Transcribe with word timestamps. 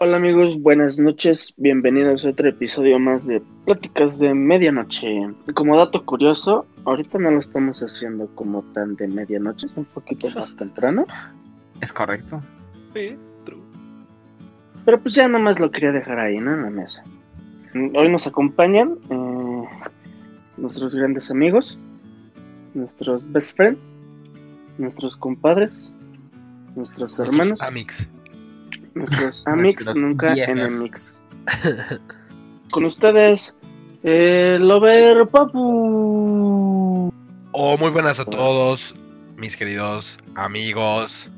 Hola 0.00 0.18
amigos, 0.18 0.62
buenas 0.62 1.00
noches, 1.00 1.54
bienvenidos 1.56 2.24
a 2.24 2.28
otro 2.28 2.48
episodio 2.48 3.00
más 3.00 3.26
de 3.26 3.42
Pláticas 3.64 4.16
de 4.20 4.32
Medianoche. 4.32 5.34
Como 5.54 5.76
dato 5.76 6.04
curioso, 6.04 6.66
ahorita 6.84 7.18
no 7.18 7.32
lo 7.32 7.40
estamos 7.40 7.82
haciendo 7.82 8.28
como 8.36 8.62
tan 8.74 8.94
de 8.94 9.08
medianoche, 9.08 9.66
es 9.66 9.76
un 9.76 9.86
poquito 9.86 10.30
más 10.36 10.54
temprano. 10.54 11.04
Es 11.80 11.92
correcto. 11.92 12.40
Sí, 12.94 13.16
true. 13.44 13.60
Pero 14.84 15.02
pues 15.02 15.16
ya 15.16 15.26
nomás 15.26 15.58
lo 15.58 15.72
quería 15.72 15.90
dejar 15.90 16.20
ahí, 16.20 16.38
¿no? 16.38 16.54
En 16.54 16.62
la 16.62 16.70
mesa. 16.70 17.02
Hoy 17.74 18.08
nos 18.08 18.28
acompañan 18.28 19.00
eh, 19.10 19.64
nuestros 20.58 20.94
grandes 20.94 21.28
amigos, 21.32 21.76
nuestros 22.72 23.28
best 23.32 23.56
friends, 23.56 23.80
nuestros 24.78 25.16
compadres, 25.16 25.92
nuestros 26.76 27.18
hermanos, 27.18 27.60
Amix. 27.60 28.06
nuestros 29.10 29.46
amigos 29.46 29.84
Nuestros 29.84 29.96
nunca 29.96 30.34
enemigos. 30.34 31.16
Con 32.70 32.84
ustedes, 32.84 33.54
el 34.02 34.66
Lover 34.66 35.26
Papu. 35.28 37.12
Oh, 37.52 37.78
muy 37.78 37.90
buenas 37.90 38.20
a 38.20 38.24
todos, 38.24 38.94
mis 39.36 39.56
queridos 39.56 40.18
amigos. 40.34 41.30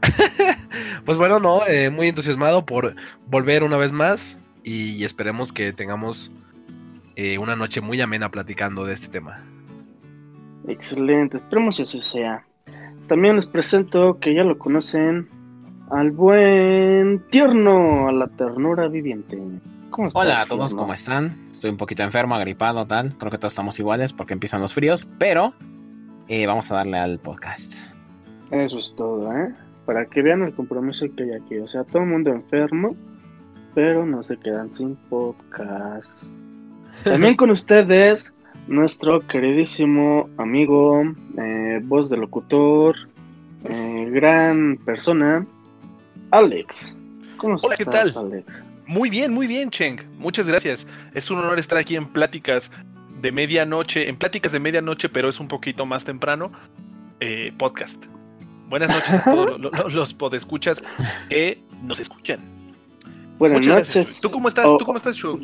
pues 1.04 1.18
bueno, 1.18 1.38
no, 1.40 1.66
eh, 1.66 1.90
muy 1.90 2.08
entusiasmado 2.08 2.64
por 2.64 2.94
volver 3.26 3.62
una 3.62 3.76
vez 3.76 3.92
más 3.92 4.40
y 4.62 5.04
esperemos 5.04 5.52
que 5.52 5.72
tengamos 5.72 6.30
eh, 7.16 7.38
una 7.38 7.56
noche 7.56 7.80
muy 7.80 8.00
amena 8.00 8.30
platicando 8.30 8.84
de 8.84 8.94
este 8.94 9.08
tema. 9.08 9.42
Excelente, 10.66 11.36
esperemos 11.38 11.76
que 11.76 11.82
así 11.82 12.00
sea. 12.02 12.44
También 13.08 13.36
les 13.36 13.46
presento 13.46 14.18
que 14.18 14.34
ya 14.34 14.44
lo 14.44 14.58
conocen 14.58 15.28
al 15.90 16.10
buen 16.10 17.20
tierno, 17.30 18.08
a 18.08 18.12
la 18.12 18.28
ternura 18.28 18.88
viviente. 18.88 19.38
¿Cómo 19.90 20.08
estás, 20.08 20.22
Hola 20.22 20.42
a 20.42 20.46
todos, 20.46 20.70
tierno? 20.70 20.82
¿cómo 20.82 20.94
están? 20.94 21.48
Estoy 21.50 21.70
un 21.70 21.76
poquito 21.76 22.02
enfermo, 22.02 22.34
agripado, 22.34 22.86
tal. 22.86 23.16
Creo 23.16 23.30
que 23.30 23.38
todos 23.38 23.52
estamos 23.52 23.78
iguales 23.78 24.12
porque 24.12 24.32
empiezan 24.32 24.60
los 24.60 24.72
fríos, 24.72 25.06
pero 25.18 25.54
eh, 26.28 26.46
vamos 26.46 26.70
a 26.70 26.76
darle 26.76 26.98
al 26.98 27.18
podcast. 27.18 27.74
Eso 28.50 28.78
es 28.78 28.94
todo, 28.96 29.32
¿eh? 29.36 29.54
Para 29.84 30.06
que 30.06 30.22
vean 30.22 30.42
el 30.42 30.54
compromiso 30.54 31.06
que 31.16 31.24
hay 31.24 31.32
aquí. 31.32 31.58
O 31.58 31.68
sea, 31.68 31.84
todo 31.84 32.02
el 32.02 32.08
mundo 32.08 32.30
enfermo, 32.30 32.96
pero 33.74 34.06
no 34.06 34.22
se 34.22 34.36
quedan 34.38 34.72
sin 34.72 34.96
podcast. 34.96 36.30
También 37.02 37.36
con 37.36 37.50
ustedes, 37.52 38.32
nuestro 38.66 39.26
queridísimo 39.26 40.28
amigo, 40.38 41.02
eh, 41.38 41.80
voz 41.84 42.08
de 42.08 42.16
locutor, 42.16 42.96
eh, 43.64 44.08
gran 44.10 44.78
persona, 44.84 45.46
Alex. 46.38 46.94
¿Cómo 47.36 47.56
Hola, 47.62 47.76
¿qué 47.76 47.84
tal? 47.84 48.12
Alex? 48.16 48.62
Muy 48.86 49.08
bien, 49.08 49.32
muy 49.32 49.46
bien, 49.46 49.70
Cheng. 49.70 50.00
Muchas 50.18 50.46
gracias. 50.46 50.86
Es 51.14 51.30
un 51.30 51.38
honor 51.38 51.58
estar 51.58 51.78
aquí 51.78 51.96
en 51.96 52.06
Pláticas 52.06 52.70
de 53.20 53.30
Medianoche, 53.32 54.08
en 54.08 54.16
Pláticas 54.16 54.52
de 54.52 54.58
Medianoche, 54.58 55.08
pero 55.08 55.28
es 55.28 55.38
un 55.40 55.48
poquito 55.48 55.86
más 55.86 56.04
temprano, 56.04 56.50
eh, 57.20 57.52
podcast. 57.56 58.04
Buenas 58.68 58.90
noches 58.90 59.10
a 59.10 59.24
todos 59.30 59.60
lo- 59.60 59.70
lo- 59.70 59.88
los 59.88 60.12
podescuchas 60.14 60.82
que 61.28 61.62
nos 61.82 62.00
escuchan. 62.00 62.40
Buenas 63.38 63.58
Muchas 63.58 63.74
gracias. 63.76 63.96
noches. 64.06 64.20
¿Tú 64.20 64.30
cómo 64.30 64.48
estás? 64.48 64.66
Oh, 64.66 64.76
¿Tú 64.76 64.84
cómo 64.84 64.98
estás? 64.98 65.16
Yo, 65.16 65.38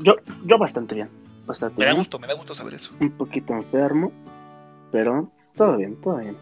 yo 0.44 0.58
bastante 0.58 0.94
bien. 0.96 1.08
Bastante 1.46 1.78
Me 1.78 1.84
da 1.84 1.92
bien. 1.92 2.00
gusto, 2.00 2.18
me 2.18 2.26
da 2.26 2.34
gusto 2.34 2.54
saber 2.54 2.74
eso. 2.74 2.92
un 3.00 3.10
poquito 3.12 3.52
enfermo, 3.54 4.12
pero 4.92 5.30
todo 5.56 5.76
bien, 5.76 5.96
todo 6.00 6.16
bien. 6.18 6.36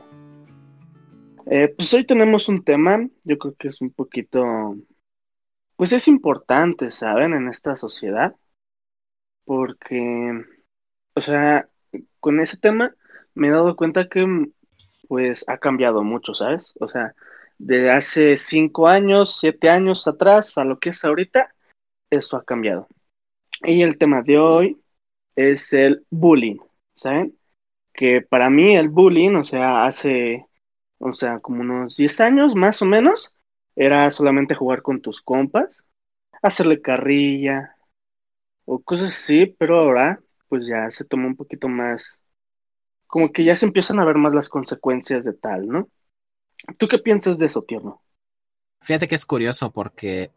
Eh, 1.51 1.73
pues 1.75 1.95
hoy 1.95 2.05
tenemos 2.05 2.49
un 2.51 2.63
tema, 2.63 3.09
yo 3.25 3.39
creo 3.39 3.55
que 3.59 3.69
es 3.69 3.81
un 3.81 3.91
poquito, 3.91 4.77
pues 5.77 5.93
es 5.93 6.07
importante, 6.09 6.91
¿saben? 6.91 7.33
En 7.33 7.49
esta 7.49 7.77
sociedad, 7.79 8.37
porque, 9.45 10.45
o 11.15 11.21
sea, 11.23 11.69
con 12.21 12.41
ese 12.41 12.59
tema 12.59 12.95
me 13.35 13.48
he 13.48 13.51
dado 13.51 13.77
cuenta 13.77 14.08
que, 14.08 14.27
pues, 15.08 15.45
ha 15.48 15.58
cambiado 15.58 16.03
mucho, 16.03 16.35
¿sabes? 16.35 16.75
O 16.81 16.89
sea, 16.89 17.14
de 17.58 17.91
hace 17.91 18.37
cinco 18.37 18.89
años, 18.89 19.39
siete 19.41 19.70
años 19.70 20.07
atrás 20.07 20.58
a 20.58 20.64
lo 20.64 20.79
que 20.79 20.91
es 20.91 21.05
ahorita, 21.05 21.55
esto 22.11 22.37
ha 22.37 22.45
cambiado. 22.45 22.89
Y 23.63 23.83
el 23.83 23.98
tema 23.98 24.23
de 24.23 24.39
hoy 24.39 24.79
es 25.37 25.73
el 25.73 26.05
bullying, 26.11 26.58
¿saben? 26.95 27.39
Que 27.95 28.23
para 28.23 28.51
mí 28.51 28.75
el 28.77 28.91
bullying, 28.91 29.37
o 29.37 29.45
sea, 29.47 29.87
hace, 29.87 30.48
o 30.98 31.13
sea, 31.13 31.41
como 31.41 31.61
unos 31.61 31.97
10 31.97 32.20
años 32.20 32.55
más 32.55 32.83
o 32.83 32.85
menos, 32.85 33.33
era 33.77 34.11
solamente 34.11 34.55
jugar 34.55 34.83
con 34.83 35.01
tus 35.01 35.23
compas, 35.23 35.85
hacerle 36.42 36.81
carrilla 36.81 37.77
o 38.64 38.81
cosas 38.81 39.11
así, 39.11 39.47
pero 39.58 39.79
ahora 39.79 40.20
pues 40.48 40.67
ya 40.67 40.91
se 40.91 41.05
toma 41.05 41.27
un 41.27 41.37
poquito 41.37 41.69
más, 41.69 42.19
como 43.07 43.33
que 43.33 43.45
ya 43.45 43.55
se 43.55 43.67
empiezan 43.67 44.01
a 44.01 44.05
ver 44.05 44.17
más 44.17 44.35
las 44.35 44.48
consecuencias 44.48 45.25
de 45.25 45.35
tal, 45.35 45.69
¿no? 45.69 45.89
¿Tú 46.77 46.89
qué 46.89 46.98
piensas 46.98 47.39
de 47.39 47.47
eso, 47.47 47.63
tierno? 47.63 48.03
Fíjate 48.83 49.08
que 49.08 49.14
es 49.14 49.27
curioso 49.27 49.70
porque 49.70 50.31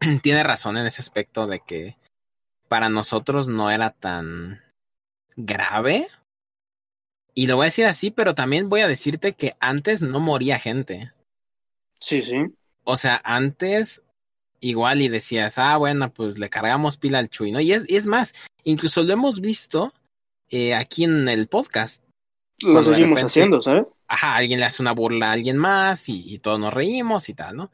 tiene 0.22 0.42
razón 0.42 0.76
en 0.76 0.86
ese 0.86 1.00
aspecto 1.00 1.46
de 1.46 1.60
que 1.60 1.96
para 2.68 2.88
nosotros 2.88 3.48
no 3.48 3.70
era 3.70 3.90
tan 3.90 4.60
grave. 5.36 6.08
Y 7.38 7.46
lo 7.48 7.56
voy 7.56 7.64
a 7.64 7.66
decir 7.66 7.84
así, 7.84 8.10
pero 8.10 8.34
también 8.34 8.70
voy 8.70 8.80
a 8.80 8.88
decirte 8.88 9.34
que 9.34 9.52
antes 9.60 10.00
no 10.02 10.20
moría 10.20 10.58
gente. 10.58 11.12
Sí, 12.00 12.22
sí. 12.22 12.34
O 12.84 12.96
sea, 12.96 13.20
antes 13.24 14.02
igual 14.60 15.02
y 15.02 15.08
decías, 15.08 15.58
ah, 15.58 15.76
bueno, 15.76 16.10
pues 16.12 16.38
le 16.38 16.48
cargamos 16.48 16.96
pila 16.96 17.18
al 17.18 17.28
Chuy, 17.28 17.52
¿no? 17.52 17.60
Y 17.60 17.72
es, 17.72 17.84
y 17.88 17.96
es 17.96 18.06
más, 18.06 18.34
incluso 18.64 19.02
lo 19.02 19.12
hemos 19.12 19.40
visto 19.40 19.92
eh, 20.48 20.74
aquí 20.74 21.04
en 21.04 21.28
el 21.28 21.46
podcast. 21.46 22.02
Lo 22.62 22.82
seguimos 22.82 23.10
repente- 23.10 23.26
haciendo, 23.26 23.60
¿sabes? 23.60 23.84
Ajá, 24.08 24.36
alguien 24.36 24.60
le 24.60 24.66
hace 24.66 24.80
una 24.80 24.92
burla 24.92 25.28
a 25.28 25.32
alguien 25.32 25.58
más 25.58 26.08
y, 26.08 26.22
y 26.32 26.38
todos 26.38 26.58
nos 26.58 26.72
reímos 26.72 27.28
y 27.28 27.34
tal, 27.34 27.56
¿no? 27.56 27.70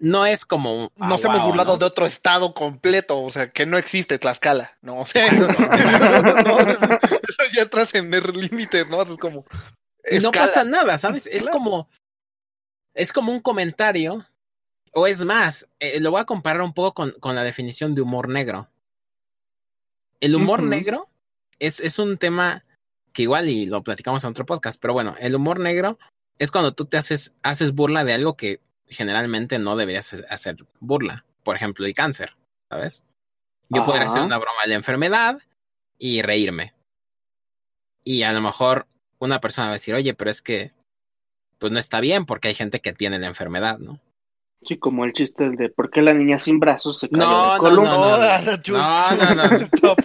No 0.00 0.26
es 0.26 0.44
como... 0.44 0.90
ah, 0.98 1.08
Nos 1.08 1.24
hemos 1.24 1.38
wow, 1.38 1.46
burlado 1.48 1.72
¿no? 1.74 1.78
de 1.78 1.84
otro 1.86 2.04
estado 2.06 2.52
completo, 2.52 3.22
o 3.22 3.30
sea, 3.30 3.50
que 3.50 3.64
no 3.64 3.78
existe 3.78 4.18
Tlaxcala, 4.18 4.76
¿no? 4.82 5.00
O 5.00 5.06
sea, 5.06 5.30
no, 5.32 5.48
eso 5.48 7.44
ya 7.54 7.66
trascender 7.70 8.34
límites, 8.34 8.86
¿no? 8.88 9.02
Es 9.02 9.16
como... 9.18 9.44
Y 10.10 10.18
no 10.18 10.32
pasa 10.32 10.64
nada, 10.64 10.98
¿sabes? 10.98 11.26
Es 11.26 11.42
Claro. 11.44 11.52
como. 11.58 11.88
Es 12.92 13.12
como 13.12 13.32
un 13.32 13.40
comentario. 13.40 14.26
O 14.92 15.06
es 15.06 15.24
más, 15.24 15.66
eh, 15.80 15.98
lo 15.98 16.10
voy 16.10 16.20
a 16.20 16.24
comparar 16.26 16.60
un 16.62 16.74
poco 16.74 16.92
con, 16.94 17.12
con 17.20 17.34
la 17.34 17.42
definición 17.42 17.94
de 17.94 18.02
humor 18.02 18.28
negro. 18.28 18.68
El 20.20 20.36
humor 20.36 20.62
negro 20.62 21.08
es, 21.58 21.80
es 21.80 21.98
un 21.98 22.16
tema 22.18 22.64
que 23.12 23.22
igual 23.22 23.48
y 23.48 23.66
lo 23.66 23.82
platicamos 23.82 24.22
en 24.24 24.30
otro 24.30 24.46
podcast, 24.46 24.80
pero 24.80 24.92
bueno, 24.92 25.16
el 25.18 25.34
humor 25.34 25.58
negro 25.58 25.98
es 26.38 26.50
cuando 26.50 26.72
tú 26.74 26.84
te 26.84 26.96
haces, 26.96 27.34
haces 27.42 27.72
burla 27.72 28.04
de 28.04 28.12
algo 28.12 28.36
que 28.36 28.60
generalmente 28.88 29.58
no 29.58 29.76
deberías 29.76 30.14
hacer 30.28 30.56
burla. 30.80 31.24
Por 31.42 31.56
ejemplo, 31.56 31.86
el 31.86 31.94
cáncer, 31.94 32.34
¿sabes? 32.68 33.02
Yo 33.68 33.84
podría 33.84 34.06
hacer 34.06 34.22
una 34.22 34.38
broma 34.38 34.62
de 34.62 34.68
la 34.68 34.74
enfermedad 34.76 35.38
y 35.98 36.22
reírme. 36.22 36.74
Y 38.04 38.22
a 38.22 38.32
lo 38.32 38.40
mejor 38.40 38.86
una 39.18 39.40
persona 39.40 39.68
va 39.68 39.72
a 39.72 39.74
decir, 39.74 39.94
oye, 39.94 40.14
pero 40.14 40.30
es 40.30 40.42
que 40.42 40.72
pues 41.58 41.72
no 41.72 41.78
está 41.78 42.00
bien 42.00 42.26
porque 42.26 42.48
hay 42.48 42.54
gente 42.54 42.80
que 42.80 42.92
tiene 42.92 43.18
la 43.18 43.26
enfermedad, 43.26 43.78
¿no? 43.78 44.00
Sí, 44.66 44.78
como 44.78 45.04
el 45.04 45.12
chiste 45.12 45.50
de 45.50 45.68
por 45.68 45.90
qué 45.90 46.02
la 46.02 46.14
niña 46.14 46.38
sin 46.38 46.58
brazos 46.58 46.98
se 46.98 47.08
cayó 47.08 47.22
No, 47.24 47.42
de 47.42 47.48
no, 47.54 47.58
columna. 47.58 47.90
no, 47.90 47.98
no, 47.98 48.18
No, 48.18 48.50
no. 48.52 48.62
Chuy. 48.62 48.76
No, 48.76 49.10
no, 49.16 49.34
no, 49.34 49.44
no. 49.44 49.56
Stop. 49.72 49.98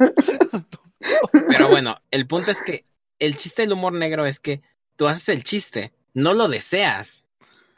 Pero 1.47 1.69
bueno, 1.69 1.97
el 2.11 2.27
punto 2.27 2.51
es 2.51 2.61
que 2.61 2.85
el 3.19 3.35
chiste 3.37 3.61
del 3.63 3.73
humor 3.73 3.93
negro 3.93 4.25
es 4.25 4.39
que 4.39 4.61
tú 4.95 5.07
haces 5.07 5.29
el 5.29 5.43
chiste, 5.43 5.93
no 6.13 6.33
lo 6.33 6.47
deseas, 6.47 7.23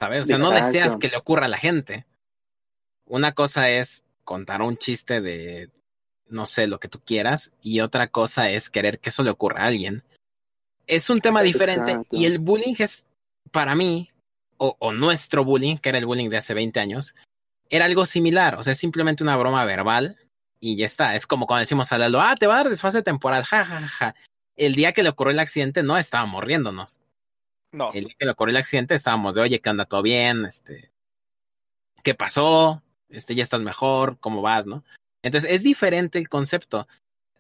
¿sabes? 0.02 0.24
O 0.24 0.26
sea, 0.26 0.40
no 0.40 0.50
deseas 0.50 0.98
que 0.98 1.10
le 1.10 1.18
ocurra 1.18 1.46
a 1.46 1.50
la 1.50 1.60
gente. 1.60 2.08
Una 3.06 3.34
cosa 3.34 3.70
es 3.70 4.04
contar 4.24 4.64
un 4.64 4.76
chiste 4.78 5.22
de, 5.22 5.70
no 6.28 6.48
sé, 6.48 6.66
lo 6.66 6.80
que 6.80 6.88
tú 6.88 7.00
quieras, 7.06 7.52
y 7.62 7.82
otra 7.82 8.08
cosa 8.08 8.50
es 8.50 8.72
querer 8.72 8.98
que 8.98 9.10
eso 9.10 9.22
le 9.22 9.30
ocurra 9.30 9.62
a 9.62 9.68
alguien. 9.68 10.02
Es 10.88 11.12
un 11.12 11.22
tema 11.22 11.44
Exacto, 11.44 11.60
diferente 11.60 12.08
y 12.10 12.26
el 12.26 12.40
bullying 12.40 12.74
es, 12.80 13.06
para 13.52 13.76
mí, 13.76 14.10
o, 14.58 14.76
o 14.80 14.92
nuestro 14.92 15.46
bullying, 15.46 15.78
que 15.78 15.90
era 15.90 16.00
el 16.00 16.08
bullying 16.08 16.30
de 16.30 16.38
hace 16.38 16.56
20 16.56 16.80
años, 16.80 17.14
era 17.70 17.86
algo 17.86 18.08
similar, 18.08 18.56
o 18.56 18.64
sea, 18.64 18.74
es 18.74 18.80
simplemente 18.80 19.22
una 19.22 19.38
broma 19.38 19.64
verbal 19.66 20.18
y 20.60 20.78
ya 20.78 20.88
está. 20.88 21.14
Es 21.14 21.28
como 21.28 21.46
cuando 21.46 21.60
decimos 21.60 21.94
a 21.94 22.00
Lalo, 22.00 22.22
ah, 22.22 22.36
te 22.36 22.48
va 22.48 22.56
a 22.56 22.58
dar 22.58 22.70
desfase 22.72 23.04
temporal, 23.04 23.44
ja, 23.44 23.66
ja, 23.66 23.80
ja, 23.82 23.88
ja. 23.88 24.16
El 24.58 24.74
día 24.74 24.94
que 24.94 25.04
le 25.04 25.10
ocurrió 25.10 25.32
el 25.32 25.40
accidente 25.40 25.84
no 25.84 25.96
estábamos 25.96 26.44
riéndonos. 26.44 27.02
No, 27.72 27.92
El 27.94 28.06
día 28.06 28.16
que 28.20 28.26
le 28.26 28.32
ocurrió 28.32 28.52
el 28.52 28.58
accidente 28.58 28.94
estábamos 28.96 29.36
de, 29.36 29.42
oye, 29.42 29.60
¿qué 29.62 29.70
anda 29.70 29.86
todo 29.86 30.02
bien? 30.02 30.46
Este, 30.46 30.92
¿qué 32.04 32.14
pasó? 32.14 32.82
Este, 33.10 33.36
ya 33.36 33.44
estás 33.44 33.62
mejor, 33.62 34.18
¿cómo 34.20 34.42
vas, 34.42 34.66
no? 34.66 34.84
Entonces, 35.24 35.52
es 35.52 35.64
diferente 35.64 36.18
el 36.20 36.30
concepto. 36.30 36.88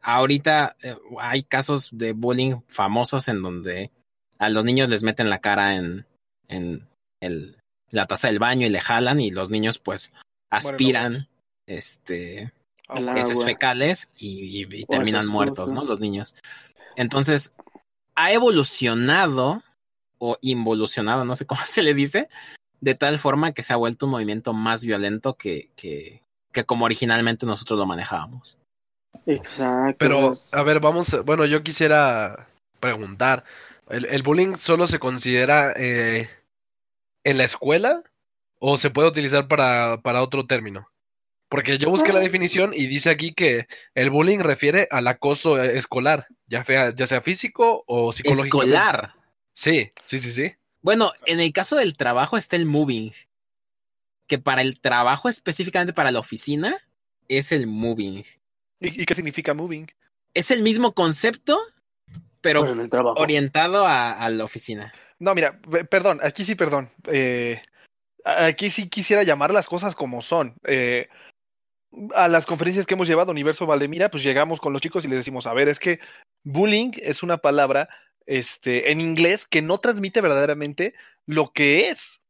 Ahorita 0.01 0.75
eh, 0.81 0.95
hay 1.19 1.43
casos 1.43 1.89
de 1.91 2.13
bullying 2.13 2.61
famosos 2.67 3.27
en 3.27 3.41
donde 3.41 3.91
a 4.39 4.49
los 4.49 4.65
niños 4.65 4.89
les 4.89 5.03
meten 5.03 5.29
la 5.29 5.39
cara 5.39 5.75
en, 5.75 6.05
en 6.47 6.87
el 7.21 7.57
la 7.89 8.05
taza 8.07 8.29
del 8.29 8.39
baño 8.39 8.65
y 8.65 8.69
le 8.69 8.79
jalan 8.79 9.19
y 9.19 9.31
los 9.31 9.49
niños 9.49 9.77
pues 9.77 10.13
aspiran 10.49 11.27
este 11.67 12.53
heces 13.19 13.43
fecales 13.45 14.09
y, 14.17 14.61
y- 14.61 14.63
y 14.63 14.85
terminan 14.85 15.27
muertos, 15.27 15.71
¿no? 15.73 15.83
Los 15.83 15.99
niños. 15.99 16.33
Entonces, 16.95 17.53
ha 18.15 18.31
evolucionado 18.31 19.61
o 20.21 20.37
involucionado, 20.41 21.25
no 21.25 21.35
sé 21.35 21.45
cómo 21.45 21.61
se 21.65 21.81
le 21.81 21.93
dice, 21.93 22.29
de 22.79 22.95
tal 22.95 23.19
forma 23.19 23.53
que 23.53 23.63
se 23.63 23.73
ha 23.73 23.77
vuelto 23.77 24.05
un 24.05 24.13
movimiento 24.13 24.53
más 24.53 24.85
violento 24.85 25.35
que, 25.35 25.69
que, 25.75 26.21
que 26.51 26.63
como 26.63 26.85
originalmente 26.85 27.45
nosotros 27.45 27.77
lo 27.79 27.85
manejábamos. 27.85 28.57
Exacto. 29.25 29.97
Pero, 29.97 30.37
a 30.51 30.63
ver, 30.63 30.79
vamos, 30.79 31.23
bueno, 31.25 31.45
yo 31.45 31.63
quisiera 31.63 32.47
preguntar, 32.79 33.43
¿el, 33.89 34.05
el 34.05 34.23
bullying 34.23 34.55
solo 34.55 34.87
se 34.87 34.99
considera 34.99 35.73
eh, 35.75 36.29
en 37.23 37.37
la 37.37 37.43
escuela 37.43 38.03
o 38.59 38.77
se 38.77 38.91
puede 38.91 39.09
utilizar 39.09 39.47
para, 39.47 40.01
para 40.01 40.21
otro 40.21 40.45
término? 40.45 40.87
Porque 41.49 41.77
yo 41.77 41.89
busqué 41.89 42.13
la 42.13 42.21
definición 42.21 42.71
y 42.73 42.87
dice 42.87 43.09
aquí 43.09 43.33
que 43.33 43.67
el 43.95 44.09
bullying 44.09 44.39
refiere 44.39 44.87
al 44.89 45.07
acoso 45.07 45.61
eh, 45.61 45.77
escolar, 45.77 46.27
ya 46.47 46.63
sea, 46.63 46.93
ya 46.93 47.07
sea 47.07 47.21
físico 47.21 47.83
o 47.87 48.13
psicológico. 48.13 48.61
Escolar. 48.61 49.15
Sí, 49.53 49.91
sí, 50.03 50.19
sí, 50.19 50.31
sí. 50.31 50.53
Bueno, 50.81 51.11
en 51.25 51.39
el 51.39 51.53
caso 51.53 51.75
del 51.75 51.95
trabajo 51.95 52.37
está 52.37 52.55
el 52.55 52.65
moving, 52.65 53.11
que 54.27 54.39
para 54.39 54.61
el 54.61 54.79
trabajo 54.79 55.29
específicamente 55.29 55.93
para 55.93 56.11
la 56.11 56.19
oficina 56.19 56.75
es 57.27 57.51
el 57.51 57.67
moving. 57.67 58.23
¿Y, 58.79 59.01
y 59.01 59.05
qué 59.05 59.13
significa 59.13 59.53
moving? 59.53 59.87
Es 60.33 60.49
el 60.51 60.63
mismo 60.63 60.93
concepto, 60.93 61.59
pero 62.41 62.61
Bueno, 62.61 62.75
en 62.75 62.81
el 62.81 62.89
trabajo. 62.89 63.19
orientado 63.19 63.85
a, 63.85 64.11
a 64.11 64.29
la 64.29 64.43
oficina. 64.43 64.93
No, 65.19 65.35
mira, 65.35 65.59
pe- 65.59 65.85
perdón, 65.85 66.19
aquí 66.23 66.45
sí, 66.45 66.55
perdón. 66.55 66.89
Eh, 67.07 67.61
aquí 68.23 68.71
sí 68.71 68.89
quisiera 68.89 69.23
llamar 69.23 69.51
las 69.53 69.67
cosas 69.67 69.93
como 69.93 70.21
son. 70.21 70.55
Eh, 70.65 71.09
a 72.15 72.27
las 72.29 72.45
conferencias 72.45 72.85
que 72.85 72.93
hemos 72.95 73.07
llevado 73.07 73.29
a 73.29 73.33
Universo 73.33 73.65
Valdemira, 73.67 74.09
pues 74.09 74.23
llegamos 74.23 74.59
con 74.59 74.73
los 74.73 74.81
chicos 74.81 75.03
y 75.05 75.09
les 75.09 75.17
decimos, 75.17 75.45
a 75.45 75.53
ver, 75.53 75.67
es 75.67 75.77
que 75.79 75.99
bullying 76.43 76.91
es 76.95 77.21
una 77.21 77.37
palabra 77.37 77.89
este, 78.37 78.91
en 78.91 79.01
inglés 79.01 79.45
que 79.45 79.61
no 79.61 79.79
transmite 79.79 80.21
verdaderamente 80.21 80.93
lo 81.25 81.51
que 81.53 81.89
es. 81.89 82.21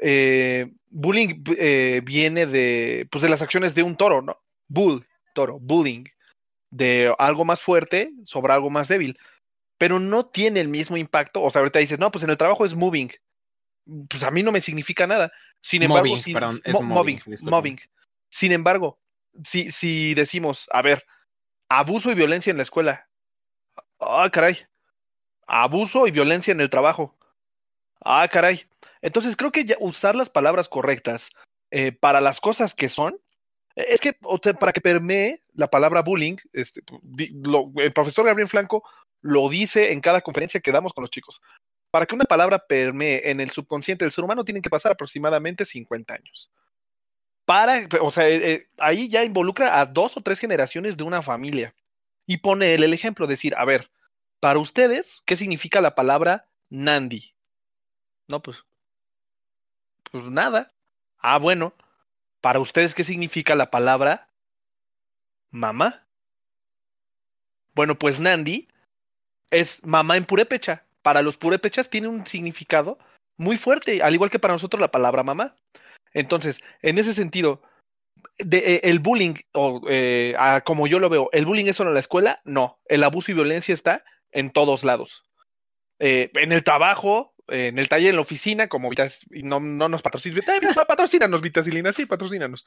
Eh, 0.00 0.70
bullying 0.90 1.42
eh, 1.58 2.00
viene 2.04 2.46
de, 2.46 3.08
pues, 3.10 3.22
de 3.22 3.28
las 3.28 3.42
acciones 3.42 3.74
de 3.74 3.82
un 3.82 3.96
toro, 3.96 4.22
¿no? 4.22 4.40
Bull, 4.68 5.06
toro, 5.34 5.58
bullying, 5.58 6.04
de 6.70 7.14
algo 7.18 7.44
más 7.44 7.60
fuerte 7.60 8.12
sobre 8.24 8.52
algo 8.52 8.70
más 8.70 8.88
débil 8.88 9.18
pero 9.78 10.00
no 10.00 10.26
tiene 10.26 10.58
el 10.60 10.66
mismo 10.66 10.96
impacto. 10.96 11.40
O 11.40 11.50
sea, 11.50 11.60
ahorita 11.60 11.78
dices, 11.78 12.00
no, 12.00 12.10
pues 12.10 12.24
en 12.24 12.30
el 12.30 12.36
trabajo 12.36 12.66
es 12.66 12.74
moving. 12.74 13.12
Pues 14.10 14.24
a 14.24 14.32
mí 14.32 14.42
no 14.42 14.50
me 14.50 14.60
significa 14.60 15.06
nada. 15.06 15.30
Sin 15.60 15.84
embargo, 15.84 16.08
Mobbing, 16.08 16.22
si- 16.24 16.32
perdón, 16.32 16.60
es 16.64 16.72
mo- 16.72 16.82
mobbing, 16.82 17.20
mobbing. 17.42 17.80
Sin 18.28 18.50
embargo, 18.50 18.98
si, 19.44 19.70
si 19.70 20.14
decimos, 20.14 20.68
a 20.72 20.82
ver, 20.82 21.04
abuso 21.68 22.10
y 22.10 22.16
violencia 22.16 22.50
en 22.50 22.56
la 22.56 22.64
escuela. 22.64 23.06
Ah, 24.00 24.28
caray. 24.32 24.56
Abuso 25.48 26.06
y 26.06 26.12
violencia 26.12 26.52
en 26.52 26.60
el 26.60 26.70
trabajo. 26.70 27.16
Ah, 28.04 28.28
caray. 28.30 28.64
Entonces 29.02 29.34
creo 29.34 29.50
que 29.50 29.64
ya 29.64 29.76
usar 29.80 30.14
las 30.14 30.30
palabras 30.30 30.68
correctas 30.68 31.30
eh, 31.70 31.92
para 31.92 32.20
las 32.20 32.40
cosas 32.40 32.74
que 32.74 32.88
son, 32.88 33.18
eh, 33.74 33.86
es 33.88 34.00
que 34.00 34.16
o 34.22 34.38
sea, 34.42 34.54
para 34.54 34.72
que 34.72 34.80
permee 34.80 35.42
la 35.54 35.68
palabra 35.68 36.02
bullying, 36.02 36.36
este, 36.52 36.82
el 37.18 37.92
profesor 37.92 38.24
Gabriel 38.24 38.48
Flanco 38.48 38.84
lo 39.20 39.48
dice 39.48 39.92
en 39.92 40.00
cada 40.00 40.20
conferencia 40.20 40.60
que 40.60 40.72
damos 40.72 40.92
con 40.92 41.02
los 41.02 41.10
chicos. 41.10 41.40
Para 41.90 42.06
que 42.06 42.14
una 42.14 42.24
palabra 42.24 42.58
permee 42.58 43.30
en 43.30 43.40
el 43.40 43.50
subconsciente 43.50 44.04
del 44.04 44.12
ser 44.12 44.24
humano 44.24 44.44
tienen 44.44 44.62
que 44.62 44.70
pasar 44.70 44.92
aproximadamente 44.92 45.64
50 45.64 46.14
años. 46.14 46.50
Para, 47.46 47.88
o 48.02 48.10
sea, 48.10 48.28
eh, 48.28 48.52
eh, 48.52 48.66
ahí 48.78 49.08
ya 49.08 49.24
involucra 49.24 49.80
a 49.80 49.86
dos 49.86 50.16
o 50.16 50.20
tres 50.20 50.38
generaciones 50.38 50.96
de 50.96 51.04
una 51.04 51.22
familia. 51.22 51.74
Y 52.26 52.38
pone 52.38 52.74
él 52.74 52.82
el 52.82 52.92
ejemplo, 52.92 53.26
decir, 53.26 53.54
a 53.56 53.64
ver, 53.64 53.90
para 54.40 54.58
ustedes, 54.58 55.22
¿qué 55.24 55.36
significa 55.36 55.80
la 55.80 55.94
palabra 55.94 56.46
Nandi? 56.70 57.34
No, 58.28 58.40
pues, 58.40 58.58
pues 60.10 60.30
nada. 60.30 60.72
Ah, 61.18 61.38
bueno, 61.38 61.72
para 62.40 62.60
ustedes, 62.60 62.94
¿qué 62.94 63.04
significa 63.04 63.54
la 63.54 63.70
palabra 63.70 64.28
mamá? 65.50 66.04
Bueno, 67.74 67.98
pues 67.98 68.20
Nandi 68.20 68.68
es 69.50 69.84
mamá 69.84 70.16
en 70.16 70.24
purépecha. 70.24 70.84
Para 71.02 71.22
los 71.22 71.36
purépechas 71.36 71.88
tiene 71.90 72.08
un 72.08 72.26
significado 72.26 72.98
muy 73.36 73.56
fuerte, 73.56 74.02
al 74.02 74.14
igual 74.14 74.30
que 74.30 74.38
para 74.38 74.54
nosotros 74.54 74.80
la 74.80 74.90
palabra 74.90 75.22
mamá. 75.22 75.54
Entonces, 76.12 76.62
en 76.82 76.98
ese 76.98 77.12
sentido, 77.12 77.62
de, 78.38 78.58
eh, 78.58 78.80
el 78.84 78.98
bullying, 78.98 79.34
o 79.52 79.82
eh, 79.88 80.34
ah, 80.38 80.62
como 80.64 80.86
yo 80.86 80.98
lo 80.98 81.08
veo, 81.08 81.28
¿el 81.32 81.46
bullying 81.46 81.66
es 81.66 81.76
solo 81.76 81.90
en 81.90 81.94
la 81.94 82.00
escuela? 82.00 82.40
No, 82.44 82.78
el 82.86 83.04
abuso 83.04 83.30
y 83.30 83.34
violencia 83.34 83.72
está 83.72 84.04
en 84.32 84.50
todos 84.50 84.84
lados. 84.84 85.24
Eh, 85.98 86.30
en 86.34 86.52
el 86.52 86.62
trabajo, 86.62 87.34
eh, 87.48 87.68
en 87.68 87.78
el 87.78 87.88
taller, 87.88 88.10
en 88.10 88.16
la 88.16 88.22
oficina, 88.22 88.68
como 88.68 88.90
y 89.30 89.42
no, 89.42 89.60
no 89.60 89.88
nos 89.88 90.02
patrocinan, 90.02 90.42
patrocínanos, 90.86 91.40
Vitacilina, 91.40 91.92
sí, 91.92 92.06
patrocínanos. 92.06 92.66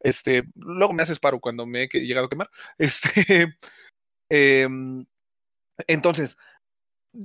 Este, 0.00 0.44
luego 0.56 0.92
me 0.92 1.02
haces 1.02 1.18
paro 1.18 1.40
cuando 1.40 1.66
me 1.66 1.84
he 1.84 1.88
llegado 2.00 2.26
a 2.26 2.30
quemar. 2.30 2.50
Este, 2.78 3.56
em, 4.28 5.06
entonces, 5.86 6.36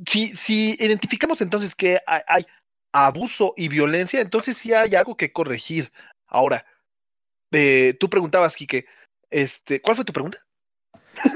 si, 0.08 0.36
si 0.36 0.76
identificamos 0.80 1.42
entonces 1.42 1.76
que 1.76 2.00
hay, 2.06 2.22
hay 2.28 2.46
abuso 2.92 3.54
y 3.58 3.68
violencia, 3.68 4.22
entonces 4.22 4.58
sí 4.58 4.74
hay 4.74 4.96
algo 4.96 5.18
que 5.18 5.32
corregir. 5.32 5.92
Ahora, 6.28 6.66
eh, 7.52 7.96
tú 8.00 8.10
preguntabas, 8.10 8.56
Quique, 8.56 8.86
este, 9.30 9.82
¿cuál 9.82 9.96
fue 9.96 10.06
tu 10.06 10.14
pregunta? 10.14 10.40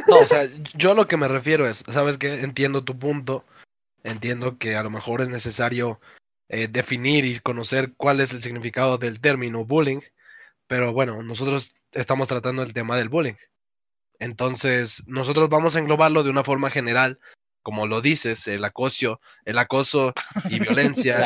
No, 0.08 0.20
o 0.20 0.28
sea, 0.28 0.48
yo 0.76 0.92
a 0.92 0.96
lo 0.96 1.08
que 1.08 1.18
me 1.18 1.28
refiero 1.28 1.68
es, 1.68 1.84
sabes 1.92 2.18
que 2.18 2.42
entiendo 2.42 2.84
tu 2.84 2.98
punto, 2.98 3.44
entiendo 4.04 4.58
que 4.58 4.76
a 4.76 4.84
lo 4.84 4.90
mejor 4.90 5.22
es 5.22 5.30
necesario 5.30 6.00
eh, 6.48 6.68
definir 6.68 7.26
y 7.26 7.40
conocer 7.40 7.94
cuál 7.98 8.22
es 8.22 8.34
el 8.34 8.42
significado 8.42 8.98
del 8.98 9.20
término 9.20 9.66
bullying, 9.66 10.02
pero 10.68 10.94
bueno, 10.94 11.24
nosotros 11.24 11.74
estamos 11.92 12.28
tratando 12.28 12.62
el 12.62 12.74
tema 12.74 12.98
del 12.98 13.10
bullying. 13.10 13.36
Entonces, 14.20 15.04
nosotros 15.08 15.50
vamos 15.50 15.76
a 15.76 15.80
englobarlo 15.80 16.24
de 16.24 16.30
una 16.30 16.44
forma 16.44 16.70
general, 16.70 17.20
como 17.64 17.88
lo 17.88 18.02
dices, 18.02 18.48
el 18.48 18.64
acoso, 18.64 19.20
el 19.44 19.58
acoso 19.58 20.14
y 20.50 20.56
El 20.56 20.60
violencia. 20.60 21.26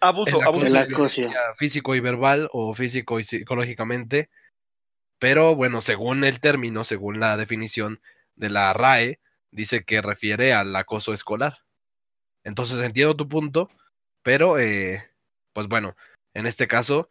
Abuso, 0.00 0.40
el 0.40 0.46
abuso. 0.46 0.66
acoso 0.66 0.66
El 0.66 0.74
y 0.74 0.78
acoso. 0.78 1.16
violencia 1.20 1.40
físico 1.56 1.94
y 1.94 2.00
verbal 2.00 2.48
o 2.52 2.74
físico 2.74 3.20
y 3.20 3.24
psicológicamente. 3.24 4.30
Pero 5.18 5.54
bueno, 5.54 5.80
según 5.80 6.24
el 6.24 6.40
término, 6.40 6.84
según 6.84 7.20
la 7.20 7.36
definición 7.36 8.00
de 8.34 8.50
la 8.50 8.72
RAE, 8.72 9.18
dice 9.50 9.84
que 9.84 10.02
refiere 10.02 10.52
al 10.52 10.74
acoso 10.76 11.12
escolar. 11.12 11.58
Entonces 12.44 12.78
entiendo 12.80 13.16
tu 13.16 13.28
punto, 13.28 13.70
pero 14.22 14.58
eh, 14.58 15.02
pues 15.52 15.66
bueno, 15.68 15.96
en 16.34 16.46
este 16.46 16.68
caso 16.68 17.08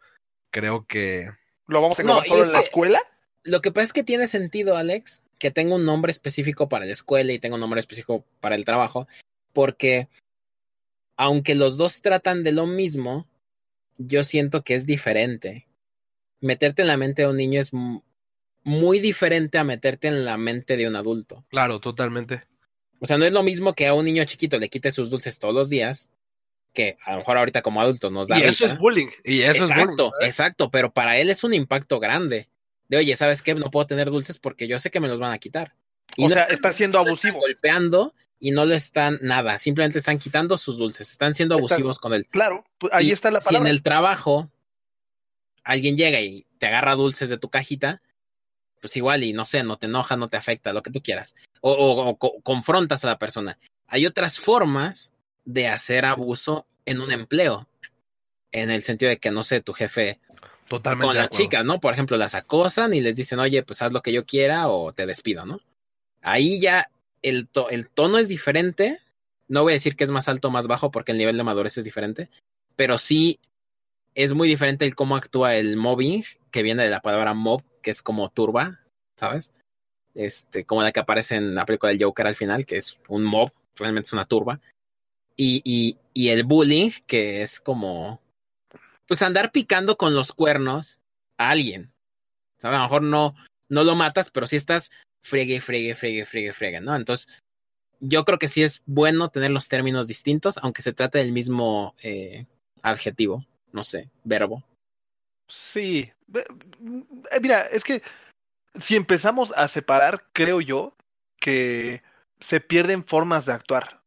creo 0.50 0.86
que 0.86 1.28
¿Lo 1.66 1.82
vamos 1.82 1.98
a 1.98 2.02
No, 2.02 2.22
englobar 2.22 2.26
y 2.26 2.28
solo 2.28 2.44
en 2.44 2.52
la 2.52 2.60
escuela? 2.60 3.00
Lo 3.42 3.60
que 3.60 3.72
pasa 3.72 3.84
es 3.84 3.92
que 3.92 4.04
tiene 4.04 4.26
sentido, 4.26 4.76
Alex, 4.76 5.20
que 5.38 5.50
tenga 5.50 5.74
un 5.74 5.84
nombre 5.84 6.10
específico 6.10 6.68
para 6.68 6.86
la 6.86 6.92
escuela 6.92 7.32
y 7.32 7.38
tenga 7.38 7.56
un 7.56 7.60
nombre 7.60 7.80
específico 7.80 8.24
para 8.40 8.54
el 8.54 8.64
trabajo, 8.64 9.06
porque 9.52 10.08
aunque 11.16 11.54
los 11.54 11.76
dos 11.76 12.02
tratan 12.02 12.44
de 12.44 12.52
lo 12.52 12.66
mismo, 12.66 13.26
yo 13.98 14.24
siento 14.24 14.62
que 14.62 14.74
es 14.74 14.86
diferente. 14.86 15.65
Meterte 16.46 16.82
en 16.82 16.88
la 16.88 16.96
mente 16.96 17.22
de 17.22 17.28
un 17.28 17.36
niño 17.36 17.60
es 17.60 17.72
mu- 17.72 18.02
muy 18.64 19.00
diferente 19.00 19.58
a 19.58 19.64
meterte 19.64 20.08
en 20.08 20.24
la 20.24 20.36
mente 20.36 20.76
de 20.76 20.86
un 20.88 20.96
adulto. 20.96 21.44
claro, 21.50 21.80
totalmente. 21.80 22.42
O 23.00 23.06
sea, 23.06 23.18
no 23.18 23.24
es 23.26 23.32
lo 23.32 23.42
mismo 23.42 23.74
que 23.74 23.86
a 23.86 23.92
un 23.94 24.04
niño 24.06 24.24
chiquito 24.24 24.58
le 24.58 24.68
quites 24.70 24.94
sus 24.94 25.10
dulces 25.10 25.38
todos 25.38 25.54
los 25.54 25.68
días, 25.68 26.08
que 26.72 26.96
a 27.04 27.12
lo 27.12 27.18
mejor 27.18 27.36
ahorita 27.38 27.60
como 27.62 27.80
adultos 27.80 28.10
nos 28.10 28.26
da 28.28 28.38
Y 28.38 28.42
eso 28.42 28.64
es 28.66 28.76
bullying, 28.78 29.08
y 29.24 29.40
eso 29.42 29.64
es 29.64 29.70
exacto, 29.70 29.84
bullying. 29.86 30.10
¿sabes? 30.12 30.26
exacto, 30.28 30.70
pero 30.70 30.90
para 30.92 31.18
él 31.18 31.28
es 31.30 31.44
un 31.44 31.52
impacto 31.54 32.00
grande. 32.00 32.48
De 32.88 32.96
oye, 32.98 33.14
¿sabes 33.16 33.42
qué? 33.42 33.54
No 33.54 33.70
puedo 33.70 33.86
tener 33.86 34.10
dulces 34.10 34.38
porque 34.38 34.66
yo 34.68 34.78
sé 34.78 34.90
que 34.90 35.00
me 35.00 35.08
los 35.08 35.20
van 35.20 35.32
a 35.32 35.38
quitar. 35.38 35.74
O 36.16 36.28
sea, 36.28 36.38
están- 36.42 36.54
está 36.54 36.72
siendo 36.72 36.98
no 36.98 37.04
lo 37.04 37.14
están 37.14 37.30
abusivo. 37.32 37.40
golpeando 37.46 38.14
y 38.40 38.50
no 38.52 38.64
le 38.64 38.76
están 38.76 39.18
nada, 39.22 39.58
simplemente 39.58 39.98
están 39.98 40.18
quitando 40.18 40.56
sus 40.56 40.78
dulces, 40.78 41.10
están 41.10 41.34
siendo 41.34 41.56
Estás- 41.56 41.72
abusivos 41.72 41.98
con 41.98 42.14
él. 42.14 42.26
Claro, 42.30 42.64
pues 42.78 42.92
ahí 42.92 43.08
Y 43.08 43.12
está 43.12 43.30
la 43.30 43.40
Si 43.40 43.46
en 43.48 43.52
palabra. 43.54 43.70
el 43.70 43.82
trabajo 43.82 44.50
alguien 45.66 45.96
llega 45.96 46.20
y 46.20 46.46
te 46.58 46.66
agarra 46.66 46.94
dulces 46.94 47.28
de 47.28 47.38
tu 47.38 47.50
cajita, 47.50 48.00
pues 48.80 48.96
igual 48.96 49.24
y 49.24 49.32
no 49.32 49.44
sé, 49.44 49.62
no 49.62 49.76
te 49.78 49.86
enoja, 49.86 50.16
no 50.16 50.28
te 50.28 50.36
afecta, 50.36 50.72
lo 50.72 50.82
que 50.82 50.90
tú 50.90 51.02
quieras. 51.02 51.34
O, 51.60 51.72
o- 51.72 52.06
o 52.08 52.16
co- 52.16 52.36
confrontas 52.42 53.04
a 53.04 53.08
la 53.08 53.18
persona. 53.18 53.58
Hay 53.88 54.06
otras 54.06 54.38
formas 54.38 55.12
de 55.44 55.68
hacer 55.68 56.04
abuso 56.04 56.66
en 56.86 57.00
un 57.00 57.10
empleo. 57.12 57.66
En 58.52 58.70
el 58.70 58.82
sentido 58.84 59.10
de 59.10 59.18
que, 59.18 59.30
no 59.30 59.42
sé, 59.42 59.60
tu 59.60 59.72
jefe 59.72 60.18
Totalmente. 60.68 61.06
con 61.06 61.16
las 61.16 61.30
chicas, 61.30 61.64
¿no? 61.64 61.80
Por 61.80 61.92
ejemplo, 61.92 62.16
las 62.16 62.34
acosan 62.34 62.94
y 62.94 63.00
les 63.00 63.16
dicen, 63.16 63.38
oye, 63.40 63.62
pues 63.62 63.82
haz 63.82 63.92
lo 63.92 64.02
que 64.02 64.12
yo 64.12 64.24
quiera 64.24 64.68
o 64.68 64.92
te 64.92 65.04
despido, 65.04 65.44
¿no? 65.44 65.60
Ahí 66.22 66.60
ya 66.60 66.88
el, 67.22 67.48
to- 67.48 67.70
el 67.70 67.88
tono 67.88 68.18
es 68.18 68.28
diferente. 68.28 69.00
No 69.48 69.62
voy 69.62 69.72
a 69.72 69.74
decir 69.74 69.96
que 69.96 70.04
es 70.04 70.10
más 70.10 70.28
alto 70.28 70.48
o 70.48 70.50
más 70.50 70.66
bajo 70.68 70.90
porque 70.90 71.12
el 71.12 71.18
nivel 71.18 71.36
de 71.36 71.42
madurez 71.44 71.76
es 71.78 71.84
diferente, 71.84 72.28
pero 72.76 72.98
sí 72.98 73.38
es 74.16 74.32
muy 74.34 74.48
diferente 74.48 74.86
el 74.86 74.96
cómo 74.96 75.14
actúa 75.14 75.54
el 75.54 75.76
mobbing, 75.76 76.24
que 76.50 76.62
viene 76.62 76.82
de 76.82 76.90
la 76.90 77.02
palabra 77.02 77.34
mob, 77.34 77.62
que 77.82 77.90
es 77.90 78.02
como 78.02 78.30
turba, 78.30 78.80
¿sabes? 79.14 79.52
Este, 80.14 80.64
como 80.64 80.82
la 80.82 80.90
que 80.90 81.00
aparece 81.00 81.36
en 81.36 81.54
la 81.54 81.66
película 81.66 81.92
del 81.92 82.02
Joker 82.02 82.26
al 82.26 82.34
final, 82.34 82.64
que 82.64 82.78
es 82.78 82.98
un 83.08 83.22
mob, 83.22 83.52
realmente 83.76 84.06
es 84.06 84.12
una 84.14 84.24
turba. 84.24 84.58
Y, 85.36 85.60
y, 85.64 85.98
y 86.14 86.30
el 86.30 86.44
bullying, 86.44 86.90
que 87.06 87.42
es 87.42 87.60
como, 87.60 88.22
pues 89.06 89.20
andar 89.20 89.52
picando 89.52 89.98
con 89.98 90.14
los 90.14 90.32
cuernos 90.32 90.98
a 91.36 91.50
alguien. 91.50 91.92
¿Sabes? 92.56 92.76
A 92.76 92.78
lo 92.78 92.84
mejor 92.84 93.02
no, 93.02 93.34
no 93.68 93.84
lo 93.84 93.94
matas, 93.96 94.30
pero 94.30 94.46
sí 94.46 94.56
estás 94.56 94.90
friegue, 95.20 95.60
friegue, 95.60 95.94
friegue, 95.94 96.24
friegue, 96.24 96.52
friegue, 96.54 96.80
¿no? 96.80 96.96
Entonces, 96.96 97.28
yo 98.00 98.24
creo 98.24 98.38
que 98.38 98.48
sí 98.48 98.62
es 98.62 98.82
bueno 98.86 99.28
tener 99.28 99.50
los 99.50 99.68
términos 99.68 100.06
distintos, 100.06 100.58
aunque 100.62 100.80
se 100.80 100.94
trate 100.94 101.18
del 101.18 101.32
mismo 101.32 101.94
eh, 102.02 102.46
adjetivo, 102.80 103.44
no 103.72 103.84
sé, 103.84 104.10
verbo. 104.24 104.64
Sí. 105.48 106.10
Eh, 106.34 107.40
mira, 107.40 107.62
es 107.62 107.84
que 107.84 108.02
si 108.74 108.96
empezamos 108.96 109.52
a 109.56 109.68
separar, 109.68 110.24
creo 110.32 110.60
yo 110.60 110.94
que 111.38 112.02
se 112.40 112.60
pierden 112.60 113.04
formas 113.04 113.46
de 113.46 113.52
actuar. 113.52 114.00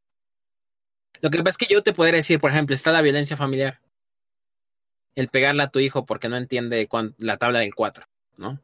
Lo 1.21 1.29
que 1.29 1.39
pasa 1.39 1.57
es 1.59 1.67
que 1.67 1.73
yo 1.73 1.83
te 1.83 1.93
podría 1.93 2.17
decir, 2.17 2.39
por 2.39 2.51
ejemplo, 2.51 2.75
está 2.75 2.91
la 2.91 3.01
violencia 3.01 3.35
familiar. 3.35 3.79
El 5.15 5.27
pegarle 5.27 5.63
a 5.63 5.69
tu 5.69 5.79
hijo 5.79 6.05
porque 6.05 6.29
no 6.29 6.37
entiende 6.37 6.87
la 7.17 7.37
tabla 7.37 7.59
del 7.59 7.75
4, 7.75 8.05
¿no? 8.37 8.59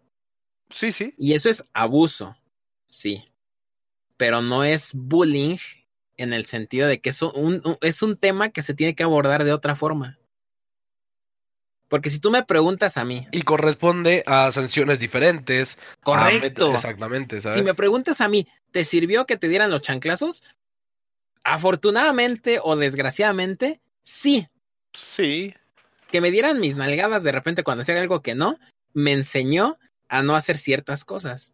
Sí, 0.70 0.92
sí. 0.92 1.14
Y 1.18 1.34
eso 1.34 1.50
es 1.50 1.64
abuso, 1.74 2.38
sí. 2.86 3.26
Pero 4.18 4.42
no 4.42 4.64
es 4.64 4.92
bullying 4.94 5.58
en 6.18 6.34
el 6.34 6.46
sentido 6.46 6.88
de 6.88 7.02
que 7.02 7.10
es 7.10 7.22
un, 7.22 7.62
es 7.82 8.02
un 8.02 8.16
tema 8.16 8.50
que 8.50 8.62
se 8.62 8.74
tiene 8.74 8.96
que 8.96 9.04
abordar 9.04 9.44
de 9.44 9.54
otra 9.54 9.76
forma. 9.76 10.18
Porque 11.88 12.10
si 12.10 12.20
tú 12.20 12.32
me 12.32 12.44
preguntas 12.44 12.98
a 12.98 13.06
mí. 13.06 13.28
Y 13.32 13.44
corresponde 13.44 14.24
a 14.26 14.50
sanciones 14.52 15.00
diferentes. 15.00 15.78
Correcto. 16.02 16.74
exactamente, 16.74 17.42
¿sabes? 17.42 17.58
Si 17.58 17.64
me 17.64 17.76
preguntas 17.76 18.22
a 18.22 18.28
mí, 18.28 18.48
¿te 18.72 18.84
sirvió 18.84 19.26
que 19.26 19.38
te 19.38 19.48
dieran 19.48 19.72
los 19.72 19.82
chanclazos? 19.82 20.44
Afortunadamente 21.44 22.60
o 22.62 22.76
desgraciadamente, 22.76 23.80
sí. 24.02 24.48
Sí. 24.94 25.54
Que 26.10 26.22
me 26.22 26.32
dieran 26.32 26.60
mis 26.60 26.76
nalgadas 26.76 27.24
de 27.24 27.32
repente 27.32 27.64
cuando 27.64 27.82
hacía 27.82 28.02
algo 28.02 28.22
que 28.22 28.34
no, 28.34 28.58
me 28.94 29.12
enseñó 29.12 29.78
a 30.10 30.24
no 30.24 30.36
hacer 30.36 30.58
ciertas 30.58 31.06
cosas. 31.06 31.54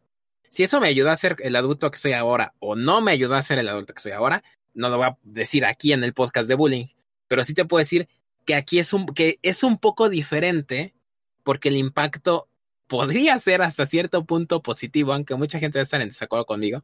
Si 0.49 0.63
eso 0.63 0.79
me 0.79 0.87
ayudó 0.87 1.11
a 1.11 1.15
ser 1.15 1.35
el 1.39 1.55
adulto 1.55 1.89
que 1.91 1.97
soy 1.97 2.13
ahora 2.13 2.53
o 2.59 2.75
no 2.75 3.01
me 3.01 3.11
ayudó 3.11 3.35
a 3.35 3.41
ser 3.41 3.59
el 3.59 3.69
adulto 3.69 3.93
que 3.93 4.01
soy 4.01 4.11
ahora, 4.11 4.43
no 4.73 4.89
lo 4.89 4.97
voy 4.97 5.07
a 5.07 5.17
decir 5.23 5.65
aquí 5.65 5.93
en 5.93 6.03
el 6.03 6.13
podcast 6.13 6.47
de 6.47 6.55
bullying, 6.55 6.87
pero 7.27 7.43
sí 7.43 7.53
te 7.53 7.65
puedo 7.65 7.79
decir 7.79 8.07
que 8.45 8.55
aquí 8.55 8.79
es 8.79 8.93
un, 8.93 9.05
que 9.07 9.39
es 9.41 9.63
un 9.63 9.77
poco 9.77 10.09
diferente 10.09 10.93
porque 11.43 11.69
el 11.69 11.77
impacto 11.77 12.47
podría 12.87 13.37
ser 13.37 13.61
hasta 13.61 13.85
cierto 13.85 14.25
punto 14.25 14.61
positivo, 14.61 15.13
aunque 15.13 15.35
mucha 15.35 15.59
gente 15.59 15.79
va 15.79 15.81
a 15.81 15.83
estar 15.83 16.01
en 16.01 16.09
desacuerdo 16.09 16.45
conmigo. 16.45 16.83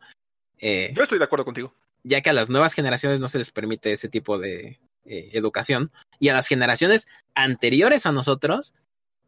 Eh, 0.59 0.91
Yo 0.93 1.03
estoy 1.03 1.19
de 1.19 1.25
acuerdo 1.25 1.45
contigo. 1.45 1.73
Ya 2.03 2.21
que 2.21 2.29
a 2.29 2.33
las 2.33 2.49
nuevas 2.49 2.73
generaciones 2.73 3.19
no 3.19 3.27
se 3.27 3.37
les 3.37 3.51
permite 3.51 3.91
ese 3.91 4.07
tipo 4.07 4.39
de 4.39 4.79
eh, 5.05 5.29
educación 5.33 5.91
y 6.19 6.29
a 6.29 6.33
las 6.33 6.47
generaciones 6.47 7.07
anteriores 7.35 8.05
a 8.05 8.11
nosotros, 8.11 8.73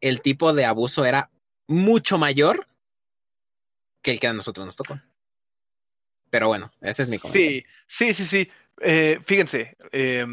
el 0.02 0.22
tipo 0.22 0.54
de 0.54 0.66
abuso 0.66 1.06
era 1.06 1.30
mucho 1.68 2.18
mayor 2.18 2.68
que 4.02 4.12
el 4.12 4.20
que 4.20 4.28
a 4.28 4.34
nosotros 4.34 4.66
nos 4.66 4.78
tocó. 4.78 5.00
Pero 6.30 6.48
bueno, 6.48 6.72
ese 6.82 7.04
es 7.04 7.10
mi 7.10 7.18
comentario. 7.18 7.62
Sí, 7.62 7.66
sí, 7.88 8.14
sí, 8.14 8.26
sí. 8.26 8.52
Eh, 8.82 9.20
fíjense, 9.26 9.76
eh, 9.92 10.26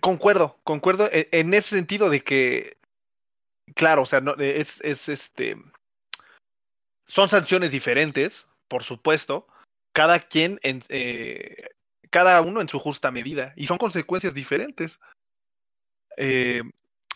Concuerdo, 0.00 0.58
concuerdo 0.62 1.08
e, 1.12 1.28
en 1.32 1.52
ese 1.52 1.70
sentido 1.70 2.08
de 2.08 2.22
que, 2.22 2.76
claro, 3.74 4.02
o 4.02 4.06
sea, 4.06 4.20
no, 4.20 4.34
es, 4.34 4.80
es 4.82 5.08
este, 5.08 5.56
son 7.04 7.28
sanciones 7.28 7.72
diferentes, 7.72 8.46
por 8.68 8.84
supuesto, 8.84 9.46
cada 9.92 10.20
quien, 10.20 10.60
en, 10.62 10.82
eh, 10.88 11.68
cada 12.10 12.40
uno 12.42 12.60
en 12.60 12.68
su 12.68 12.78
justa 12.78 13.10
medida, 13.10 13.52
y 13.56 13.66
son 13.66 13.78
consecuencias 13.78 14.34
diferentes. 14.34 15.00
Eh, 16.16 16.62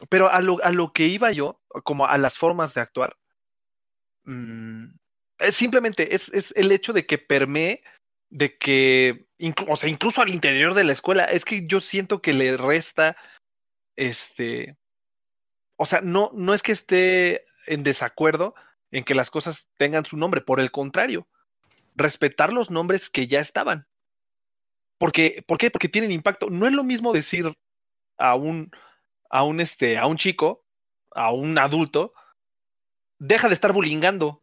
pero 0.09 0.30
a 0.30 0.40
lo, 0.40 0.62
a 0.64 0.73
lo 0.73 0.92
que 0.92 1.07
iba 1.07 1.30
yo, 1.30 1.61
como 1.85 2.07
a 2.07 2.19
las 2.19 2.37
formas 2.38 2.75
de 2.75 2.80
actuar, 2.80 3.16
mmm, 4.25 4.87
es 5.38 5.57
simplemente 5.57 6.14
es, 6.14 6.28
es 6.30 6.52
el 6.57 6.71
hecho 6.73 6.92
de 6.92 7.07
que 7.07 7.19
permee 7.19 7.83
de 8.30 8.56
que, 8.56 9.26
o 9.68 9.76
sea, 9.76 9.90
incluso 9.90 10.22
al 10.22 10.30
interior 10.30 10.75
de 10.75 10.84
la 10.84 10.92
escuela, 10.92 11.25
es 11.25 11.44
que 11.44 11.66
yo 11.66 11.80
siento 11.80 12.22
que 12.22 12.32
le 12.32 12.56
resta, 12.56 13.16
este, 13.96 14.76
o 15.76 15.87
sea, 15.87 16.00
no, 16.00 16.30
no 16.32 16.54
es 16.54 16.62
que 16.62 16.72
esté 16.72 17.44
en 17.66 17.82
desacuerdo 17.82 18.54
en 18.92 19.04
que 19.04 19.14
las 19.14 19.30
cosas 19.30 19.68
tengan 19.76 20.04
su 20.04 20.16
nombre, 20.16 20.40
por 20.40 20.60
el 20.60 20.70
contrario, 20.70 21.26
respetar 21.96 22.52
los 22.52 22.70
nombres 22.70 23.10
que 23.10 23.26
ya 23.26 23.40
estaban. 23.40 23.87
Porque, 24.99 25.44
¿Por 25.46 25.58
qué? 25.58 25.70
Porque 25.70 25.88
tienen 25.88 26.12
impacto. 26.12 26.50
No 26.50 26.66
es 26.66 26.72
lo 26.72 26.84
mismo 26.84 27.12
decir 27.12 27.56
a 28.18 28.34
un, 28.34 28.70
a 29.30 29.44
un, 29.44 29.60
este, 29.60 29.96
a 29.96 30.06
un 30.06 30.16
chico, 30.16 30.62
a 31.12 31.32
un 31.32 31.56
adulto, 31.58 32.12
deja 33.18 33.49
de 33.49 33.54
estar 33.54 33.72
bullyingando, 33.72 34.42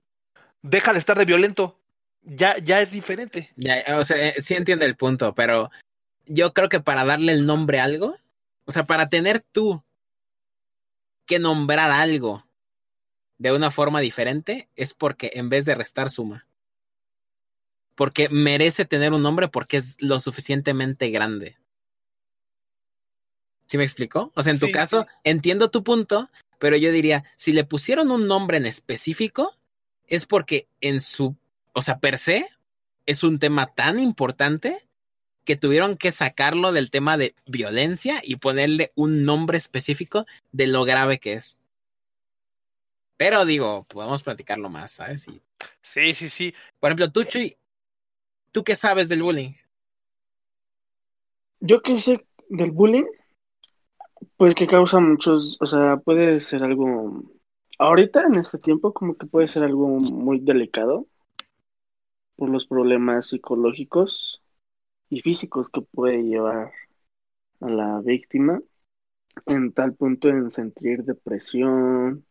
deja 0.61 0.93
de 0.93 0.99
estar 0.99 1.17
de 1.17 1.25
violento, 1.25 1.79
ya, 2.27 2.57
ya 2.57 2.81
es 2.81 2.91
diferente. 2.91 3.51
Ya, 3.55 3.83
o 3.97 4.03
sea, 4.03 4.17
eh, 4.17 4.35
sí 4.41 4.53
entiende 4.53 4.85
el 4.85 4.97
punto, 4.97 5.33
pero 5.33 5.71
yo 6.25 6.53
creo 6.53 6.67
que 6.67 6.81
para 6.81 7.05
darle 7.05 7.31
el 7.31 7.45
nombre 7.45 7.79
a 7.79 7.85
algo, 7.85 8.17
o 8.65 8.71
sea, 8.71 8.83
para 8.83 9.07
tener 9.07 9.39
tú 9.39 9.81
que 11.25 11.39
nombrar 11.39 11.89
algo 11.89 12.45
de 13.37 13.53
una 13.53 13.71
forma 13.71 14.01
diferente, 14.01 14.67
es 14.75 14.93
porque 14.93 15.31
en 15.35 15.49
vez 15.49 15.63
de 15.65 15.75
restar 15.75 16.09
suma. 16.09 16.45
Porque 17.95 18.29
merece 18.29 18.85
tener 18.85 19.13
un 19.13 19.21
nombre 19.21 19.47
porque 19.47 19.77
es 19.77 19.95
lo 19.99 20.19
suficientemente 20.19 21.09
grande. 21.09 21.55
¿Sí 23.67 23.77
me 23.77 23.83
explicó? 23.83 24.31
O 24.35 24.43
sea, 24.43 24.53
en 24.53 24.59
tu 24.59 24.69
caso, 24.71 25.07
entiendo 25.23 25.69
tu 25.69 25.83
punto, 25.83 26.29
pero 26.59 26.75
yo 26.77 26.91
diría, 26.91 27.23
si 27.35 27.53
le 27.53 27.63
pusieron 27.63 28.11
un 28.11 28.27
nombre 28.27 28.57
en 28.57 28.65
específico, 28.65 29.55
es 30.07 30.25
porque 30.25 30.67
en 30.81 31.01
su 31.01 31.35
o 31.77 31.83
sea, 31.83 31.99
per 31.99 32.17
se, 32.17 32.49
es 33.05 33.23
un 33.23 33.37
tema 33.37 33.67
tan 33.67 33.99
importante 33.99 34.79
que 35.45 35.55
tuvieron 35.55 35.95
que 35.95 36.09
sacarlo 36.09 36.71
del 36.71 36.89
tema 36.89 37.17
de 37.17 37.35
violencia 37.45 38.19
y 38.23 38.37
ponerle 38.37 38.91
un 38.95 39.25
nombre 39.25 39.59
específico 39.59 40.25
de 40.51 40.65
lo 40.65 40.85
grave 40.85 41.19
que 41.19 41.33
es. 41.33 41.59
Pero 43.15 43.45
digo, 43.45 43.83
podemos 43.83 44.23
platicarlo 44.23 44.71
más, 44.71 44.93
¿sabes? 44.93 45.27
Sí, 45.83 46.15
sí, 46.15 46.29
sí. 46.29 46.51
Por 46.79 46.89
ejemplo, 46.89 47.11
tú, 47.11 47.25
Chuy, 47.25 47.55
¿tú 48.51 48.63
qué 48.63 48.75
sabes 48.75 49.07
del 49.07 49.21
bullying? 49.21 49.53
Yo 51.59 51.83
qué 51.83 51.99
sé 51.99 52.25
del 52.49 52.71
bullying, 52.71 53.05
pues 54.35 54.55
que 54.55 54.65
causa 54.65 54.99
muchos, 54.99 55.57
o 55.61 55.67
sea, 55.67 55.97
puede 55.97 56.39
ser 56.39 56.63
algo, 56.63 57.23
ahorita 57.77 58.23
en 58.23 58.39
este 58.39 58.57
tiempo 58.57 58.93
como 58.93 59.13
que 59.15 59.27
puede 59.27 59.47
ser 59.47 59.63
algo 59.63 59.87
muy 59.87 60.39
delicado, 60.39 61.05
por 62.37 62.49
los 62.49 62.67
problemas 62.67 63.27
psicológicos 63.27 64.41
y 65.09 65.21
físicos 65.21 65.69
que 65.69 65.81
puede 65.81 66.23
llevar 66.23 66.71
a 67.61 67.69
la 67.69 68.01
víctima 68.01 68.61
en 69.45 69.73
tal 69.73 69.95
punto 69.95 70.29
en 70.29 70.49
sentir 70.51 71.03
depresión, 71.03 72.25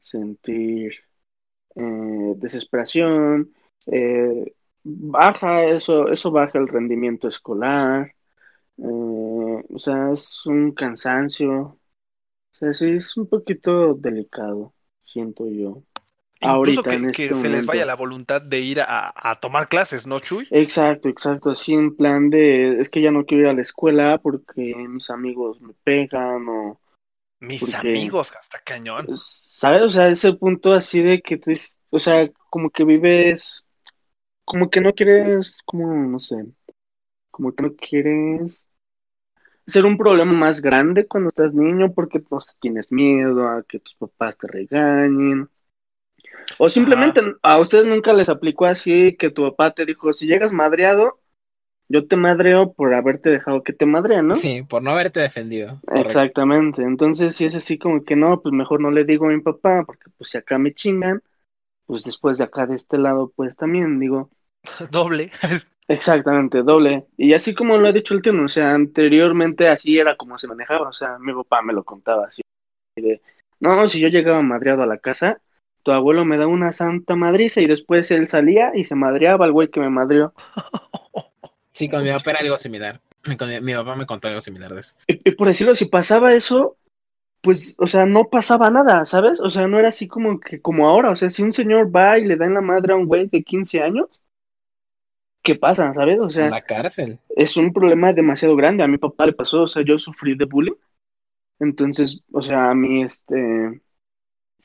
sentir 0.00 0.94
eh, 1.76 2.34
desesperación, 2.36 3.54
eh, 3.86 4.54
baja 4.84 5.64
eso, 5.66 6.08
eso 6.08 6.30
baja 6.30 6.58
el 6.58 6.68
rendimiento 6.68 7.28
escolar, 7.28 8.14
eh, 8.78 8.84
o 9.68 9.78
sea, 9.78 10.12
es 10.12 10.46
un 10.46 10.72
cansancio, 10.72 11.52
o 11.60 11.80
sea, 12.58 12.74
sí 12.74 12.90
es 12.90 13.16
un 13.16 13.28
poquito 13.28 13.94
delicado, 13.94 14.74
siento 15.02 15.48
yo. 15.50 15.82
Incluso 16.40 16.82
que, 16.82 16.94
este 16.94 17.34
se 17.34 17.48
les 17.48 17.64
vaya 17.64 17.86
la 17.86 17.96
voluntad 17.96 18.42
de 18.42 18.60
ir 18.60 18.80
a, 18.80 19.38
tomar 19.40 19.68
clases, 19.68 20.06
¿no, 20.06 20.20
Chuy? 20.20 20.46
Exacto, 20.50 21.08
exacto. 21.08 21.50
Así 21.50 21.72
en 21.72 21.96
plan 21.96 22.28
de, 22.28 22.80
es 22.80 22.90
que 22.90 23.00
ya 23.00 23.10
no 23.10 23.24
quiero 23.24 23.44
ir 23.44 23.48
a 23.50 23.54
la 23.54 23.62
escuela 23.62 24.18
porque 24.18 24.74
mis 24.88 25.10
amigos 25.10 25.60
me 25.60 25.72
pegan 25.84 26.48
o... 26.48 26.80
Mis 27.40 27.74
amigos, 27.74 28.34
hasta 28.34 28.58
cañón. 28.60 29.06
¿Sabes? 29.16 29.82
O 29.82 29.90
sea, 29.90 30.08
ese 30.08 30.32
punto 30.34 30.72
así 30.72 31.00
de 31.00 31.20
que 31.20 31.36
tú, 31.36 31.52
o 31.90 32.00
sea, 32.00 32.30
como 32.50 32.70
que 32.70 32.84
vives, 32.84 33.66
como 34.44 34.70
que 34.70 34.80
no 34.80 34.92
quieres, 34.92 35.56
como, 35.64 35.92
no 35.94 36.18
sé, 36.18 36.46
como 37.30 37.52
que 37.52 37.62
no 37.62 37.74
quieres 37.74 38.66
ser 39.66 39.84
un 39.84 39.98
problema 39.98 40.32
más 40.32 40.62
grande 40.62 41.06
cuando 41.06 41.28
estás 41.28 41.52
niño 41.52 41.92
porque 41.92 42.20
pues, 42.20 42.54
tienes 42.60 42.92
miedo 42.92 43.48
a 43.48 43.62
que 43.64 43.80
tus 43.80 43.94
papás 43.94 44.38
te 44.38 44.46
regañen 44.46 45.50
o 46.58 46.68
simplemente 46.68 47.20
a 47.42 47.58
ustedes 47.58 47.86
nunca 47.86 48.12
les 48.12 48.28
aplicó 48.28 48.66
así 48.66 49.16
que 49.16 49.30
tu 49.30 49.42
papá 49.42 49.72
te 49.72 49.84
dijo, 49.84 50.12
si 50.12 50.26
llegas 50.26 50.52
madreado, 50.52 51.18
yo 51.88 52.06
te 52.06 52.16
madreo 52.16 52.72
por 52.72 52.94
haberte 52.94 53.30
dejado 53.30 53.62
que 53.62 53.72
te 53.72 53.86
madreen, 53.86 54.28
¿no? 54.28 54.36
Sí, 54.36 54.62
por 54.62 54.82
no 54.82 54.90
haberte 54.90 55.20
defendido. 55.20 55.80
Correcto. 55.86 56.08
Exactamente. 56.08 56.82
Entonces, 56.82 57.36
si 57.36 57.46
es 57.46 57.54
así 57.54 57.78
como 57.78 58.04
que 58.04 58.16
no, 58.16 58.40
pues 58.40 58.52
mejor 58.52 58.80
no 58.80 58.90
le 58.90 59.04
digo 59.04 59.26
a 59.26 59.32
mi 59.32 59.40
papá, 59.40 59.84
porque 59.84 60.10
pues 60.18 60.30
si 60.30 60.38
acá 60.38 60.58
me 60.58 60.74
chingan, 60.74 61.22
pues 61.86 62.02
después 62.02 62.38
de 62.38 62.44
acá 62.44 62.66
de 62.66 62.74
este 62.74 62.98
lado, 62.98 63.32
pues 63.36 63.54
también 63.56 64.00
digo, 64.00 64.30
Doble. 64.90 65.30
exactamente, 65.88 66.62
doble. 66.62 67.06
Y 67.16 67.34
así 67.34 67.54
como 67.54 67.76
lo 67.76 67.88
ha 67.88 67.92
dicho 67.92 68.14
el 68.14 68.22
tío, 68.22 68.32
o 68.42 68.48
sea, 68.48 68.74
anteriormente 68.74 69.68
así 69.68 69.98
era 69.98 70.16
como 70.16 70.38
se 70.38 70.48
manejaba, 70.48 70.88
o 70.88 70.92
sea, 70.92 71.18
mi 71.18 71.32
papá 71.32 71.62
me 71.62 71.72
lo 71.72 71.84
contaba 71.84 72.26
así, 72.26 72.42
de, 72.96 73.20
no, 73.60 73.86
si 73.88 74.00
yo 74.00 74.08
llegaba 74.08 74.42
madreado 74.42 74.82
a 74.82 74.86
la 74.86 74.98
casa, 74.98 75.40
tu 75.86 75.92
abuelo 75.92 76.24
me 76.24 76.36
da 76.36 76.48
una 76.48 76.72
santa 76.72 77.14
madriza 77.14 77.60
y 77.60 77.68
después 77.68 78.10
él 78.10 78.28
salía 78.28 78.72
y 78.74 78.82
se 78.82 78.96
madreaba 78.96 79.44
al 79.44 79.52
güey 79.52 79.68
que 79.68 79.78
me 79.78 79.88
madrió. 79.88 80.34
Sí, 81.72 81.88
con 81.88 82.02
mi 82.02 82.10
papá 82.10 82.32
era 82.32 82.40
algo 82.40 82.58
similar. 82.58 83.00
Mi, 83.24 83.36
mi 83.60 83.72
papá 83.72 83.94
me 83.94 84.04
contó 84.04 84.26
algo 84.26 84.40
similar 84.40 84.74
de 84.74 84.80
eso. 84.80 84.94
Y, 85.06 85.28
y 85.28 85.32
por 85.32 85.46
decirlo, 85.46 85.76
si 85.76 85.84
pasaba 85.84 86.34
eso, 86.34 86.76
pues, 87.40 87.76
o 87.78 87.86
sea, 87.86 88.04
no 88.04 88.24
pasaba 88.24 88.68
nada, 88.68 89.06
¿sabes? 89.06 89.38
O 89.38 89.48
sea, 89.48 89.68
no 89.68 89.78
era 89.78 89.90
así 89.90 90.08
como 90.08 90.40
que, 90.40 90.60
como 90.60 90.88
ahora, 90.88 91.10
o 91.10 91.16
sea, 91.16 91.30
si 91.30 91.44
un 91.44 91.52
señor 91.52 91.94
va 91.94 92.18
y 92.18 92.24
le 92.24 92.34
da 92.34 92.46
en 92.46 92.54
la 92.54 92.62
madre 92.62 92.92
a 92.92 92.96
un 92.96 93.06
güey 93.06 93.28
de 93.28 93.44
15 93.44 93.80
años, 93.80 94.08
¿qué 95.44 95.54
pasa, 95.54 95.94
sabes? 95.94 96.18
O 96.18 96.30
sea, 96.30 96.50
la 96.50 96.62
cárcel. 96.62 97.20
es 97.28 97.56
un 97.56 97.72
problema 97.72 98.12
demasiado 98.12 98.56
grande. 98.56 98.82
A 98.82 98.88
mi 98.88 98.98
papá 98.98 99.26
le 99.26 99.34
pasó, 99.34 99.62
o 99.62 99.68
sea, 99.68 99.84
yo 99.84 100.00
sufrí 100.00 100.36
de 100.36 100.46
bullying. 100.46 100.74
Entonces, 101.60 102.22
o 102.32 102.42
sea, 102.42 102.70
a 102.70 102.74
mí, 102.74 103.04
este, 103.04 103.80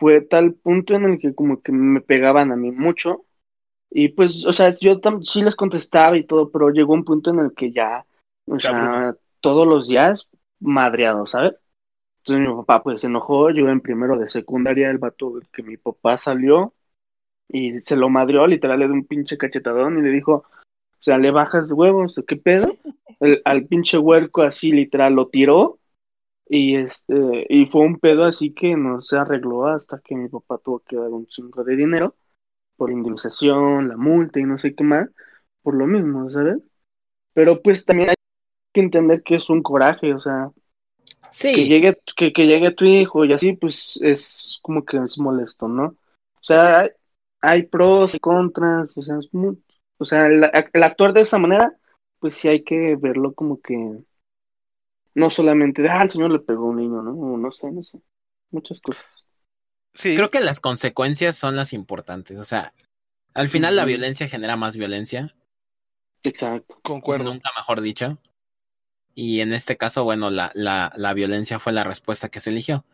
fue 0.02 0.22
tal 0.22 0.56
punto 0.56 0.96
en 0.96 1.04
el 1.06 1.20
que 1.20 1.36
como 1.36 1.62
que 1.62 1.72
me 1.72 2.02
pegaban 2.02 2.52
a 2.52 2.56
mí 2.56 2.72
mucho. 2.72 3.26
Y 3.92 4.10
pues, 4.10 4.44
o 4.48 4.52
sea, 4.52 4.72
yo 4.82 5.00
sí 5.22 5.44
les 5.44 5.56
contestaba 5.56 6.18
y 6.18 6.24
todo, 6.26 6.50
pero 6.50 6.72
llegó 6.72 6.96
un 6.96 7.06
punto 7.06 7.30
en 7.30 7.38
el 7.38 7.54
que 7.54 7.72
ya, 7.72 8.04
o 8.48 8.58
Ya 8.58 8.72
sea, 8.72 9.16
todos 9.42 9.68
los 9.68 9.88
días 9.88 10.28
madreado, 10.60 11.28
¿sabes? 11.28 11.54
Entonces 12.24 12.50
mi 12.50 12.56
papá 12.56 12.82
pues 12.82 13.02
se 13.02 13.08
enojó, 13.08 13.52
yo 13.52 13.70
en 13.70 13.80
primero 13.80 14.18
de 14.18 14.28
secundaria, 14.28 14.90
el 14.90 14.98
vato 14.98 15.40
que 15.54 15.62
mi 15.62 15.78
papá 15.78 16.18
salió 16.18 16.74
y 17.48 17.80
se 17.82 17.96
lo 17.96 18.10
madreó, 18.10 18.48
literal 18.48 18.80
le 18.80 18.86
dio 18.88 18.96
un 18.96 19.06
pinche 19.06 19.38
cachetadón 19.38 20.00
y 20.00 20.02
le 20.02 20.10
dijo, 20.10 20.34
o 20.34 21.04
sea, 21.04 21.20
le 21.20 21.30
bajas 21.30 21.68
de 21.68 21.76
huevos, 21.76 22.20
¿qué 22.28 22.38
pedo? 22.38 22.76
El- 23.20 23.42
al 23.46 23.68
pinche 23.68 24.00
huerco 24.00 24.42
así 24.42 24.72
literal 24.72 25.14
lo 25.14 25.28
tiró 25.28 25.78
y 26.52 26.78
este 26.78 27.48
y 27.50 27.68
fue 27.68 27.84
un 27.84 28.00
pedo 28.00 28.26
así 28.26 28.54
que 28.54 28.78
no 28.78 29.02
se 29.02 29.18
arregló 29.18 29.68
hasta 29.68 30.02
que 30.02 30.16
mi 30.18 30.30
papá 30.30 30.60
tuvo 30.60 30.82
que 30.82 30.98
dar 30.98 31.10
un 31.10 31.28
chingo 31.28 31.64
de 31.66 31.78
dinero 31.78 32.18
por 32.78 32.92
indemnización, 32.92 33.90
la 33.90 33.98
multa 33.98 34.40
y 34.40 34.46
no 34.46 34.58
sé 34.60 34.76
qué 34.76 34.84
más, 34.86 35.10
por 35.64 35.76
lo 35.76 35.88
mismo, 35.88 36.30
¿sabes? 36.32 36.58
Pero 37.34 37.62
pues 37.62 37.86
también 37.86 38.10
hay 38.12 38.16
que 38.74 38.82
entender 38.82 39.24
que 39.24 39.36
es 39.38 39.50
un 39.50 39.64
coraje, 39.64 40.14
o 40.14 40.22
sea, 40.22 40.52
que 41.52 41.66
Sí, 41.66 41.68
llegue, 41.68 42.00
que, 42.16 42.32
que 42.34 42.46
llegue 42.48 42.72
tu 42.72 42.86
hijo 42.86 43.26
y 43.26 43.34
así, 43.34 43.54
pues 43.54 44.00
es 44.02 44.60
como 44.62 44.86
que 44.86 44.98
es 44.98 45.18
molesto, 45.20 45.68
¿no? 45.68 45.86
O 45.88 46.44
sea, 46.44 46.82
hay, 46.82 46.90
hay 47.42 47.64
pros 47.64 48.16
y 48.16 48.20
contras, 48.20 48.98
o 48.98 49.02
sea, 49.02 49.18
es 49.20 49.34
muy, 49.34 49.62
o 49.98 50.06
sea, 50.06 50.28
el, 50.28 50.44
el 50.74 50.84
actuar 50.84 51.14
de 51.14 51.22
esa 51.22 51.38
manera, 51.40 51.76
pues 52.20 52.36
sí 52.36 52.48
hay 52.48 52.64
que 52.64 52.96
verlo 52.98 53.34
como 53.34 53.60
que 53.62 53.76
no 55.16 55.30
solamente 55.30 55.82
de, 55.82 55.90
ah, 55.90 56.04
el 56.04 56.10
señor 56.10 56.32
le 56.32 56.40
pegó 56.40 56.66
a 56.66 56.70
un 56.70 56.78
niño, 56.78 57.02
¿no? 57.02 57.38
No 57.38 57.52
sé, 57.52 57.72
no 57.72 57.84
sé, 57.84 58.00
muchas 58.52 58.80
cosas. 58.80 59.06
Sí, 59.94 60.16
creo 60.16 60.30
que 60.30 60.40
las 60.40 60.60
consecuencias 60.60 61.36
son 61.36 61.56
las 61.56 61.74
importantes. 61.74 62.40
O 62.40 62.46
sea, 62.46 62.74
al 63.34 63.50
final 63.50 63.76
la 63.76 63.86
violencia 63.86 64.28
genera 64.28 64.56
más 64.56 64.78
violencia. 64.78 65.36
Exacto. 66.24 66.80
concuerdo. 66.82 67.34
Nunca 67.34 67.50
mejor 67.56 67.82
dicho. 67.82 68.18
Y 69.14 69.42
en 69.42 69.52
este 69.54 69.76
caso, 69.76 70.04
bueno, 70.06 70.30
la, 70.30 70.52
la, 70.54 70.94
la 70.96 71.14
violencia 71.14 71.60
fue 71.60 71.74
la 71.74 71.84
respuesta 71.84 72.30
que 72.30 72.40
se 72.40 72.52
eligió. 72.52 72.86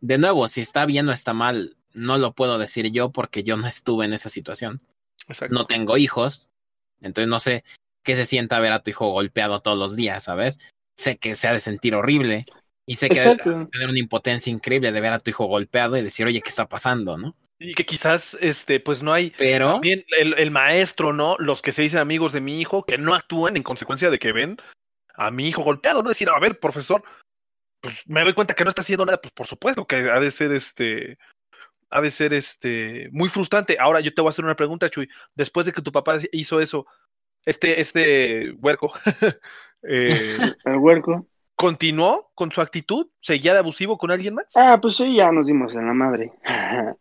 De 0.00 0.18
nuevo, 0.18 0.46
si 0.46 0.60
está 0.60 0.86
bien 0.86 1.08
o 1.08 1.12
está 1.12 1.32
mal, 1.32 1.76
no 1.92 2.18
lo 2.18 2.32
puedo 2.32 2.58
decir 2.58 2.90
yo 2.92 3.10
porque 3.10 3.42
yo 3.42 3.56
no 3.56 3.66
estuve 3.66 4.04
en 4.04 4.12
esa 4.12 4.28
situación. 4.28 4.80
Exacto. 5.26 5.54
No 5.54 5.66
tengo 5.66 5.96
hijos, 5.96 6.50
entonces 7.00 7.28
no 7.28 7.40
sé 7.40 7.64
qué 8.02 8.14
se 8.14 8.26
sienta 8.26 8.60
ver 8.60 8.72
a 8.72 8.82
tu 8.82 8.90
hijo 8.90 9.10
golpeado 9.10 9.60
todos 9.60 9.78
los 9.78 9.96
días, 9.96 10.24
¿sabes? 10.24 10.58
Sé 10.96 11.16
que 11.16 11.34
se 11.34 11.48
ha 11.48 11.52
de 11.52 11.60
sentir 11.60 11.94
horrible 11.94 12.44
y 12.86 12.96
sé 12.96 13.08
que 13.08 13.20
debe 13.20 13.32
Exacto. 13.32 13.68
tener 13.72 13.88
una 13.88 13.98
impotencia 13.98 14.52
increíble 14.52 14.92
de 14.92 15.00
ver 15.00 15.12
a 15.12 15.18
tu 15.18 15.30
hijo 15.30 15.46
golpeado 15.46 15.96
y 15.96 16.02
decir, 16.02 16.26
oye, 16.26 16.40
¿qué 16.40 16.48
está 16.48 16.68
pasando, 16.68 17.16
no? 17.16 17.34
Y 17.58 17.74
que 17.74 17.86
quizás, 17.86 18.36
este, 18.40 18.80
pues 18.80 19.02
no 19.02 19.12
hay. 19.12 19.32
Pero 19.36 19.72
También 19.72 20.04
el, 20.18 20.34
el 20.38 20.50
maestro, 20.50 21.12
¿no? 21.12 21.36
Los 21.38 21.62
que 21.62 21.72
se 21.72 21.82
dicen 21.82 22.00
amigos 22.00 22.32
de 22.32 22.40
mi 22.40 22.60
hijo, 22.60 22.84
que 22.84 22.98
no 22.98 23.14
actúan 23.14 23.56
en 23.56 23.62
consecuencia 23.62 24.10
de 24.10 24.18
que 24.18 24.32
ven 24.32 24.56
a 25.14 25.30
mi 25.30 25.48
hijo 25.48 25.62
golpeado, 25.62 26.02
¿no? 26.02 26.08
Decir, 26.08 26.28
a 26.28 26.38
ver, 26.40 26.58
profesor, 26.58 27.02
pues 27.80 28.02
me 28.06 28.22
doy 28.22 28.34
cuenta 28.34 28.54
que 28.54 28.64
no 28.64 28.70
está 28.70 28.82
haciendo 28.82 29.06
nada, 29.06 29.20
pues 29.20 29.32
por 29.32 29.46
supuesto 29.46 29.86
que 29.86 29.96
ha 29.96 30.20
de 30.20 30.30
ser 30.30 30.52
este. 30.52 31.18
Ha 31.90 32.00
de 32.00 32.10
ser 32.10 32.34
este 32.34 33.08
muy 33.12 33.28
frustrante. 33.28 33.76
Ahora 33.78 34.00
yo 34.00 34.12
te 34.12 34.20
voy 34.20 34.28
a 34.28 34.30
hacer 34.30 34.44
una 34.44 34.56
pregunta, 34.56 34.90
Chuy. 34.90 35.08
Después 35.34 35.64
de 35.64 35.72
que 35.72 35.82
tu 35.82 35.92
papá 35.92 36.18
hizo 36.32 36.60
eso, 36.60 36.86
este, 37.46 37.80
este 37.80 38.52
huerco, 38.60 38.92
eh, 39.82 40.36
El 40.64 40.76
huerco. 40.78 41.26
¿continuó 41.56 42.30
con 42.34 42.50
su 42.50 42.60
actitud? 42.60 43.06
¿Seguía 43.20 43.52
de 43.52 43.60
abusivo 43.60 43.96
con 43.98 44.10
alguien 44.10 44.34
más? 44.34 44.46
Ah, 44.56 44.78
pues 44.80 44.96
sí, 44.96 45.14
ya 45.14 45.30
nos 45.32 45.46
dimos 45.46 45.74
en 45.74 45.86
la 45.86 45.94
madre. 45.94 46.32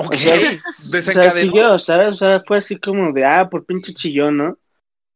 Ok, 0.00 0.14
O 0.14 0.16
sea, 0.16 0.34
o 0.36 0.38
sea, 0.38 0.90
desencadenó. 0.92 1.32
siguió, 1.32 1.78
¿sabes? 1.80 2.10
O 2.10 2.14
sea, 2.14 2.40
fue 2.46 2.58
así 2.58 2.78
como 2.78 3.12
de, 3.12 3.24
ah, 3.24 3.48
por 3.50 3.64
pinche 3.66 3.92
chillón, 3.94 4.36
¿no? 4.36 4.58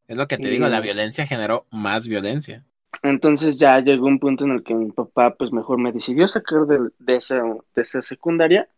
es 0.09 0.17
lo 0.17 0.27
que 0.27 0.39
te 0.39 0.49
Y- 0.49 0.51
digo, 0.51 0.67
la 0.67 0.81
violencia 0.81 1.25
generó 1.25 1.67
más 1.71 2.09
violencia. 2.09 2.65
Entonces 3.05 3.59
ya 3.59 3.79
llegó 3.79 4.07
un 4.07 4.19
punto 4.19 4.45
en 4.45 4.51
el 4.51 4.65
que 4.65 4.75
mi 4.75 4.91
papá, 4.91 5.37
pues 5.37 5.53
mejor 5.53 5.79
me 5.79 5.93
decidió 5.93 6.27
sacar 6.27 6.67
de, 6.67 6.81
de 6.99 7.17
esa, 7.17 7.37
de 7.77 7.83
esa 7.83 8.03
secundaria. 8.03 8.69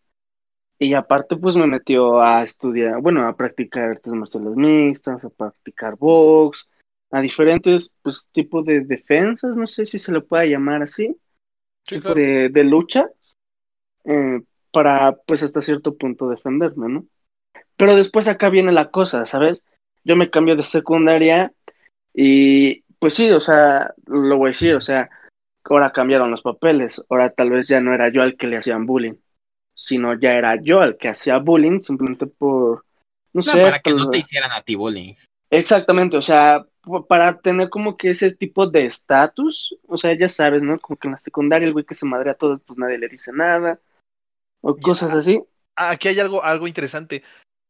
Y 0.79 0.95
aparte, 0.95 1.37
pues 1.37 1.57
me 1.57 1.67
metió 1.67 2.21
a 2.21 2.43
estudiar, 2.43 3.01
bueno, 3.01 3.27
a 3.27 3.37
practicar 3.37 3.91
artes 3.91 4.13
marciales 4.13 4.57
mixtas, 4.57 5.25
a 5.25 5.31
practicar 5.31 5.97
box, 5.97 6.69
a 7.11 7.21
diferentes, 7.21 7.95
pues, 8.03 8.27
tipos 8.33 8.65
de 8.65 8.81
defensas, 8.81 9.57
no 9.57 9.67
sé 9.67 9.87
si 9.87 9.99
se 9.99 10.13
le 10.13 10.21
puede 10.21 10.51
llamar 10.51 10.83
así, 10.83 11.17
Sí, 11.87 11.97
tipo 11.97 12.15
claro. 12.15 12.21
de, 12.21 12.49
de 12.49 12.65
lucha, 12.65 13.09
eh, 14.05 14.41
para, 14.73 15.13
pues, 15.13 15.43
hasta 15.43 15.63
cierto 15.63 15.97
punto 15.97 16.29
defenderme, 16.29 16.89
¿no? 16.89 17.07
Pero 17.77 17.95
después 17.95 18.27
acá 18.27 18.49
viene 18.49 18.73
la 18.73 18.91
cosa, 18.91 19.27
¿sabes? 19.27 19.65
Yo 20.03 20.17
me 20.17 20.31
cambio 20.31 20.57
de 20.57 20.65
secundaria 20.65 21.53
y, 22.13 22.83
pues 22.99 23.15
sí, 23.15 23.31
o 23.31 23.41
sea, 23.41 23.95
lo 24.07 24.37
voy 24.37 24.49
a 24.49 24.53
decir, 24.53 24.75
o 24.75 24.81
sea, 24.81 25.11
ahora 25.65 25.93
cambiaron 25.93 26.31
los 26.31 26.43
papeles, 26.43 27.01
ahora 27.09 27.31
tal 27.31 27.51
vez 27.51 27.69
ya 27.69 27.81
no 27.81 27.95
era 27.95 28.09
yo 28.09 28.23
al 28.23 28.37
que 28.37 28.47
le 28.47 28.57
hacían 28.57 28.87
bullying, 28.87 29.15
sino 29.75 30.19
ya 30.19 30.33
era 30.33 30.61
yo 30.61 30.83
el 30.83 30.97
que 30.97 31.09
hacía 31.09 31.39
bullying 31.39 31.81
simplemente 31.81 32.27
por, 32.27 32.85
no, 33.33 33.41
No, 33.41 33.43
sé, 33.43 33.61
para 33.61 33.81
que 33.81 33.91
por- 33.91 34.01
no 34.01 34.11
te 34.11 34.19
hicieran 34.19 34.53
a 34.53 34.63
ti 34.63 34.75
bullying. 34.75 35.15
exactamente, 35.51 36.17
o 36.17 36.23
sea, 36.23 36.65
para 37.09 37.39
tener 37.41 37.71
como 37.71 37.97
que 37.97 38.11
ese 38.11 38.31
tipo 38.33 38.67
de 38.67 38.87
estatus, 38.87 39.77
o 39.89 39.97
sea, 39.99 40.15
ya 40.17 40.29
sabes, 40.29 40.63
¿no? 40.63 40.79
Como 40.79 40.97
que 40.97 41.09
en 41.09 41.13
la 41.13 41.19
secundaria 41.19 41.67
el 41.67 41.73
güey 41.73 41.85
que 41.85 41.95
se 41.95 42.07
madre 42.07 42.31
a 42.31 42.35
todos, 42.35 42.61
pues 42.67 42.79
nadie 42.79 42.99
le 42.99 43.09
dice 43.09 43.33
nada, 43.33 43.81
o 44.61 44.75
Ya. 44.77 44.83
cosas 44.83 45.15
así. 45.15 45.43
Aquí 45.77 46.09
hay 46.09 46.21
algo, 46.21 46.45
algo 46.45 46.67
interesante, 46.69 47.23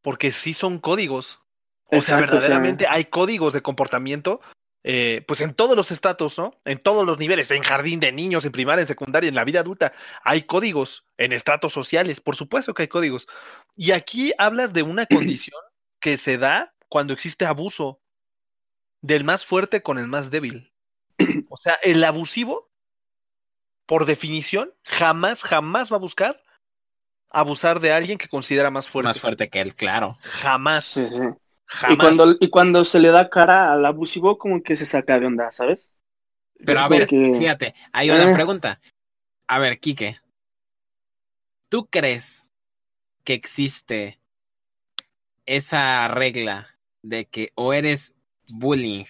porque 0.03 0.33
sí 0.33 0.53
son 0.53 0.79
códigos. 0.79 1.41
O 1.87 2.03
sea, 2.03 2.17
Exacto, 2.17 2.25
o 2.25 2.29
sea, 2.29 2.37
verdaderamente 2.41 2.87
hay 2.87 3.05
códigos 3.07 3.53
de 3.53 3.63
comportamiento, 3.63 4.41
eh, 4.87 5.25
pues 5.27 5.41
en 5.41 5.55
todos 5.55 5.75
los 5.77 5.91
estatus, 5.91 6.37
¿no? 6.37 6.61
En 6.67 6.79
todos 6.79 7.07
los 7.07 7.19
niveles, 7.19 7.51
en 7.51 7.63
jardín 7.63 8.01
de 8.01 8.13
niños, 8.13 8.45
en 8.45 8.53
primaria, 8.53 8.83
en 8.83 8.87
secundaria, 8.87 9.29
en 9.29 9.35
la 9.35 9.45
vida 9.45 9.61
adulta, 9.61 9.95
hay 10.23 10.43
códigos, 10.43 11.07
en 11.17 11.33
estratos 11.33 11.73
sociales, 11.73 12.21
por 12.21 12.37
supuesto 12.37 12.75
que 12.75 12.83
hay 12.83 12.89
códigos. 12.89 13.27
Y 13.77 13.93
aquí 13.93 14.35
hablas 14.37 14.75
de 14.75 14.83
una 14.83 15.07
condición 15.07 15.59
que 16.01 16.19
se 16.19 16.37
da 16.37 16.75
cuando 16.91 17.15
existe 17.15 17.47
abuso 17.47 17.99
del 19.01 19.25
más 19.25 19.47
fuerte 19.47 19.81
con 19.81 19.99
el 19.99 20.07
más 20.07 20.31
débil. 20.31 20.71
O 21.49 21.57
sea, 21.57 21.75
el 21.85 22.03
abusivo, 22.03 22.69
por 23.87 24.07
definición, 24.07 24.75
jamás, 24.83 25.45
jamás 25.45 25.93
va 25.93 25.97
a 25.97 26.01
buscar 26.01 26.43
abusar 27.31 27.81
de 27.81 27.93
alguien 27.93 28.19
que 28.19 28.29
considera 28.29 28.71
más 28.71 28.89
fuerte. 28.89 29.09
Más 29.09 29.21
fuerte 29.21 29.49
que 29.49 29.61
él, 29.61 29.75
claro. 29.75 30.19
Jamás. 30.21 30.85
sí, 30.85 31.03
Y 31.91 31.97
cuando, 31.97 32.37
y 32.41 32.51
cuando 32.51 32.85
se 32.85 33.01
le 33.01 33.11
da 33.11 33.29
cara 33.29 33.73
al 33.73 33.85
abusivo, 33.85 34.39
como 34.39 34.63
que 34.63 34.77
se 34.77 34.87
saca 34.87 35.19
de 35.19 35.27
onda, 35.27 35.51
¿sabes? 35.53 35.89
Pero 36.65 36.79
Es 36.79 36.85
a 36.85 36.89
ver, 36.89 37.09
fíjate, 37.09 37.75
hay 37.93 38.11
una 38.11 38.31
Eh. 38.31 38.35
pregunta. 38.35 38.81
A 39.47 39.59
ver, 39.59 39.79
Quique, 39.81 40.19
¿tú 41.69 41.87
crees 41.87 42.49
que 43.25 43.35
existe 43.35 44.19
esa 45.47 46.09
regla 46.09 46.69
de 47.03 47.27
que 47.27 47.53
o 47.55 47.73
eres 47.73 48.15
bullying 48.49 49.05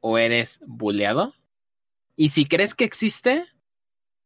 o 0.00 0.18
eres 0.18 0.60
bulleado? 0.66 1.34
Y 2.16 2.28
si 2.28 2.44
crees 2.44 2.74
que 2.74 2.84
existe, 2.84 3.46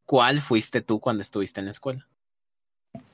¿cuál 0.04 0.40
fuiste 0.40 0.82
tú 0.82 1.00
cuando 1.00 1.22
estuviste 1.22 1.60
en 1.60 1.66
la 1.66 1.70
escuela? 1.70 2.06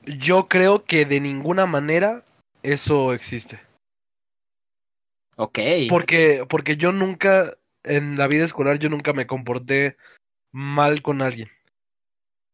Yo 0.05 0.47
creo 0.47 0.83
que 0.83 1.05
de 1.05 1.19
ninguna 1.21 1.65
manera 1.65 2.23
eso 2.63 3.13
existe. 3.13 3.59
Ok. 5.41 5.59
Porque, 5.89 6.45
porque 6.47 6.77
yo 6.77 6.91
nunca, 6.91 7.57
en 7.83 8.15
la 8.15 8.27
vida 8.27 8.45
escolar, 8.45 8.77
yo 8.77 8.89
nunca 8.89 9.11
me 9.11 9.25
comporté 9.25 9.97
mal 10.51 11.01
con 11.01 11.23
alguien. 11.23 11.49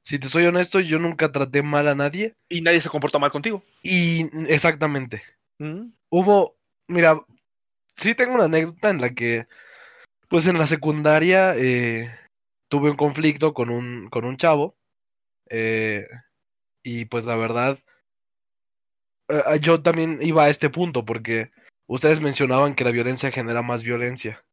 Si 0.03 0.19
te 0.19 0.29
soy 0.29 0.45
honesto, 0.45 0.79
yo 0.79 0.97
nunca 0.97 1.33
traté 1.33 1.63
mal 1.63 1.89
a 1.89 1.95
nadie. 1.95 2.35
Y 2.47 2.61
nadie 2.61 2.79
se 2.79 2.87
comportó 2.87 3.19
mal 3.19 3.29
contigo. 3.29 3.61
Y 3.83 4.29
exactamente. 4.49 5.21
Mm. 5.59 5.89
Hubo, 6.07 6.55
mira, 6.87 7.19
sí 7.97 8.15
tengo 8.15 8.35
una 8.35 8.45
anécdota 8.45 8.89
en 8.89 9.01
la 9.01 9.09
que, 9.09 9.47
pues 10.29 10.47
en 10.47 10.57
la 10.57 10.65
secundaria, 10.65 11.57
eh, 11.57 12.09
tuve 12.69 12.89
un 12.89 12.95
conflicto 12.95 13.53
con 13.53 13.69
un, 13.69 14.09
con 14.09 14.23
un 14.23 14.37
chavo. 14.37 14.77
eh, 15.49 16.07
y 16.83 17.03
pues 17.03 17.25
la 17.25 17.35
verdad, 17.35 17.79
eh, 19.27 19.59
yo 19.59 19.81
también 19.81 20.19
iba 20.21 20.45
a 20.45 20.49
este 20.49 20.69
punto 20.69 21.03
porque 21.03 21.51
ustedes 21.87 22.19
mencionaban 22.19 22.75
que 22.75 22.83
la 22.83 22.91
violencia 22.91 23.31
genera 23.31 23.61
más 23.61 23.83
violencia. 23.83 24.43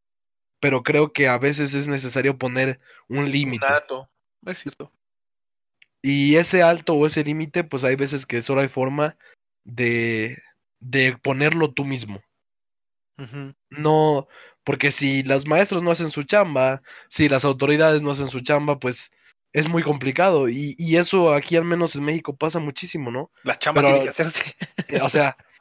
Pero 0.61 0.83
creo 0.83 1.13
que 1.13 1.29
a 1.29 1.37
veces 1.39 1.75
es 1.75 1.87
necesario 1.89 2.39
poner 2.39 2.81
un 3.09 3.31
límite. 3.31 3.65
Un 3.67 3.73
dato. 3.73 4.09
Es 4.47 4.59
cierto. 4.61 4.91
Y 6.01 6.37
ese 6.37 6.63
alto 6.63 6.95
o 6.95 7.07
ese 7.07 7.23
límite, 7.25 7.65
pues 7.65 7.85
hay 7.85 7.97
veces 7.97 8.25
que 8.27 8.41
solo 8.43 8.61
hay 8.63 8.69
forma 8.69 9.17
de, 9.65 10.39
de 10.81 11.17
ponerlo 11.23 11.73
tú 11.73 11.85
mismo. 11.85 12.23
No, 13.71 14.27
porque 14.65 14.91
si 14.91 15.23
los 15.23 15.47
maestros 15.47 15.83
no 15.83 15.91
hacen 15.91 16.11
su 16.11 16.25
chamba, 16.25 16.83
si 17.09 17.29
las 17.29 17.45
autoridades 17.45 18.03
no 18.03 18.11
hacen 18.11 18.27
su 18.27 18.41
chamba, 18.41 18.79
pues 18.79 19.13
es 19.53 19.69
muy 19.69 19.83
complicado. 19.83 20.49
Y, 20.49 20.75
y 20.79 20.97
eso 20.97 21.33
aquí 21.33 21.57
al 21.57 21.65
menos 21.65 21.95
en 21.97 22.05
México 22.05 22.35
pasa 22.37 22.59
muchísimo, 22.59 23.11
¿no? 23.11 23.31
La 23.43 23.59
chamba 23.59 23.83
Pero- 23.83 23.95
tiene 23.95 24.05
que 24.05 24.11
hacerse. 24.11 24.43
Eh, 24.89 25.01
O 25.03 25.09
sea, 25.09 25.37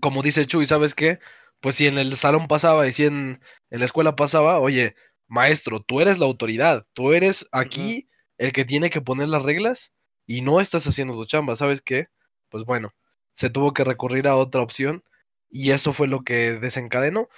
como 0.00 0.22
dice 0.22 0.46
Chuy, 0.46 0.66
¿sabes 0.66 0.94
qué? 0.94 1.18
Pues 1.60 1.76
si 1.76 1.86
en 1.86 1.98
el 1.98 2.16
salón 2.16 2.46
pasaba 2.48 2.86
y 2.86 2.92
si 2.92 3.04
en, 3.04 3.40
en 3.70 3.78
la 3.80 3.84
escuela 3.84 4.16
pasaba, 4.16 4.60
oye, 4.60 4.94
maestro, 5.26 5.80
tú 5.80 6.00
eres 6.00 6.18
la 6.18 6.26
autoridad, 6.26 6.86
tú 6.94 7.12
eres 7.12 7.48
aquí 7.52 8.08
el 8.38 8.52
que 8.52 8.64
tiene 8.64 8.90
que 8.90 9.00
poner 9.00 9.28
las 9.28 9.42
reglas 9.42 9.92
y 10.26 10.42
no 10.42 10.60
estás 10.60 10.86
haciendo 10.86 11.14
tu 11.14 11.24
chamba, 11.26 11.56
¿sabes 11.56 11.82
qué? 11.82 12.06
Pues 12.48 12.64
bueno, 12.64 12.94
se 13.32 13.50
tuvo 13.50 13.72
que 13.72 13.84
recurrir 13.84 14.28
a 14.28 14.36
otra 14.36 14.62
opción 14.62 15.04
y 15.50 15.72
eso 15.72 15.92
fue 15.92 16.08
lo 16.08 16.22
que 16.22 16.52
desencadenó, 16.52 17.28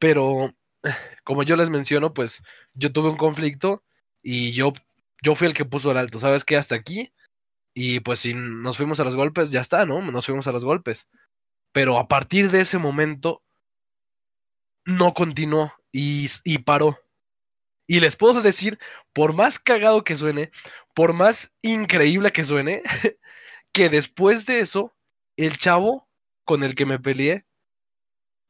pero 0.00 0.54
como 1.24 1.42
yo 1.42 1.56
les 1.56 1.70
menciono, 1.70 2.14
pues 2.14 2.42
yo 2.74 2.92
tuve 2.92 3.10
un 3.10 3.16
conflicto 3.16 3.84
y 4.22 4.52
yo, 4.52 4.72
yo 5.22 5.34
fui 5.34 5.46
el 5.46 5.54
que 5.54 5.64
puso 5.64 5.90
el 5.90 5.98
alto, 5.98 6.18
¿sabes 6.18 6.44
qué? 6.44 6.56
Hasta 6.56 6.74
aquí 6.74 7.12
y 7.80 8.00
pues 8.00 8.18
si 8.18 8.34
nos 8.34 8.76
fuimos 8.76 8.98
a 8.98 9.04
los 9.04 9.14
golpes, 9.14 9.52
ya 9.52 9.60
está, 9.60 9.86
¿no? 9.86 10.02
Nos 10.02 10.26
fuimos 10.26 10.48
a 10.48 10.52
los 10.52 10.64
golpes. 10.64 11.08
Pero 11.72 11.98
a 11.98 12.08
partir 12.08 12.50
de 12.50 12.60
ese 12.60 12.78
momento, 12.78 13.42
no 14.84 15.14
continuó 15.14 15.72
y, 15.92 16.26
y 16.44 16.58
paró. 16.58 16.98
Y 17.86 18.00
les 18.00 18.16
puedo 18.16 18.42
decir, 18.42 18.78
por 19.12 19.32
más 19.32 19.58
cagado 19.58 20.04
que 20.04 20.16
suene, 20.16 20.50
por 20.94 21.12
más 21.12 21.52
increíble 21.62 22.32
que 22.32 22.44
suene, 22.44 22.82
que 23.72 23.88
después 23.88 24.46
de 24.46 24.60
eso, 24.60 24.92
el 25.36 25.56
chavo 25.56 26.06
con 26.44 26.64
el 26.64 26.74
que 26.74 26.86
me 26.86 26.98
peleé, 26.98 27.44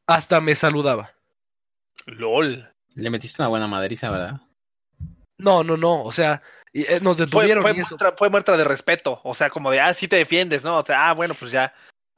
hasta 0.07 0.41
me 0.41 0.55
saludaba. 0.55 1.11
LOL. 2.05 2.73
Le 2.95 3.09
metiste 3.09 3.41
una 3.41 3.49
buena 3.49 3.67
maderiza, 3.67 4.09
¿verdad? 4.09 4.41
No, 5.37 5.63
no, 5.63 5.77
no, 5.77 6.03
o 6.03 6.11
sea, 6.11 6.41
y, 6.73 6.83
eh, 6.83 6.99
nos 7.01 7.17
Fue, 7.17 7.25
detuvieron 7.25 7.61
fue 7.61 7.71
y 7.71 7.79
eso. 7.79 7.89
muestra, 7.91 8.13
fue 8.17 8.29
muestra 8.29 8.57
de 8.57 8.63
respeto. 8.63 9.21
O 9.23 9.33
sea, 9.33 9.49
como 9.49 9.71
de, 9.71 9.79
ah, 9.79 9.93
sí 9.93 10.07
te 10.07 10.17
defiendes, 10.17 10.63
¿no? 10.63 10.79
O 10.79 10.85
sea, 10.85 11.09
ah, 11.09 11.13
bueno, 11.13 11.33
pues 11.33 11.51
ya. 11.51 11.73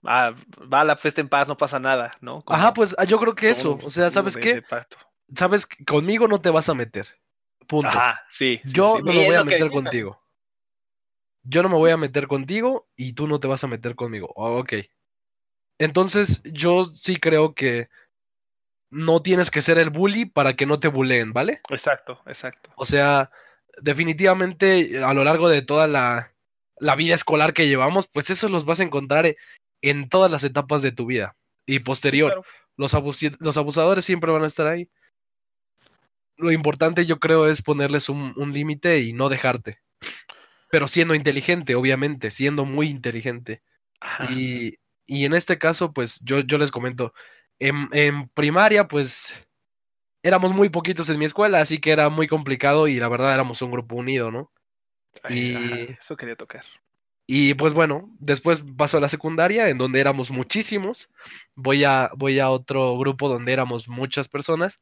Ah, 0.06 0.34
va 0.72 0.82
a 0.82 0.86
la 0.86 0.96
fiesta 0.96 1.22
en 1.22 1.30
paz, 1.30 1.48
no 1.48 1.58
pasa 1.58 1.80
nada, 1.80 2.18
¿no? 2.22 2.42
Como- 2.44 2.58
Ajá, 2.58 2.74
pues 2.74 2.96
ah, 2.98 3.04
yo 3.04 3.20
creo 3.20 3.36
que 3.36 3.50
eso, 3.50 3.74
un 3.76 3.86
o 3.86 3.90
sea, 3.90 4.10
¿sabes 4.12 4.36
qué? 4.38 4.64
Sabes 5.36 5.66
que 5.66 5.84
conmigo 5.86 6.28
no 6.28 6.42
te 6.42 6.50
vas 6.50 6.70
a 6.70 6.74
meter. 6.74 7.08
Punto. 7.68 7.88
Ajá, 7.88 8.26
sí. 8.28 8.60
sí, 8.64 8.72
Yo 8.74 8.98
sí. 8.98 9.04
no 9.04 9.14
me 9.14 9.26
voy 9.26 9.36
a 9.36 9.44
meter 9.44 9.72
contigo. 9.72 10.22
Yo 11.44 11.64
no 11.64 11.70
me 11.70 11.76
voy 11.78 11.92
a 11.92 11.98
meter 11.98 12.28
contigo 12.28 12.88
y 12.96 13.14
tú 13.14 13.28
no 13.28 13.40
te 13.40 13.48
vas 13.48 13.64
a 13.64 13.68
meter 13.68 13.96
conmigo. 13.96 14.32
Oh, 14.36 14.60
ok. 14.60 14.74
Entonces, 15.80 16.44
yo 16.44 16.86
sí 16.86 17.16
creo 17.16 17.56
que 17.56 17.90
no 18.92 19.22
tienes 19.22 19.50
que 19.50 19.62
ser 19.62 19.78
el 19.80 19.90
bully 19.90 20.26
para 20.26 20.54
que 20.54 20.66
no 20.66 20.80
te 20.80 20.90
buleen, 20.90 21.34
¿vale? 21.34 21.62
Exacto, 21.70 22.22
exacto. 22.28 22.72
O 22.76 22.86
sea, 22.86 23.32
definitivamente 23.82 25.04
a 25.04 25.14
lo 25.14 25.24
largo 25.24 25.50
de 25.50 25.62
toda 25.62 25.88
la, 25.88 26.34
la 26.78 26.96
vida 26.96 27.16
escolar 27.16 27.54
que 27.54 27.68
llevamos, 27.68 28.08
pues 28.08 28.30
eso 28.30 28.50
los 28.50 28.66
vas 28.66 28.80
a 28.82 28.84
encontrar 28.84 29.26
e- 29.26 29.38
en 29.82 30.10
todas 30.10 30.32
las 30.32 30.44
etapas 30.44 30.82
de 30.82 30.91
tu 30.91 31.06
vida. 31.06 31.36
Y 31.65 31.80
posterior, 31.80 32.32
Claro. 32.32 32.46
los, 32.78 32.94
abusi- 32.94 33.36
los 33.39 33.58
abusadores 33.58 34.06
siempre 34.06 34.32
van 34.32 34.44
a 34.44 34.48
estar 34.48 34.67
ahí. 34.67 34.89
Lo 36.38 36.52
importante 36.52 37.06
yo 37.06 37.20
creo 37.20 37.48
es 37.48 37.62
ponerles 37.62 38.10
un, 38.10 38.34
un 38.36 38.52
límite 38.54 39.00
y 39.00 39.13
no 39.13 39.30
dejarte. 39.30 39.80
Pero 40.70 40.88
siendo 40.88 41.13
inteligente, 41.15 41.76
obviamente, 41.76 42.32
siendo 42.32 42.65
muy 42.65 42.88
inteligente. 42.89 43.62
Y, 44.30 44.76
y 45.06 45.26
en 45.26 45.34
este 45.34 45.58
caso, 45.58 45.94
pues 45.94 46.20
yo, 46.24 46.39
yo 46.39 46.58
les 46.58 46.72
comento, 46.72 47.13
en, 47.60 47.89
en 47.91 48.30
primaria, 48.30 48.88
pues 48.88 49.36
éramos 50.24 50.54
muy 50.54 50.70
poquitos 50.70 51.10
en 51.10 51.20
mi 51.20 51.26
escuela, 51.26 51.62
así 51.62 51.80
que 51.80 51.91
era 51.91 52.10
muy 52.10 52.28
complicado 52.28 52.88
y 52.88 53.00
la 53.00 53.10
verdad 53.10 53.34
éramos 53.34 53.62
un 53.62 53.72
grupo 53.72 53.96
unido, 53.96 54.32
¿no? 54.32 54.52
Ay, 55.24 55.39
y- 55.39 55.56
ajá, 55.56 55.76
Eso 56.00 56.15
quería 56.17 56.36
tocar. 56.36 56.65
Y 57.27 57.53
pues 57.53 57.73
bueno, 57.73 58.10
después 58.19 58.63
pasó 58.77 58.97
a 58.97 59.01
la 59.01 59.10
secundaria, 59.10 59.69
en 59.69 59.77
donde 59.77 59.99
éramos 59.99 60.31
muchísimos. 60.31 61.10
Voy 61.55 61.84
a, 61.84 62.12
voy 62.17 62.39
a 62.39 62.49
otro 62.49 62.97
grupo 62.97 63.29
donde 63.29 63.53
éramos 63.53 63.88
muchas 63.88 64.27
personas. 64.27 64.81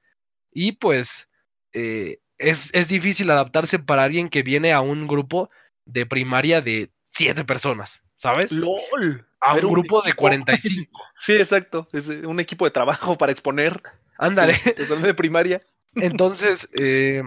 Y 0.52 0.74
pues 0.74 1.28
eh, 1.74 2.20
es, 2.38 2.70
es 2.74 2.88
difícil 2.88 3.30
adaptarse 3.30 3.80
para 3.80 4.04
alguien 4.04 4.30
que 4.30 4.44
viene 4.44 4.74
a 4.74 4.82
un 4.82 5.08
grupo 5.08 5.50
de 5.86 6.06
primaria 6.06 6.62
de 6.62 6.92
siete 7.12 7.44
personas, 7.44 8.02
¿sabes? 8.16 8.52
LOL. 8.52 9.26
A 9.42 9.58
Era 9.58 9.68
un 9.68 9.74
grupo 9.74 10.02
de 10.02 10.10
equipo. 10.10 10.22
45. 10.22 11.02
Sí, 11.16 11.34
exacto. 11.34 11.88
Es 11.94 12.10
eh, 12.10 12.26
un 12.26 12.40
equipo 12.40 12.66
de 12.66 12.72
trabajo 12.72 13.18
para 13.18 13.32
exponer. 13.32 13.82
Ándale. 14.18 14.54
De 15.04 15.14
primaria. 15.14 15.62
Entonces, 15.96 16.70
eh, 16.74 17.24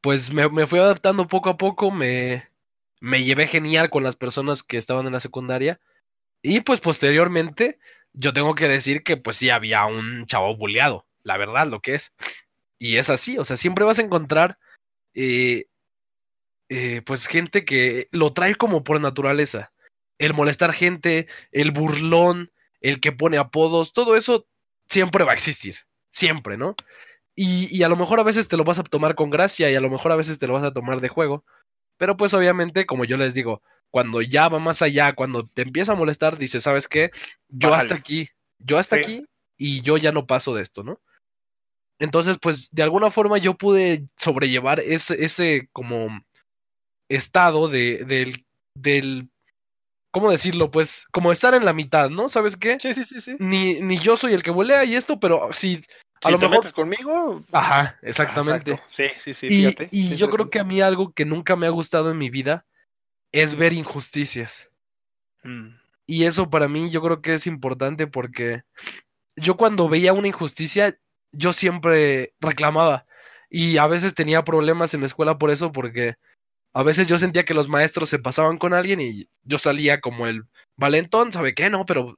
pues 0.00 0.32
me, 0.32 0.48
me 0.48 0.66
fui 0.66 0.78
adaptando 0.78 1.26
poco 1.26 1.50
a 1.50 1.56
poco, 1.56 1.90
me, 1.90 2.47
me 3.00 3.22
llevé 3.22 3.46
genial 3.46 3.90
con 3.90 4.02
las 4.02 4.16
personas 4.16 4.62
que 4.62 4.78
estaban 4.78 5.06
en 5.06 5.12
la 5.12 5.20
secundaria 5.20 5.80
y 6.42 6.60
pues 6.60 6.80
posteriormente 6.80 7.78
yo 8.12 8.32
tengo 8.32 8.54
que 8.54 8.68
decir 8.68 9.02
que 9.02 9.16
pues 9.16 9.36
sí 9.36 9.50
había 9.50 9.84
un 9.86 10.26
chavo 10.26 10.56
bulleado, 10.56 11.06
la 11.22 11.36
verdad, 11.36 11.66
lo 11.66 11.80
que 11.80 11.94
es. 11.94 12.12
Y 12.78 12.96
es 12.96 13.10
así, 13.10 13.38
o 13.38 13.44
sea, 13.44 13.56
siempre 13.56 13.84
vas 13.84 13.98
a 13.98 14.02
encontrar 14.02 14.58
eh, 15.14 15.66
eh, 16.68 17.02
pues 17.02 17.26
gente 17.26 17.64
que 17.64 18.08
lo 18.12 18.32
trae 18.32 18.54
como 18.54 18.84
por 18.84 19.00
naturaleza. 19.00 19.72
El 20.18 20.34
molestar 20.34 20.72
gente, 20.72 21.26
el 21.52 21.70
burlón, 21.70 22.50
el 22.80 23.00
que 23.00 23.12
pone 23.12 23.36
apodos, 23.36 23.92
todo 23.92 24.16
eso 24.16 24.46
siempre 24.88 25.24
va 25.24 25.32
a 25.32 25.34
existir, 25.34 25.76
siempre, 26.10 26.56
¿no? 26.56 26.74
Y, 27.34 27.68
y 27.76 27.84
a 27.84 27.88
lo 27.88 27.96
mejor 27.96 28.18
a 28.18 28.24
veces 28.24 28.48
te 28.48 28.56
lo 28.56 28.64
vas 28.64 28.78
a 28.80 28.84
tomar 28.84 29.14
con 29.14 29.30
gracia 29.30 29.70
y 29.70 29.76
a 29.76 29.80
lo 29.80 29.90
mejor 29.90 30.10
a 30.12 30.16
veces 30.16 30.38
te 30.38 30.46
lo 30.46 30.54
vas 30.54 30.64
a 30.64 30.72
tomar 30.72 31.00
de 31.00 31.08
juego. 31.08 31.44
Pero 31.98 32.16
pues 32.16 32.32
obviamente, 32.32 32.86
como 32.86 33.04
yo 33.04 33.16
les 33.16 33.34
digo, 33.34 33.62
cuando 33.90 34.22
ya 34.22 34.48
va 34.48 34.58
más 34.58 34.82
allá, 34.82 35.14
cuando 35.14 35.44
te 35.44 35.62
empieza 35.62 35.92
a 35.92 35.96
molestar, 35.96 36.38
dices, 36.38 36.62
¿sabes 36.62 36.88
qué? 36.88 37.10
Yo 37.48 37.70
Bájale. 37.70 37.82
hasta 37.82 37.94
aquí, 37.96 38.30
yo 38.58 38.78
hasta 38.78 38.96
Sí. 38.96 39.02
aquí 39.02 39.26
y 39.56 39.82
yo 39.82 39.96
ya 39.96 40.12
no 40.12 40.26
paso 40.26 40.54
de 40.54 40.62
esto, 40.62 40.82
¿no? 40.82 41.00
Entonces, 41.98 42.38
pues 42.40 42.68
de 42.70 42.84
alguna 42.84 43.10
forma 43.10 43.38
yo 43.38 43.54
pude 43.54 44.04
sobrellevar 44.16 44.78
ese, 44.80 45.24
ese 45.24 45.68
como 45.72 46.24
estado 47.08 47.68
de, 47.68 48.04
del, 48.04 48.46
del, 48.74 49.28
¿cómo 50.12 50.30
decirlo? 50.30 50.70
Pues 50.70 51.06
como 51.10 51.32
estar 51.32 51.54
en 51.54 51.64
la 51.64 51.72
mitad, 51.72 52.08
¿no? 52.10 52.28
¿Sabes 52.28 52.56
qué? 52.56 52.78
Sí, 52.78 52.94
sí, 52.94 53.04
sí, 53.04 53.20
sí. 53.20 53.36
Ni, 53.40 53.80
ni 53.80 53.98
yo 53.98 54.16
soy 54.16 54.34
el 54.34 54.44
que 54.44 54.52
volea 54.52 54.84
y 54.84 54.94
esto, 54.94 55.18
pero 55.18 55.48
sí, 55.52 55.82
a 56.22 56.28
Si 56.28 56.32
lo 56.32 56.38
te 56.38 56.46
mejor... 56.46 56.64
metes 56.64 56.72
conmigo. 56.72 57.42
Ajá, 57.52 57.98
exactamente. 58.02 58.72
Exacto. 58.72 58.92
Sí, 58.92 59.08
sí, 59.20 59.34
sí. 59.34 59.46
y 59.46 59.50
fíjate. 59.50 59.88
y 59.90 60.16
yo 60.16 60.30
creo 60.30 60.50
que 60.50 60.60
a 60.60 60.64
mí 60.64 60.80
algo 60.80 61.12
que 61.12 61.24
nunca 61.24 61.56
me 61.56 61.66
ha 61.66 61.70
gustado 61.70 62.10
en 62.10 62.18
mi 62.18 62.30
vida 62.30 62.64
es 63.32 63.56
ver 63.56 63.72
injusticias. 63.72 64.68
Mm. 65.42 65.68
Y 66.06 66.24
eso 66.24 66.48
para 66.48 66.68
mí 66.68 66.90
yo 66.90 67.02
creo 67.02 67.20
que 67.20 67.34
es 67.34 67.46
importante 67.46 68.06
porque 68.06 68.62
yo 69.36 69.56
cuando 69.56 69.88
veía 69.88 70.12
una 70.12 70.28
injusticia, 70.28 70.98
yo 71.32 71.52
siempre 71.52 72.32
reclamaba. 72.40 73.06
Y 73.50 73.78
a 73.78 73.86
veces 73.86 74.14
tenía 74.14 74.44
problemas 74.44 74.94
en 74.94 75.00
la 75.00 75.06
escuela 75.06 75.38
por 75.38 75.50
eso, 75.50 75.72
porque 75.72 76.16
a 76.72 76.82
veces 76.82 77.08
yo 77.08 77.18
sentía 77.18 77.44
que 77.44 77.54
los 77.54 77.68
maestros 77.68 78.10
se 78.10 78.18
pasaban 78.18 78.58
con 78.58 78.74
alguien 78.74 79.00
y 79.00 79.28
yo 79.44 79.58
salía 79.58 80.00
como 80.00 80.26
el 80.26 80.44
valentón, 80.76 81.32
¿sabe 81.32 81.54
qué? 81.54 81.70
No, 81.70 81.86
pero... 81.86 82.16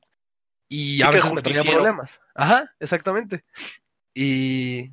Y 0.68 1.02
a 1.02 1.10
veces 1.10 1.32
me 1.32 1.40
justiciero. 1.40 1.72
problemas. 1.72 2.20
Ajá, 2.34 2.72
exactamente. 2.78 3.44
Y 4.14 4.90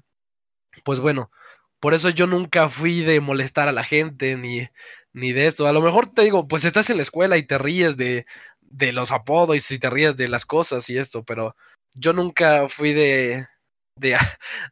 pues 0.83 0.99
bueno, 0.99 1.31
por 1.79 1.93
eso 1.93 2.09
yo 2.09 2.27
nunca 2.27 2.69
fui 2.69 3.01
de 3.01 3.21
molestar 3.21 3.67
a 3.67 3.71
la 3.71 3.83
gente 3.83 4.37
ni, 4.37 4.67
ni 5.13 5.33
de 5.33 5.47
esto. 5.47 5.67
A 5.67 5.73
lo 5.73 5.81
mejor 5.81 6.07
te 6.07 6.23
digo, 6.23 6.47
pues 6.47 6.65
estás 6.65 6.89
en 6.89 6.97
la 6.97 7.03
escuela 7.03 7.37
y 7.37 7.43
te 7.43 7.57
ríes 7.57 7.97
de, 7.97 8.25
de 8.61 8.91
los 8.93 9.11
apodos 9.11 9.71
y 9.71 9.79
te 9.79 9.89
ríes 9.89 10.17
de 10.17 10.27
las 10.27 10.45
cosas 10.45 10.89
y 10.89 10.97
esto, 10.97 11.23
pero 11.23 11.55
yo 11.93 12.13
nunca 12.13 12.69
fui 12.69 12.93
de, 12.93 13.47
de, 13.95 14.17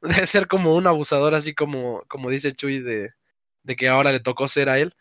ser 0.28 0.48
como 0.48 0.76
un 0.76 0.88
abusador, 0.88 1.36
así 1.36 1.54
como, 1.54 2.04
como 2.08 2.30
dice 2.30 2.54
Chuy, 2.54 2.80
de, 2.80 3.14
de 3.64 3.76
que 3.76 3.88
ahora 3.88 4.12
le 4.12 4.20
tocó 4.20 4.48
ser 4.48 4.70
a 4.70 4.80
él. 4.80 4.94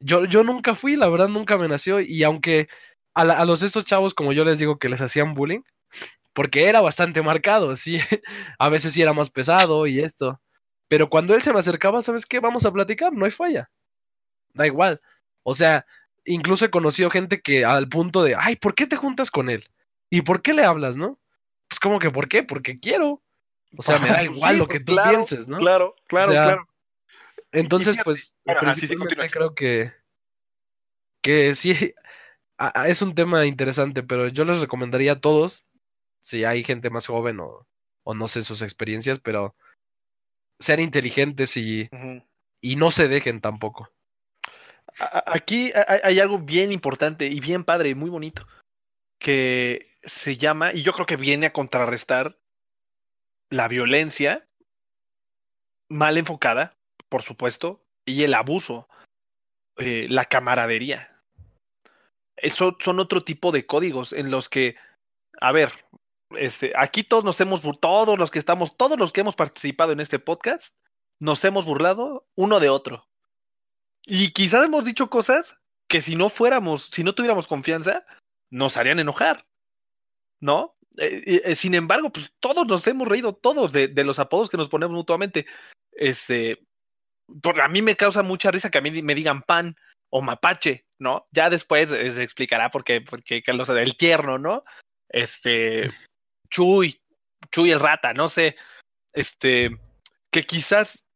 Yo, 0.00 0.24
yo 0.24 0.44
nunca 0.44 0.74
fui, 0.74 0.96
la 0.96 1.08
verdad 1.08 1.28
nunca 1.28 1.58
me 1.58 1.68
nació, 1.68 2.00
y 2.00 2.22
aunque 2.24 2.68
a, 3.14 3.22
a 3.22 3.44
los 3.44 3.62
estos 3.62 3.84
chavos, 3.84 4.14
como 4.14 4.32
yo 4.32 4.44
les 4.44 4.58
digo, 4.58 4.78
que 4.78 4.88
les 4.88 5.00
hacían 5.00 5.34
bullying, 5.34 5.62
porque 6.32 6.66
era 6.68 6.80
bastante 6.80 7.22
marcado, 7.22 7.76
sí, 7.76 7.98
a 8.58 8.68
veces 8.68 8.92
sí 8.94 9.02
era 9.02 9.12
más 9.12 9.30
pesado 9.30 9.86
y 9.86 10.00
esto, 10.00 10.40
pero 10.88 11.08
cuando 11.10 11.34
él 11.34 11.42
se 11.42 11.52
me 11.52 11.60
acercaba, 11.60 12.02
¿sabes 12.02 12.26
qué? 12.26 12.40
Vamos 12.40 12.64
a 12.66 12.72
platicar, 12.72 13.12
no 13.12 13.24
hay 13.24 13.30
falla, 13.30 13.70
da 14.54 14.66
igual, 14.66 15.00
o 15.42 15.54
sea, 15.54 15.86
incluso 16.24 16.64
he 16.66 16.70
conocido 16.70 17.10
gente 17.10 17.40
que 17.40 17.64
al 17.64 17.88
punto 17.88 18.22
de, 18.22 18.36
ay, 18.38 18.56
¿por 18.56 18.74
qué 18.74 18.86
te 18.86 18.96
juntas 18.96 19.30
con 19.30 19.50
él? 19.50 19.64
¿Y 20.10 20.22
por 20.22 20.42
qué 20.42 20.52
le 20.54 20.64
hablas, 20.64 20.96
no? 20.96 21.18
Pues 21.68 21.80
como 21.80 21.98
que, 21.98 22.10
¿por 22.10 22.28
qué? 22.28 22.42
Porque 22.42 22.80
quiero. 22.80 23.22
O 23.76 23.82
sea, 23.82 23.98
me 23.98 24.08
da 24.08 24.22
igual 24.24 24.54
Sí, 24.54 24.58
lo 24.60 24.66
pues, 24.66 24.78
que 24.78 24.84
tú 24.84 24.92
claro, 24.94 25.10
pienses, 25.10 25.48
¿no? 25.48 25.58
Claro, 25.58 25.96
claro, 26.08 26.30
O 26.30 26.34
sea, 26.34 26.44
claro. 26.44 26.68
Entonces, 27.52 27.96
pues, 28.04 28.34
bueno, 28.44 28.60
sí, 28.72 28.80
sí, 28.88 28.96
principalmente 28.96 29.14
continúa. 29.16 29.30
creo 29.32 29.54
que, 29.54 29.92
que 31.22 31.54
sí, 31.54 31.72
a- 32.58 32.82
a- 32.82 32.88
es 32.88 33.02
un 33.02 33.14
tema 33.14 33.46
interesante, 33.46 34.02
pero 34.02 34.28
yo 34.28 34.44
les 34.44 34.60
recomendaría 34.60 35.12
a 35.12 35.20
todos, 35.20 35.66
si 36.22 36.44
hay 36.44 36.64
gente 36.64 36.90
más 36.90 37.06
joven 37.06 37.40
o, 37.40 37.66
o 38.04 38.14
no 38.14 38.28
sé 38.28 38.42
sus 38.42 38.62
experiencias, 38.62 39.18
pero 39.18 39.54
sean 40.58 40.80
inteligentes 40.80 41.56
y, 41.56 41.88
y 42.60 42.76
no 42.76 42.90
se 42.90 43.08
dejen 43.08 43.40
tampoco. 43.40 43.90
Aquí 44.98 45.72
hay, 46.02 46.18
algo 46.18 46.38
bien 46.38 46.72
importante 46.72 47.26
y 47.26 47.40
bien 47.40 47.64
padre, 47.64 47.94
muy 47.94 48.10
bonito, 48.10 48.46
que 49.18 49.86
se 50.02 50.36
llama, 50.36 50.72
y 50.72 50.82
yo 50.82 50.92
creo 50.92 51.06
que 51.06 51.16
viene 51.16 51.46
a 51.46 51.52
contrarrestar 51.52 52.36
la 53.48 53.68
violencia 53.68 54.46
mal 55.88 56.18
enfocada, 56.18 56.74
por 57.08 57.22
supuesto, 57.22 57.82
y 58.04 58.24
el 58.24 58.34
abuso, 58.34 58.88
eh, 59.78 60.06
la 60.10 60.24
camaradería. 60.26 61.16
Eso 62.36 62.76
son 62.80 63.00
otro 63.00 63.22
tipo 63.22 63.52
de 63.52 63.66
códigos 63.66 64.12
en 64.12 64.30
los 64.30 64.48
que, 64.48 64.76
a 65.40 65.52
ver, 65.52 65.72
este, 66.36 66.72
aquí 66.76 67.02
todos 67.02 67.24
nos 67.24 67.40
hemos, 67.40 67.60
todos 67.80 68.18
los 68.18 68.30
que 68.30 68.38
estamos, 68.38 68.76
todos 68.76 68.98
los 68.98 69.12
que 69.12 69.20
hemos 69.20 69.36
participado 69.36 69.92
en 69.92 70.00
este 70.00 70.18
podcast, 70.18 70.76
nos 71.18 71.44
hemos 71.44 71.64
burlado 71.64 72.26
uno 72.34 72.60
de 72.60 72.68
otro. 72.68 73.06
Y 74.06 74.32
quizás 74.32 74.64
hemos 74.64 74.84
dicho 74.84 75.10
cosas 75.10 75.60
que 75.86 76.00
si 76.00 76.16
no 76.16 76.30
fuéramos, 76.30 76.88
si 76.92 77.04
no 77.04 77.14
tuviéramos 77.14 77.46
confianza, 77.46 78.04
nos 78.48 78.76
harían 78.76 78.98
enojar. 78.98 79.46
¿No? 80.40 80.74
Eh, 80.96 81.42
eh, 81.44 81.54
sin 81.54 81.74
embargo, 81.74 82.10
pues 82.10 82.32
todos 82.40 82.66
nos 82.66 82.86
hemos 82.86 83.06
reído, 83.06 83.34
todos, 83.34 83.72
de, 83.72 83.92
los 84.04 84.18
apodos 84.18 84.48
que 84.48 84.56
nos 84.56 84.68
ponemos 84.68 84.94
mutuamente. 84.94 85.46
Este, 85.92 86.58
por, 87.42 87.60
a 87.60 87.68
mí 87.68 87.82
me 87.82 87.96
causa 87.96 88.22
mucha 88.22 88.50
risa 88.50 88.70
que 88.70 88.78
a 88.78 88.82
mí 88.82 89.02
me 89.02 89.14
digan 89.14 89.42
pan 89.42 89.76
o 90.08 90.22
mapache, 90.22 90.86
¿no? 90.98 91.26
Ya 91.30 91.50
después 91.50 91.90
eh, 91.90 92.12
se 92.12 92.22
explicará 92.22 92.70
porque, 92.70 93.00
porque 93.00 93.42
Carlos 93.42 93.68
el 93.68 93.96
tierno, 93.96 94.38
¿no? 94.38 94.64
Este, 95.08 95.90
Chuy, 96.50 97.00
Chuy 97.50 97.70
el 97.70 97.80
rata, 97.80 98.12
no 98.12 98.28
sé. 98.28 98.56
Este, 99.12 99.70
que 100.30 100.44
quizás 100.44 101.06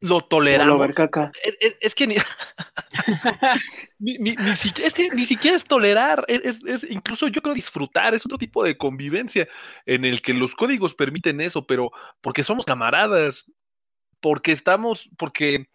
lo 0.00 0.22
toleramos. 0.22 0.78
ver 0.80 0.94
caca. 0.94 1.32
Es, 1.42 1.56
es- 1.60 1.76
es 1.80 1.94
que 1.94 2.06
ni, 2.06 2.16
ni, 3.98 4.18
ni- 4.18 4.36
ni 4.36 4.56
siquiera, 4.56 4.88
es 4.88 4.94
que 4.94 5.10
ni 5.10 5.26
siquiera 5.26 5.56
es 5.56 5.64
tolerar, 5.64 6.24
es 6.28 6.60
incluso 6.88 7.28
yo 7.28 7.42
creo 7.42 7.54
disfrutar, 7.54 8.14
es 8.14 8.24
otro 8.24 8.38
tipo 8.38 8.64
de 8.64 8.76
convivencia 8.78 9.48
en 9.86 10.04
el 10.04 10.22
que 10.22 10.32
los 10.32 10.54
códigos 10.54 10.94
permiten 10.94 11.40
eso, 11.40 11.66
pero 11.66 11.90
porque 12.22 12.44
somos 12.44 12.64
camaradas, 12.64 13.44
porque 14.20 14.52
estamos, 14.52 15.10
porque 15.18 15.68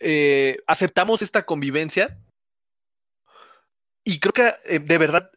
eh, 0.00 0.58
aceptamos 0.66 1.22
esta 1.22 1.44
convivencia 1.46 2.18
y 4.04 4.20
creo 4.20 4.32
que 4.32 4.54
eh, 4.66 4.78
de 4.78 4.98
verdad 4.98 5.30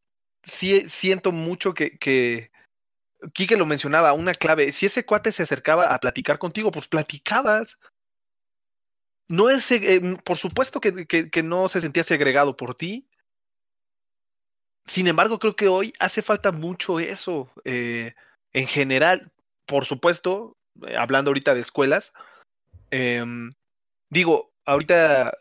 sí 0.44 0.88
siento 0.90 1.32
mucho 1.32 1.74
que, 1.74 1.98
que 1.98 2.50
lo 3.58 3.66
mencionaba, 3.66 4.14
una 4.14 4.34
clave, 4.34 4.72
si 4.72 4.86
ese 4.86 5.06
cuate 5.06 5.32
se 5.32 5.44
acercaba 5.44 5.94
a 5.94 6.00
platicar 6.00 6.40
contigo, 6.40 6.72
pues 6.72 6.88
platicabas. 6.88 7.80
No 9.28 9.50
es, 9.50 9.70
eh, 9.72 10.02
por 10.24 10.38
supuesto 10.38 10.80
que, 10.82 11.44
no 11.44 11.70
se 11.70 11.82
sentía 11.82 12.04
segregado 12.04 12.56
por 12.56 12.76
ti. 12.76 13.08
Sin 14.86 15.08
embargo, 15.08 15.38
creo 15.38 15.56
que 15.56 15.68
hoy 15.68 15.94
hace 16.00 16.22
falta 16.22 16.52
mucho 16.52 17.00
eso. 17.00 17.52
eh, 17.64 18.14
en 18.52 18.66
general, 18.66 19.32
por 19.68 19.86
supuesto, 19.86 20.58
eh, 20.88 20.96
hablando 20.98 21.30
ahorita 21.30 21.54
de 21.54 21.62
escuelas, 21.62 22.14
em, 22.90 23.54
digo, 24.10 24.52
ahorita 24.66 25.34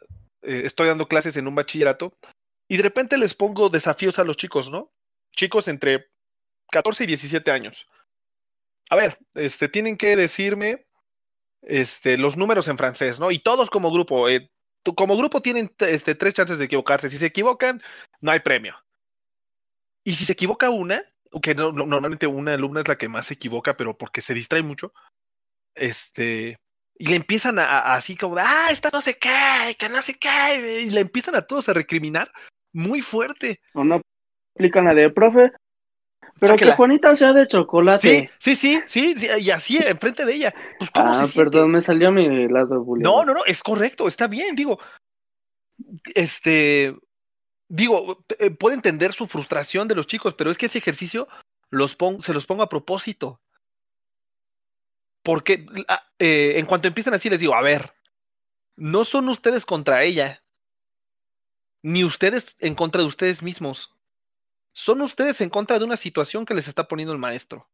estoy 0.43 0.89
dando 0.89 1.09
clases 1.09 1.37
en 1.37 1.49
un 1.49 1.55
bachillerato 1.55 2.13
y 2.69 2.77
de 2.77 2.83
repente 2.83 3.17
les 3.19 3.35
pongo 3.35 3.69
desafíos 3.71 4.19
a 4.19 4.25
los 4.25 4.37
chicos, 4.37 4.71
¿no? 4.71 4.93
Chicos 5.33 5.69
entre 5.69 6.11
14 6.71 7.05
y 7.05 7.07
17 7.07 7.51
años. 7.51 7.87
A 8.91 8.97
ver, 8.97 9.19
este, 9.35 9.69
tienen 9.69 9.97
que 9.97 10.17
decirme 10.17 10.87
este, 11.63 12.17
los 12.19 12.37
números 12.37 12.69
en 12.69 12.79
francés, 12.79 13.19
¿no? 13.19 13.31
Y 13.31 13.39
todos 13.41 13.71
como 13.71 13.91
grupo, 13.91 14.29
eh, 14.29 14.51
como 14.97 15.17
grupo 15.17 15.43
tienen 15.43 15.71
este, 15.81 16.15
tres 16.15 16.35
chances 16.35 16.59
de 16.59 16.65
equivocarse. 16.67 17.09
Si 17.11 17.19
se 17.19 17.27
equivocan, 17.27 17.83
no 18.21 18.31
hay 18.31 18.41
premio. 18.41 18.77
Y 20.05 20.13
si 20.15 20.25
se 20.25 20.33
equivoca 20.33 20.71
una, 20.71 21.03
que 21.43 21.55
no- 21.55 21.73
no- 21.73 21.85
normalmente 21.87 22.27
una 22.27 22.55
alumna 22.55 22.81
es 22.81 22.89
la 22.89 22.97
que 22.97 23.09
más 23.09 23.27
se 23.27 23.35
equivoca, 23.35 23.77
pero 23.77 23.97
porque 23.99 24.21
se 24.23 24.33
distrae 24.35 24.63
mucho, 24.63 24.93
este, 25.75 26.59
y 26.99 27.09
le 27.09 27.17
empiezan 27.17 27.59
a, 27.59 27.95
así 27.95 28.17
como, 28.17 28.37
ah, 28.39 28.69
esta 28.71 28.91
no 28.93 29.01
sé 29.01 29.19
qué, 29.19 29.77
que 29.79 29.89
no 29.89 30.01
sé 30.03 30.15
qué, 30.19 30.81
y 30.87 30.91
le 30.91 31.01
empiezan 31.01 31.35
a 31.35 31.43
todos 31.43 31.69
a 31.69 31.75
recriminar 31.75 32.31
muy 32.73 33.01
fuerte. 33.03 33.61
O 33.75 33.85
no 33.85 34.01
aplican 34.55 34.85
la 34.85 34.95
de 34.95 35.11
profe. 35.11 35.53
Pero 36.41 36.53
Sáquela. 36.53 36.73
que 36.73 36.77
Juanita 36.77 37.17
sea 37.17 37.33
de 37.33 37.49
chocolate. 37.49 38.31
sí, 38.39 38.55
sí, 38.57 38.81
sí, 38.87 39.15
sí, 39.17 39.27
y 39.41 39.51
así 39.51 39.77
enfrente 39.79 40.25
de 40.25 40.35
ella. 40.35 40.55
Pues, 40.79 40.91
¿cómo 40.91 41.07
ah, 41.13 41.27
se 41.27 41.35
perdón, 41.35 41.73
me 41.73 41.81
salió 41.81 42.13
mi 42.13 42.47
lado 42.49 42.83
bullying. 42.85 43.03
No, 43.03 43.25
no, 43.25 43.35
no, 43.35 43.45
es 43.45 43.63
correcto, 43.63 44.07
está 44.07 44.29
bien, 44.29 44.55
digo. 44.55 44.79
Este, 46.15 46.95
digo, 47.69 48.25
eh, 48.39 48.51
puedo 48.51 48.75
entender 48.75 49.13
su 49.13 49.27
frustración 49.27 49.89
de 49.89 49.95
los 49.97 50.07
chicos, 50.07 50.35
pero 50.35 50.51
es 50.51 50.59
que 50.59 50.67
ese 50.67 50.79
ejercicio 50.79 51.29
los 51.71 51.97
pon- 51.97 52.23
se 52.23 52.33
los 52.35 52.47
pongo 52.47 52.63
a 52.63 52.69
propósito. 52.69 53.41
Porque 55.23 55.67
ah, 55.89 56.05
eh, 56.19 56.55
en 56.57 56.67
cuanto 56.67 56.89
empiezan 56.89 57.15
así, 57.15 57.29
les 57.29 57.41
digo, 57.41 57.55
a 57.55 57.63
ver, 57.63 57.93
no 58.77 59.05
son 59.05 59.29
ustedes 59.29 59.67
contra 59.67 60.05
ella, 60.05 60.41
ni 61.83 62.05
ustedes 62.05 62.57
en 62.61 62.75
contra 62.75 63.01
de 63.03 63.07
ustedes 63.09 63.43
mismos. 63.43 63.93
Son 64.73 65.01
ustedes 65.01 65.41
en 65.41 65.51
contra 65.51 65.79
de 65.79 65.85
una 65.85 65.97
situación 65.97 66.47
que 66.47 66.55
les 66.55 66.69
está 66.69 66.87
poniendo 66.89 67.13
el 67.13 67.19
maestro. 67.19 67.67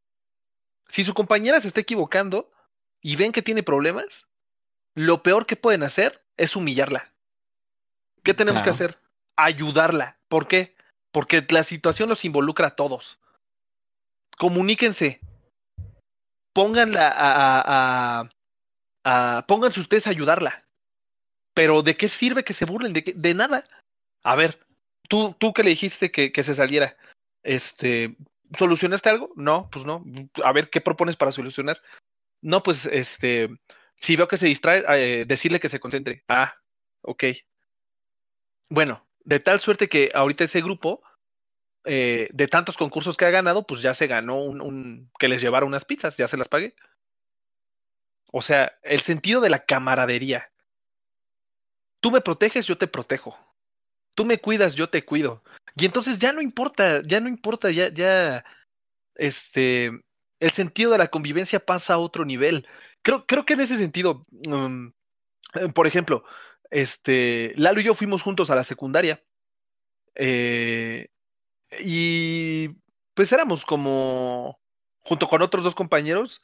Si 0.88 1.04
su 1.04 1.14
compañera 1.14 1.60
se 1.60 1.68
está 1.68 1.80
equivocando 1.80 2.50
y 3.00 3.16
ven 3.16 3.32
que 3.32 3.42
tiene 3.42 3.62
problemas, 3.62 4.26
lo 4.94 5.22
peor 5.22 5.46
que 5.46 5.56
pueden 5.56 5.82
hacer 5.82 6.22
es 6.36 6.56
humillarla. 6.56 7.10
¿Qué 8.22 8.32
tenemos 8.34 8.62
que 8.62 8.70
hacer? 8.70 8.98
Ayudarla. 9.36 10.16
¿Por 10.28 10.46
qué? 10.48 10.74
Porque 11.12 11.44
la 11.50 11.64
situación 11.64 12.08
los 12.08 12.24
involucra 12.24 12.68
a 12.68 12.76
todos. 12.76 13.18
Comuníquense. 14.38 15.20
Pónganla 16.52 17.08
a, 17.08 17.32
a- 17.32 18.20
a- 18.22 18.30
a- 19.38 19.46
pónganse 19.46 19.80
ustedes 19.80 20.06
a 20.06 20.10
ayudarla. 20.10 20.64
Pero 21.52 21.82
¿de 21.82 21.96
qué 21.96 22.08
sirve 22.08 22.44
que 22.44 22.52
se 22.54 22.64
burlen? 22.64 22.92
De, 22.92 23.04
qué- 23.04 23.12
de 23.14 23.34
nada. 23.34 23.64
A 24.24 24.34
ver, 24.34 24.58
tú, 25.08 25.36
tú 25.38 25.52
que 25.52 25.62
le 25.62 25.70
dijiste 25.70 26.10
que, 26.10 26.32
que 26.32 26.42
se 26.42 26.54
saliera, 26.54 26.96
este, 27.42 28.16
¿solucionaste 28.58 29.10
algo? 29.10 29.30
No, 29.36 29.68
pues 29.70 29.84
no. 29.84 30.02
A 30.42 30.52
ver, 30.52 30.68
¿qué 30.68 30.80
propones 30.80 31.16
para 31.16 31.30
solucionar? 31.30 31.80
No, 32.40 32.62
pues, 32.62 32.86
este, 32.86 33.50
si 33.94 34.16
veo 34.16 34.26
que 34.26 34.38
se 34.38 34.46
distrae, 34.46 34.82
eh, 34.88 35.24
decirle 35.26 35.60
que 35.60 35.68
se 35.68 35.78
concentre. 35.78 36.24
Ah, 36.28 36.56
ok. 37.02 37.24
Bueno, 38.70 39.06
de 39.24 39.40
tal 39.40 39.60
suerte 39.60 39.88
que 39.88 40.10
ahorita 40.14 40.44
ese 40.44 40.62
grupo, 40.62 41.02
eh, 41.84 42.28
de 42.32 42.48
tantos 42.48 42.78
concursos 42.78 43.18
que 43.18 43.26
ha 43.26 43.30
ganado, 43.30 43.66
pues 43.66 43.82
ya 43.82 43.92
se 43.92 44.06
ganó 44.06 44.42
un, 44.42 44.62
un 44.62 45.10
que 45.18 45.28
les 45.28 45.42
llevara 45.42 45.66
unas 45.66 45.84
pizzas, 45.84 46.16
ya 46.16 46.28
se 46.28 46.38
las 46.38 46.48
pagué. 46.48 46.74
O 48.32 48.40
sea, 48.40 48.78
el 48.82 49.00
sentido 49.00 49.42
de 49.42 49.50
la 49.50 49.64
camaradería. 49.66 50.50
Tú 52.00 52.10
me 52.10 52.22
proteges, 52.22 52.66
yo 52.66 52.78
te 52.78 52.88
protejo. 52.88 53.38
Tú 54.14 54.24
me 54.24 54.38
cuidas, 54.38 54.74
yo 54.74 54.88
te 54.88 55.04
cuido. 55.04 55.42
Y 55.76 55.86
entonces 55.86 56.18
ya 56.18 56.32
no 56.32 56.40
importa, 56.40 57.02
ya 57.02 57.20
no 57.20 57.28
importa, 57.28 57.70
ya, 57.70 57.88
ya, 57.88 58.44
este, 59.16 59.90
el 60.40 60.50
sentido 60.52 60.92
de 60.92 60.98
la 60.98 61.08
convivencia 61.08 61.58
pasa 61.58 61.94
a 61.94 61.98
otro 61.98 62.24
nivel. 62.24 62.66
Creo, 63.02 63.26
creo 63.26 63.44
que 63.44 63.54
en 63.54 63.60
ese 63.60 63.76
sentido, 63.76 64.24
um, 64.30 64.92
eh, 65.54 65.68
por 65.74 65.86
ejemplo, 65.86 66.24
este, 66.70 67.52
Lalo 67.56 67.80
y 67.80 67.84
yo 67.84 67.94
fuimos 67.94 68.22
juntos 68.22 68.50
a 68.50 68.54
la 68.54 68.64
secundaria 68.64 69.20
Eh, 70.16 71.08
y 71.80 72.68
pues 73.14 73.32
éramos 73.32 73.64
como, 73.64 74.60
junto 75.02 75.26
con 75.26 75.42
otros 75.42 75.64
dos 75.64 75.74
compañeros, 75.74 76.40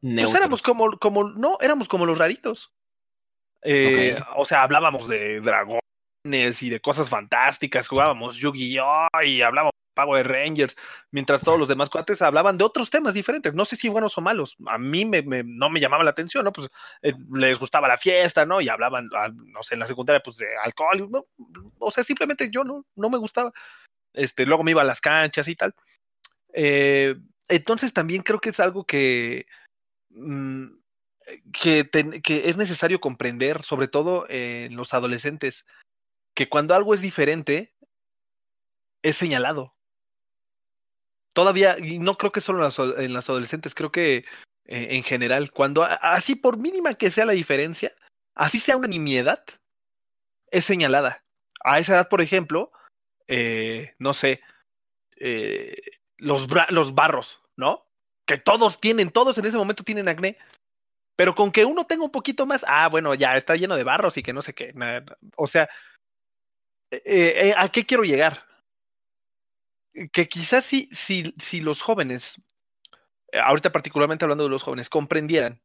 pues 0.00 0.14
Neutros. 0.14 0.34
éramos 0.40 0.62
como, 0.62 0.98
como, 0.98 1.30
no, 1.30 1.56
éramos 1.60 1.86
como 1.88 2.04
los 2.04 2.18
raritos. 2.18 2.72
Eh, 3.62 4.18
O 4.34 4.44
sea, 4.44 4.62
hablábamos 4.64 5.06
de 5.06 5.40
dragones 5.40 5.81
y 6.24 6.70
de 6.70 6.80
cosas 6.80 7.08
fantásticas, 7.08 7.88
jugábamos 7.88 8.36
Yu-Gi-Oh! 8.36 9.08
y 9.24 9.42
hablábamos 9.42 9.72
Power 9.92 10.26
Rangers, 10.28 10.76
mientras 11.10 11.42
todos 11.42 11.58
los 11.58 11.68
demás 11.68 11.90
cuates 11.90 12.22
hablaban 12.22 12.56
de 12.56 12.64
otros 12.64 12.90
temas 12.90 13.12
diferentes, 13.12 13.54
no 13.54 13.64
sé 13.64 13.74
si 13.74 13.88
buenos 13.88 14.16
o 14.16 14.20
malos, 14.20 14.56
a 14.66 14.78
mí 14.78 15.04
me, 15.04 15.22
no 15.44 15.68
me 15.68 15.80
llamaba 15.80 16.04
la 16.04 16.10
atención, 16.10 16.44
¿no? 16.44 16.52
Pues 16.52 16.70
eh, 17.02 17.12
les 17.34 17.58
gustaba 17.58 17.88
la 17.88 17.98
fiesta, 17.98 18.46
¿no? 18.46 18.60
Y 18.60 18.68
hablaban, 18.68 19.10
ah, 19.16 19.30
no 19.34 19.64
sé, 19.64 19.74
en 19.74 19.80
la 19.80 19.88
secundaria, 19.88 20.22
pues 20.22 20.36
de 20.36 20.46
alcohol, 20.62 21.08
no, 21.10 21.24
o 21.80 21.90
sea, 21.90 22.04
simplemente 22.04 22.48
yo 22.52 22.62
no, 22.62 22.86
no 22.94 23.10
me 23.10 23.18
gustaba. 23.18 23.52
Este, 24.14 24.46
luego 24.46 24.62
me 24.62 24.70
iba 24.70 24.82
a 24.82 24.86
las 24.86 25.00
canchas 25.00 25.48
y 25.48 25.56
tal. 25.56 25.74
Eh, 26.54 27.16
entonces 27.48 27.92
también 27.92 28.22
creo 28.22 28.40
que 28.40 28.50
es 28.50 28.60
algo 28.60 28.84
que, 28.84 29.46
mm, 30.10 30.66
que, 31.52 31.90
que 32.22 32.48
es 32.48 32.56
necesario 32.56 33.00
comprender, 33.00 33.64
sobre 33.64 33.88
todo 33.88 34.24
en 34.28 34.76
los 34.76 34.94
adolescentes, 34.94 35.66
que 36.34 36.48
cuando 36.48 36.74
algo 36.74 36.94
es 36.94 37.00
diferente, 37.00 37.72
es 39.02 39.16
señalado. 39.16 39.74
Todavía, 41.34 41.76
y 41.78 41.98
no 41.98 42.16
creo 42.18 42.32
que 42.32 42.40
solo 42.40 42.58
en 42.58 42.64
las, 42.64 42.78
en 42.78 43.12
las 43.12 43.28
adolescentes, 43.28 43.74
creo 43.74 43.90
que 43.90 44.24
eh, 44.66 44.88
en 44.90 45.02
general, 45.02 45.50
cuando 45.50 45.82
así 45.84 46.34
por 46.34 46.58
mínima 46.58 46.94
que 46.94 47.10
sea 47.10 47.24
la 47.24 47.32
diferencia, 47.32 47.92
así 48.34 48.58
sea 48.58 48.76
una 48.76 48.88
nimiedad, 48.88 49.42
es 50.50 50.64
señalada. 50.64 51.24
A 51.64 51.78
esa 51.78 51.94
edad, 51.94 52.08
por 52.08 52.20
ejemplo, 52.20 52.70
eh, 53.28 53.94
no 53.98 54.14
sé, 54.14 54.40
eh, 55.16 55.76
los, 56.18 56.46
los 56.70 56.94
barros, 56.94 57.40
¿no? 57.56 57.86
Que 58.26 58.38
todos 58.38 58.80
tienen, 58.80 59.10
todos 59.10 59.38
en 59.38 59.46
ese 59.46 59.56
momento 59.56 59.84
tienen 59.84 60.08
acné. 60.08 60.36
Pero 61.16 61.34
con 61.34 61.52
que 61.52 61.64
uno 61.64 61.84
tenga 61.84 62.04
un 62.04 62.10
poquito 62.10 62.46
más, 62.46 62.64
ah, 62.66 62.88
bueno, 62.88 63.14
ya 63.14 63.36
está 63.36 63.54
lleno 63.56 63.76
de 63.76 63.84
barros 63.84 64.16
y 64.16 64.22
que 64.22 64.32
no 64.32 64.42
sé 64.42 64.54
qué. 64.54 64.74
O 65.36 65.46
sea, 65.46 65.68
eh, 66.92 67.48
eh, 67.48 67.54
¿a 67.56 67.68
qué 67.70 67.84
quiero 67.86 68.04
llegar? 68.04 68.46
Que 70.12 70.28
quizás 70.28 70.64
si, 70.64 70.86
si, 70.92 71.34
si 71.38 71.60
los 71.60 71.80
jóvenes, 71.80 72.40
eh, 73.32 73.38
ahorita 73.38 73.72
particularmente 73.72 74.24
hablando 74.24 74.44
de 74.44 74.50
los 74.50 74.62
jóvenes, 74.62 74.90
comprendieran 74.90 75.60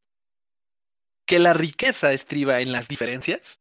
que 1.25 1.39
la 1.39 1.53
riqueza 1.53 2.13
estriba 2.13 2.61
en 2.61 2.71
las 2.71 2.87
diferencias, 2.87 3.59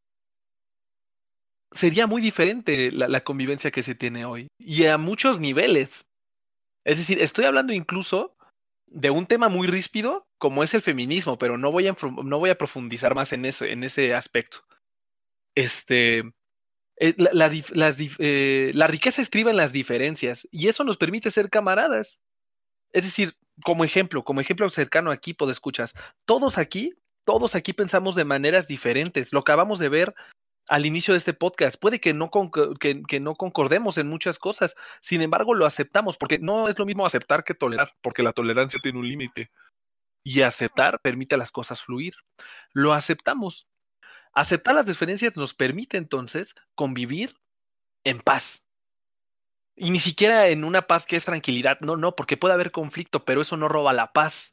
sería 1.72 2.06
muy 2.06 2.22
diferente 2.22 2.92
la, 2.92 3.08
la 3.08 3.24
convivencia 3.24 3.72
que 3.72 3.82
se 3.82 3.96
tiene 3.96 4.24
hoy. 4.24 4.48
Y 4.58 4.86
a 4.86 4.96
muchos 4.98 5.40
niveles. 5.40 6.06
Es 6.84 6.98
decir, 6.98 7.20
estoy 7.20 7.46
hablando 7.46 7.72
incluso 7.72 8.36
de 8.86 9.10
un 9.10 9.26
tema 9.26 9.48
muy 9.48 9.66
ríspido 9.66 10.26
como 10.38 10.62
es 10.62 10.74
el 10.74 10.82
feminismo, 10.82 11.38
pero 11.38 11.58
no 11.58 11.72
voy 11.72 11.88
a, 11.88 11.96
no 12.22 12.38
voy 12.38 12.50
a 12.50 12.58
profundizar 12.58 13.14
más 13.14 13.32
en, 13.32 13.44
eso, 13.44 13.64
en 13.64 13.82
ese 13.82 14.14
aspecto. 14.14 14.58
Este, 15.54 16.22
eh, 16.98 17.14
eh, 18.18 18.72
la 18.74 18.86
riqueza 18.86 19.22
estriba 19.22 19.50
en 19.50 19.56
las 19.56 19.72
diferencias 19.72 20.48
y 20.50 20.68
eso 20.68 20.84
nos 20.84 20.96
permite 20.96 21.30
ser 21.30 21.50
camaradas. 21.50 22.22
Es 22.92 23.04
decir, 23.04 23.36
como 23.62 23.84
ejemplo, 23.84 24.24
como 24.24 24.40
ejemplo 24.40 24.68
cercano 24.70 25.10
aquí, 25.10 25.34
pues 25.34 25.50
escuchas, 25.50 25.94
todos 26.24 26.58
aquí, 26.58 26.94
todos 27.24 27.54
aquí 27.54 27.72
pensamos 27.72 28.14
de 28.14 28.24
maneras 28.24 28.66
diferentes. 28.66 29.32
Lo 29.32 29.40
acabamos 29.40 29.78
de 29.78 29.88
ver 29.88 30.14
al 30.68 30.86
inicio 30.86 31.12
de 31.12 31.18
este 31.18 31.34
podcast. 31.34 31.78
Puede 31.78 32.00
que 32.00 32.14
no, 32.14 32.30
que, 32.80 33.02
que 33.06 33.20
no 33.20 33.34
concordemos 33.34 33.98
en 33.98 34.08
muchas 34.08 34.38
cosas, 34.38 34.74
sin 35.00 35.22
embargo 35.22 35.54
lo 35.54 35.66
aceptamos, 35.66 36.16
porque 36.16 36.38
no 36.38 36.68
es 36.68 36.78
lo 36.78 36.86
mismo 36.86 37.06
aceptar 37.06 37.44
que 37.44 37.54
tolerar, 37.54 37.92
porque 38.00 38.22
la 38.22 38.32
tolerancia 38.32 38.80
tiene 38.82 38.98
un 38.98 39.08
límite. 39.08 39.50
Y 40.24 40.42
aceptar 40.42 40.98
permite 41.00 41.36
a 41.36 41.38
las 41.38 41.52
cosas 41.52 41.82
fluir. 41.82 42.14
Lo 42.72 42.94
aceptamos. 42.94 43.68
Aceptar 44.36 44.74
las 44.74 44.84
diferencias 44.84 45.34
nos 45.38 45.54
permite 45.54 45.96
entonces 45.96 46.56
convivir 46.74 47.38
en 48.04 48.20
paz. 48.20 48.66
Y 49.74 49.88
ni 49.88 49.98
siquiera 49.98 50.48
en 50.48 50.62
una 50.62 50.82
paz 50.82 51.06
que 51.06 51.16
es 51.16 51.24
tranquilidad, 51.24 51.78
no, 51.80 51.96
no, 51.96 52.14
porque 52.14 52.36
puede 52.36 52.52
haber 52.52 52.70
conflicto, 52.70 53.24
pero 53.24 53.40
eso 53.40 53.56
no 53.56 53.66
roba 53.66 53.94
la 53.94 54.12
paz. 54.12 54.52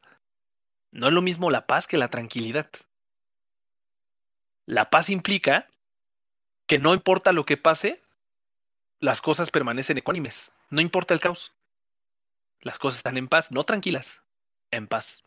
No 0.91 1.07
es 1.07 1.13
lo 1.13 1.21
mismo 1.21 1.51
la 1.51 1.67
paz 1.67 1.85
que 1.85 1.97
la 1.97 2.07
tranquilidad. 2.07 2.69
La 4.65 4.89
paz 4.89 5.09
implica 5.09 5.67
que 6.65 6.79
no 6.79 6.93
importa 6.93 7.33
lo 7.33 7.45
que 7.45 7.57
pase, 7.57 8.01
las 9.01 9.19
cosas 9.19 9.51
permanecen 9.51 9.97
ecuánimes. 9.97 10.53
No 10.69 10.79
importa 10.79 11.13
el 11.13 11.19
caos. 11.19 11.51
Las 12.61 12.79
cosas 12.79 12.99
están 12.99 13.17
en 13.17 13.27
paz, 13.27 13.51
no 13.51 13.65
tranquilas, 13.65 14.21
en 14.71 14.87
paz. 14.87 15.25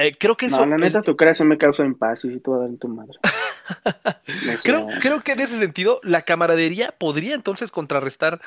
Eh, 0.00 0.12
creo 0.18 0.36
que 0.36 0.46
eso. 0.46 0.64
No, 0.64 0.66
la 0.66 0.78
neta, 0.78 1.02
tu 1.02 1.14
creación 1.14 1.48
me 1.48 1.58
causa 1.58 1.84
impaz 1.84 2.24
y 2.24 2.30
si 2.30 2.40
tú 2.40 2.52
vas 2.52 2.58
a 2.58 2.62
dar 2.62 2.70
en 2.70 2.78
tu 2.78 2.88
madre. 2.88 3.18
Creo, 4.64 4.88
creo 5.00 5.20
que 5.22 5.32
en 5.32 5.40
ese 5.40 5.58
sentido 5.58 6.00
la 6.02 6.22
camaradería 6.22 6.92
podría 6.92 7.34
entonces 7.34 7.70
contrarrestar 7.70 8.40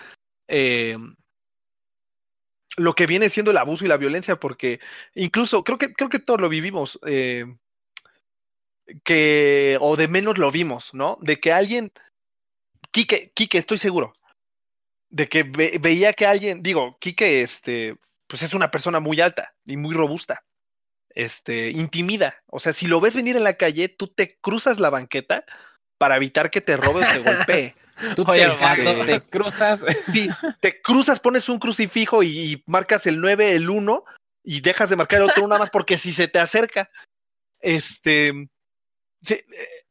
eh, 0.48 0.98
lo 2.78 2.94
que 2.96 3.06
viene 3.06 3.30
siendo 3.30 3.52
el 3.52 3.58
abuso 3.58 3.86
y 3.86 3.88
la 3.88 3.98
violencia, 3.98 4.38
porque 4.38 4.80
incluso 5.14 5.64
creo 5.64 5.78
que 5.78 5.94
creo 5.94 6.10
que 6.10 6.20
todos 6.20 6.42
lo 6.42 6.50
vivimos, 6.50 7.00
eh, 7.06 7.46
que 9.04 9.78
o 9.80 9.96
de 9.96 10.08
menos 10.08 10.38
lo 10.38 10.52
vimos, 10.52 10.94
¿no? 10.94 11.18
De 11.22 11.40
que 11.40 11.54
alguien, 11.54 11.92
Quique, 12.92 13.32
Quique, 13.34 13.58
estoy 13.58 13.78
seguro, 13.78 14.14
de 15.10 15.30
que 15.30 15.44
ve- 15.44 15.78
veía 15.82 16.14
que 16.14 16.26
alguien, 16.26 16.64
digo, 16.64 16.98
Quique, 17.00 17.42
este, 17.42 17.96
pues 18.28 18.42
es 18.42 18.54
una 18.54 18.72
persona 18.72 19.00
muy 19.00 19.22
alta 19.22 19.54
y 19.66 19.78
muy 19.78 19.94
robusta 19.94 20.44
este, 21.16 21.72
intimida. 21.72 22.36
O 22.48 22.60
sea, 22.60 22.74
si 22.74 22.88
lo 22.88 23.00
ves 23.02 23.16
venir 23.16 23.36
en 23.38 23.44
la 23.44 23.56
calle, 23.58 23.90
tú 23.90 24.08
te 24.08 24.38
cruzas 24.40 24.80
la 24.80 24.90
banqueta 24.90 25.46
para 25.98 26.18
evitar 26.18 26.52
que 26.52 26.62
te 26.62 26.78
robe 26.78 27.04
o 27.06 27.12
te 27.14 27.20
golpee. 27.20 27.76
Tú 28.16 28.26
Oye, 28.28 28.50
te, 29.06 29.22
cruzas. 29.22 29.86
Sí, 30.12 30.30
te 30.60 30.82
cruzas, 30.82 31.20
pones 31.20 31.48
un 31.48 31.60
crucifijo 31.60 32.24
y, 32.24 32.28
y 32.54 32.64
marcas 32.66 33.06
el 33.06 33.22
9, 33.22 33.54
el 33.54 33.70
1 33.70 34.04
y 34.44 34.62
dejas 34.62 34.90
de 34.90 34.96
marcar 34.96 35.22
el 35.22 35.30
otro 35.30 35.44
una 35.46 35.58
más 35.60 35.70
porque 35.70 35.98
si 35.98 36.12
se 36.12 36.28
te 36.28 36.40
acerca, 36.40 36.90
este, 37.62 38.50
se- 39.22 39.46
eh, 39.48 39.86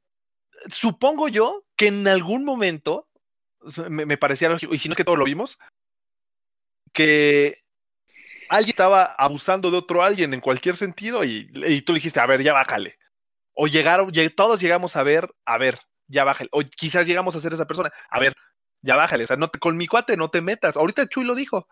supongo 0.68 1.28
yo 1.28 1.64
que 1.76 1.86
en 1.86 2.06
algún 2.08 2.44
momento, 2.44 3.08
me, 3.88 4.04
me 4.04 4.18
parecía 4.18 4.48
lógico, 4.48 4.74
y 4.74 4.78
si 4.78 4.88
no 4.88 4.92
es 4.92 4.96
que 4.96 5.04
todos 5.04 5.18
lo 5.18 5.24
vimos, 5.24 5.58
que 6.92 7.61
alguien 8.52 8.70
estaba 8.70 9.04
abusando 9.04 9.70
de 9.70 9.78
otro 9.78 10.02
alguien 10.02 10.34
en 10.34 10.40
cualquier 10.40 10.76
sentido 10.76 11.24
y, 11.24 11.46
tú 11.82 11.92
le 11.92 11.96
dijiste, 11.98 12.20
a 12.20 12.26
ver, 12.26 12.42
ya 12.42 12.52
bájale. 12.52 12.98
O 13.54 13.66
llegaron, 13.66 14.10
lleg- 14.12 14.34
todos 14.34 14.60
llegamos 14.60 14.96
a 14.96 15.02
ver, 15.02 15.34
a 15.44 15.58
ver, 15.58 15.78
ya 16.08 16.24
bájale. 16.24 16.48
O 16.52 16.60
quizás 16.62 17.06
llegamos 17.06 17.34
a 17.36 17.40
ser 17.40 17.52
esa 17.52 17.66
persona, 17.66 17.92
a 18.08 18.20
ver, 18.20 18.34
ya 18.82 18.96
bájale. 18.96 19.24
O 19.24 19.26
sea, 19.26 19.36
no 19.36 19.48
te- 19.48 19.58
con 19.58 19.76
mi 19.76 19.86
cuate 19.86 20.16
no 20.16 20.30
te 20.30 20.40
metas. 20.40 20.76
Ahorita 20.76 21.08
Chuy 21.08 21.24
lo 21.24 21.34
dijo. 21.34 21.66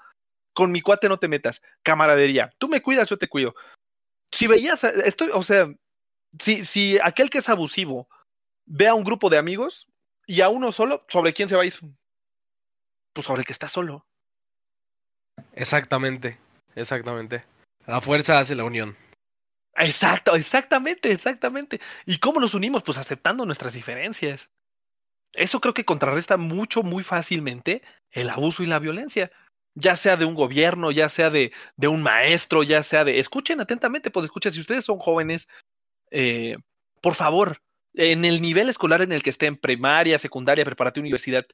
Con 0.53 0.73
mi 0.73 0.81
cuate 0.81 1.09
no 1.09 1.19
te 1.19 1.29
metas. 1.29 1.63
Camaradería. 1.83 2.53
Tú 2.59 2.69
me 2.69 2.83
cuidas, 2.83 3.09
yo 3.09 3.17
te 3.19 3.29
cuido. 3.29 3.55
Si 4.33 4.47
veías, 4.47 4.83
a- 4.85 4.91
estoy, 4.91 5.31
o 5.33 5.43
sea, 5.43 5.69
si, 6.39 6.65
si 6.65 6.99
aquel 7.03 7.31
que 7.31 7.39
es 7.39 7.49
abusivo 7.49 8.09
ve 8.67 8.89
a 8.89 8.95
un 8.95 9.05
grupo 9.05 9.31
de 9.31 9.39
amigos 9.39 9.89
y 10.27 10.41
a 10.41 10.49
uno 10.49 10.73
solo, 10.73 11.05
¿sobre 11.09 11.33
quién 11.33 11.49
se 11.49 11.57
va 11.57 11.63
a 11.63 11.67
ir? 11.67 11.75
Pues 13.13 13.27
sobre 13.27 13.41
el 13.41 13.47
que 13.47 13.53
está 13.53 13.69
solo. 13.69 14.05
Exactamente, 15.55 16.39
exactamente. 16.75 17.45
La 17.87 18.01
fuerza 18.01 18.39
hace 18.39 18.55
la 18.55 18.65
unión. 18.65 18.97
Exacto, 19.77 20.35
exactamente, 20.35 21.13
exactamente. 21.13 21.81
¿Y 22.07 22.19
cómo 22.19 22.41
nos 22.41 22.55
unimos? 22.55 22.83
Pues 22.83 22.99
aceptando 22.99 23.47
nuestras 23.47 23.73
diferencias. 23.73 24.51
Eso 25.33 25.61
creo 25.61 25.75
que 25.75 25.85
contrarresta 25.85 26.37
mucho, 26.37 26.83
muy 26.83 27.03
fácilmente 27.03 27.83
el 28.11 28.29
abuso 28.31 28.63
y 28.63 28.67
la 28.67 28.79
violencia. 28.79 29.31
Ya 29.75 29.95
sea 29.95 30.17
de 30.17 30.25
un 30.25 30.35
gobierno, 30.35 30.91
ya 30.91 31.09
sea 31.09 31.31
de, 31.31 31.53
de 31.77 31.89
un 31.89 32.03
maestro, 32.03 32.63
ya 32.65 32.83
sea 32.83 33.05
de... 33.05 33.21
Escuchen 33.21 33.61
atentamente, 33.61 34.11
pues 34.11 34.25
escuchen, 34.25 34.53
si 34.53 34.61
ustedes 34.61 34.85
son 34.85 34.99
jóvenes, 34.99 35.49
eh, 36.11 36.57
por 37.01 37.15
favor, 37.15 37.63
en 37.95 38.25
el 38.25 38.43
nivel 38.43 38.69
escolar 38.69 39.03
en 39.03 39.13
el 39.13 39.23
que 39.23 39.31
estén, 39.31 39.57
primaria, 39.57 40.19
secundaria, 40.19 40.65
preparatoria, 40.65 41.03
universidad, 41.03 41.47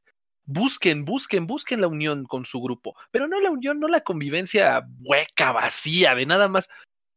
busquen, 0.47 1.05
busquen, 1.05 1.47
busquen 1.47 1.81
la 1.81 1.89
unión 1.89 2.25
con 2.25 2.47
su 2.47 2.61
grupo. 2.61 2.97
Pero 3.11 3.29
no 3.29 3.41
la 3.41 3.51
unión, 3.51 3.81
no 3.81 3.89
la 3.89 4.01
convivencia 4.01 4.87
hueca, 5.01 5.53
vacía, 5.53 6.15
de 6.15 6.27
nada 6.27 6.49
más 6.49 6.69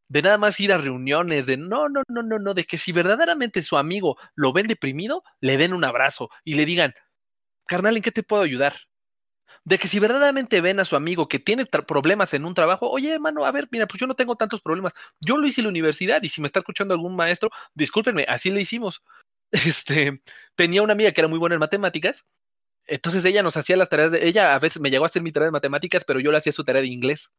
de 0.09 0.23
nada 0.23 0.39
más 0.39 0.59
ir 0.59 0.73
a 0.73 0.79
reuniones, 0.79 1.45
de 1.45 1.55
no, 1.55 1.87
no, 1.87 2.01
no, 2.07 2.23
no, 2.23 2.39
no, 2.39 2.53
de 2.55 2.65
que 2.65 2.79
si 2.79 2.91
verdaderamente 2.91 3.61
su 3.61 3.77
amigo 3.77 4.17
lo 4.33 4.51
ven 4.51 4.65
deprimido, 4.65 5.23
le 5.39 5.55
den 5.57 5.71
un 5.71 5.83
abrazo 5.83 6.31
y 6.43 6.55
le 6.55 6.65
digan, 6.65 6.95
carnal, 7.67 7.95
¿en 7.95 8.01
qué 8.01 8.11
te 8.11 8.23
puedo 8.23 8.41
ayudar? 8.41 8.75
De 9.65 9.77
que 9.77 9.87
si 9.87 9.99
verdaderamente 9.99 10.61
ven 10.61 10.79
a 10.79 10.85
su 10.85 10.95
amigo 10.95 11.27
que 11.27 11.37
tiene 11.37 11.67
problemas 11.67 12.33
en 12.33 12.45
un 12.45 12.55
trabajo, 12.55 12.89
oye, 12.89 13.13
hermano, 13.13 13.45
a 13.45 13.51
ver, 13.51 13.67
mira, 13.71 13.87
pues 13.87 13.99
yo 13.99 14.07
no 14.07 14.15
tengo 14.15 14.35
tantos 14.35 14.61
problemas. 14.61 14.93
Yo 15.19 15.37
lo 15.37 15.45
hice 15.45 15.61
en 15.61 15.65
la 15.65 15.69
universidad 15.69 16.23
y 16.23 16.29
si 16.29 16.41
me 16.41 16.47
está 16.47 16.59
escuchando 16.59 16.95
algún 16.95 17.15
maestro, 17.15 17.51
discúlpenme, 17.75 18.25
así 18.27 18.49
le 18.49 18.61
hicimos. 18.61 19.03
Este, 19.51 20.21
tenía 20.55 20.83
una 20.83 20.93
amiga 20.93 21.11
que 21.11 21.21
era 21.21 21.27
muy 21.27 21.39
buena 21.39 21.55
en 21.55 21.59
matemáticas 21.59 22.27
Entonces 22.89 23.23
ella 23.23 23.43
nos 23.43 23.55
hacía 23.55 23.77
las 23.77 23.87
tareas 23.87 24.11
de. 24.11 24.27
Ella 24.27 24.55
a 24.55 24.59
veces 24.59 24.81
me 24.81 24.89
llegó 24.89 25.03
a 25.03 25.07
hacer 25.07 25.21
mi 25.21 25.31
tarea 25.31 25.45
de 25.45 25.51
matemáticas, 25.51 26.03
pero 26.03 26.19
yo 26.19 26.31
le 26.31 26.37
hacía 26.37 26.51
su 26.51 26.63
tarea 26.63 26.81
de 26.81 26.87
inglés. 26.87 27.31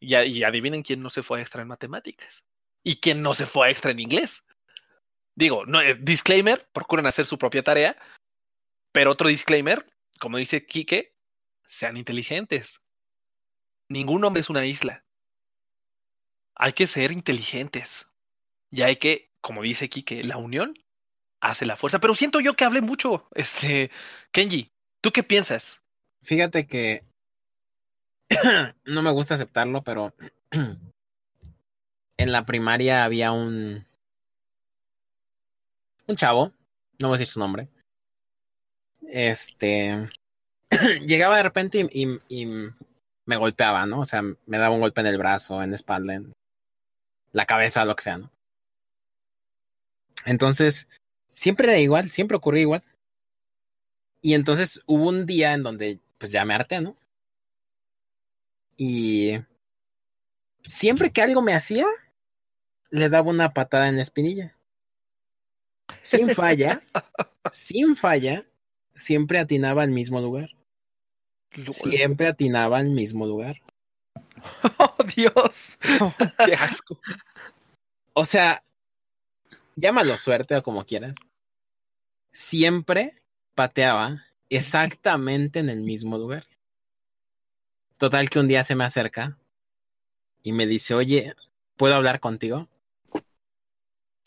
Y, 0.00 0.42
adivinen 0.42 0.82
quién 0.82 1.00
no 1.00 1.10
se 1.10 1.22
fue 1.22 1.38
a 1.38 1.42
extra 1.42 1.62
en 1.62 1.68
matemáticas. 1.68 2.44
Y 2.82 2.96
quién 2.96 3.22
no 3.22 3.34
se 3.34 3.46
fue 3.46 3.68
a 3.68 3.70
extra 3.70 3.92
en 3.92 4.00
inglés. 4.00 4.42
Digo, 5.36 5.64
no 5.64 5.80
es 5.80 6.04
disclaimer, 6.04 6.68
procuren 6.72 7.06
hacer 7.06 7.24
su 7.24 7.38
propia 7.38 7.62
tarea. 7.62 7.96
Pero 8.90 9.12
otro 9.12 9.28
disclaimer, 9.28 9.86
como 10.18 10.38
dice 10.38 10.66
Quique, 10.66 11.14
sean 11.68 11.96
inteligentes. 11.96 12.82
Ningún 13.88 14.24
hombre 14.24 14.40
es 14.40 14.50
una 14.50 14.66
isla. 14.66 15.04
Hay 16.56 16.72
que 16.72 16.88
ser 16.88 17.12
inteligentes. 17.12 18.08
Y 18.72 18.82
hay 18.82 18.96
que, 18.96 19.30
como 19.40 19.62
dice 19.62 19.88
Quique, 19.88 20.24
la 20.24 20.36
unión 20.36 20.83
hace 21.44 21.66
la 21.66 21.76
fuerza. 21.76 21.98
Pero 22.00 22.14
siento 22.14 22.40
yo 22.40 22.54
que 22.54 22.64
hablé 22.64 22.80
mucho. 22.80 23.28
Este, 23.34 23.90
Kenji, 24.32 24.70
¿tú 25.00 25.10
qué 25.12 25.22
piensas? 25.22 25.80
Fíjate 26.22 26.66
que 26.66 27.04
no 28.86 29.02
me 29.02 29.10
gusta 29.12 29.34
aceptarlo, 29.34 29.82
pero 29.82 30.14
en 32.16 32.32
la 32.32 32.44
primaria 32.46 33.04
había 33.04 33.32
un 33.32 33.84
un 36.06 36.16
chavo, 36.16 36.52
no 36.98 37.08
voy 37.08 37.16
a 37.16 37.18
decir 37.18 37.32
su 37.32 37.40
nombre. 37.40 37.68
Este 39.08 40.10
llegaba 41.06 41.36
de 41.36 41.42
repente 41.42 41.88
y, 41.92 42.04
y- 42.04 42.20
y 42.28 42.46
me 43.26 43.36
golpeaba, 43.36 43.86
¿no? 43.86 44.00
O 44.00 44.04
sea, 44.04 44.22
me 44.22 44.58
daba 44.58 44.74
un 44.74 44.80
golpe 44.80 45.00
en 45.00 45.06
el 45.06 45.18
brazo, 45.18 45.62
en 45.62 45.70
la 45.70 45.76
espalda, 45.76 46.14
en 46.14 46.32
la 47.32 47.46
cabeza, 47.46 47.84
lo 47.84 47.96
que 47.96 48.02
sea, 48.02 48.18
¿no? 48.18 48.30
Entonces, 50.26 50.88
siempre 51.34 51.68
era 51.68 51.78
igual, 51.78 52.10
siempre 52.10 52.36
ocurría 52.36 52.62
igual. 52.62 52.82
Y 54.22 54.34
entonces 54.34 54.80
hubo 54.86 55.08
un 55.08 55.26
día 55.26 55.52
en 55.52 55.62
donde 55.62 55.98
pues 56.18 56.32
ya 56.32 56.44
me 56.44 56.54
harté, 56.54 56.80
¿no? 56.80 56.96
Y 58.76 59.38
siempre 60.64 61.12
que 61.12 61.22
algo 61.22 61.42
me 61.42 61.52
hacía, 61.52 61.86
le 62.90 63.08
daba 63.08 63.30
una 63.30 63.52
patada 63.52 63.88
en 63.88 63.96
la 63.96 64.02
espinilla. 64.02 64.56
Sin 66.02 66.30
falla, 66.30 66.82
sin 67.52 67.96
falla, 67.96 68.46
siempre 68.94 69.38
atinaba 69.38 69.82
al 69.82 69.90
mismo 69.90 70.20
lugar. 70.20 70.50
Siempre 71.70 72.28
atinaba 72.28 72.78
al 72.78 72.90
mismo 72.90 73.26
lugar. 73.26 73.60
¡Oh, 74.78 74.96
Dios! 75.14 75.78
Qué 76.46 76.54
asco. 76.54 76.98
O 78.12 78.24
sea, 78.24 78.62
llámalo 79.76 80.16
suerte 80.18 80.56
o 80.56 80.62
como 80.62 80.84
quieras. 80.84 81.16
Siempre 82.32 83.22
pateaba 83.54 84.24
exactamente 84.50 85.58
en 85.58 85.70
el 85.70 85.80
mismo 85.80 86.18
lugar. 86.18 86.46
Total 87.98 88.28
que 88.28 88.40
un 88.40 88.48
día 88.48 88.64
se 88.64 88.74
me 88.74 88.84
acerca 88.84 89.36
y 90.42 90.52
me 90.52 90.66
dice, 90.66 90.94
oye, 90.94 91.34
¿puedo 91.76 91.94
hablar 91.94 92.20
contigo? 92.20 92.68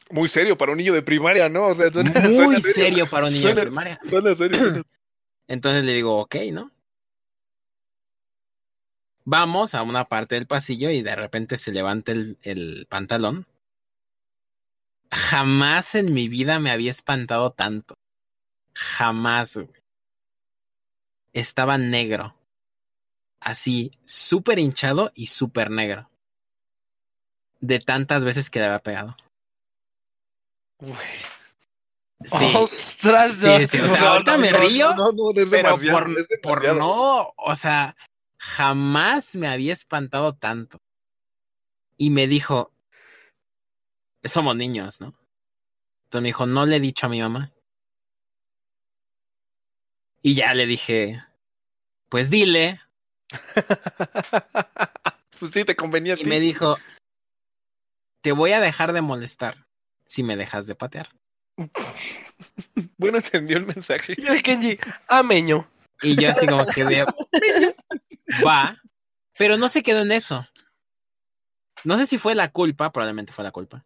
Muy 0.10 0.30
serio 0.30 0.58
para 0.58 0.72
un 0.72 0.78
niño 0.78 0.94
de 0.94 1.02
primaria, 1.02 1.50
¿no? 1.50 1.68
O 1.68 1.76
sea, 1.76 1.92
suena, 1.92 2.12
Muy 2.22 2.32
suena 2.32 2.60
serio 2.62 3.08
para 3.08 3.28
un 3.28 3.34
niño 3.34 3.54
de 3.54 3.62
primaria. 3.64 4.00
Suena 4.08 4.36
serio. 4.36 4.82
Entonces 5.48 5.84
le 5.84 5.94
digo, 5.94 6.18
ok, 6.20 6.36
¿no? 6.52 6.72
Vamos 9.26 9.76
a 9.76 9.84
una 9.84 10.06
parte 10.06 10.36
del 10.36 10.48
pasillo 10.48 10.90
y 10.90 11.02
de 11.02 11.16
repente 11.16 11.58
se 11.58 11.74
levanta 11.74 12.14
el, 12.14 12.38
el 12.42 12.88
pantalón. 12.90 13.46
Jamás 15.12 15.96
en 15.96 16.14
mi 16.14 16.28
vida 16.28 16.60
me 16.60 16.72
había 16.72 16.92
espantado 16.92 17.52
tanto. 17.52 17.96
Jamás. 18.74 19.56
güey. 19.56 19.68
Estaba 21.34 21.78
negro. 21.78 22.36
Así, 23.40 23.92
súper 24.06 24.60
hinchado 24.60 25.12
y 25.16 25.28
súper 25.28 25.70
negro. 25.70 26.10
De 27.60 27.80
tantas 27.80 28.26
veces 28.26 28.50
que 28.50 28.60
le 28.60 28.66
había 28.66 28.80
pegado. 28.80 29.16
Güey. 30.80 30.98
Sí, 32.24 32.52
¡Ostras! 32.56 33.36
Sí, 33.36 33.68
sí, 33.68 33.80
o 33.80 33.88
sea, 33.90 34.14
ahorita 34.14 34.38
me 34.38 34.52
río, 34.52 34.96
No, 34.96 35.12
no, 35.12 35.32
no, 35.34 35.42
es 35.42 35.50
pero 35.50 35.78
por, 35.78 36.12
por 36.42 36.76
no, 36.76 37.34
o 37.38 37.56
sea, 37.56 37.96
jamás 38.38 39.36
me 39.36 39.48
había 39.48 39.74
espantado 39.74 40.34
tanto. 40.34 40.80
Y 41.96 42.10
me 42.10 42.28
dijo, 42.28 42.72
somos 44.28 44.56
niños, 44.56 45.02
¿no? 45.02 45.14
Entonces 46.06 46.22
me 46.22 46.30
dijo, 46.30 46.46
no 46.46 46.66
le 46.66 46.78
he 46.78 46.80
dicho 46.80 47.06
a 47.06 47.10
mi 47.10 47.22
mamá. 47.22 47.52
Y 50.22 50.36
ya 50.36 50.54
le 50.54 50.66
dije, 50.66 51.24
pues 52.10 52.30
dile. 52.30 52.82
pues 55.40 55.52
sí, 55.52 55.66
te 55.66 55.76
convenía 55.76 56.14
a 56.14 56.18
Y 56.18 56.24
ti. 56.24 56.30
me 56.30 56.40
dijo, 56.40 56.78
te 58.22 58.32
voy 58.32 58.54
a 58.54 58.60
dejar 58.60 58.94
de 58.94 59.02
molestar 59.02 59.66
si 60.06 60.24
me 60.24 60.38
dejas 60.38 60.68
de 60.68 60.76
patear. 60.76 61.10
Bueno, 62.98 63.18
entendió 63.18 63.58
el 63.58 63.66
mensaje. 63.66 64.14
Y 64.18 64.28
el 64.28 64.44
Kenji, 64.44 64.78
ameño. 65.08 65.68
Y 66.02 66.16
yo 66.22 66.30
así 66.30 66.46
como 66.46 66.66
que 66.68 66.84
de, 66.84 67.06
va, 68.46 68.80
pero 69.38 69.58
no 69.58 69.68
se 69.68 69.82
quedó 69.84 70.02
en 70.02 70.12
eso. 70.12 70.46
No 71.84 71.98
sé 71.98 72.06
si 72.06 72.18
fue 72.20 72.36
la 72.36 72.52
culpa, 72.52 72.92
probablemente 72.92 73.34
fue 73.34 73.44
la 73.44 73.52
culpa. 73.52 73.84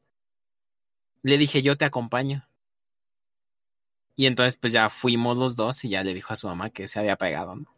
Le 1.23 1.37
dije, 1.37 1.61
yo 1.61 1.77
te 1.77 1.85
acompaño. 1.85 2.47
Y 4.15 4.25
entonces 4.25 4.55
pues 4.55 4.73
ya 4.73 4.89
fuimos 4.89 5.37
los 5.37 5.55
dos 5.55 5.83
y 5.83 5.89
ya 5.89 6.03
le 6.03 6.13
dijo 6.13 6.33
a 6.33 6.35
su 6.35 6.47
mamá 6.47 6.69
que 6.69 6.87
se 6.87 6.99
había 6.99 7.15
pegado, 7.15 7.55
¿no? 7.55 7.73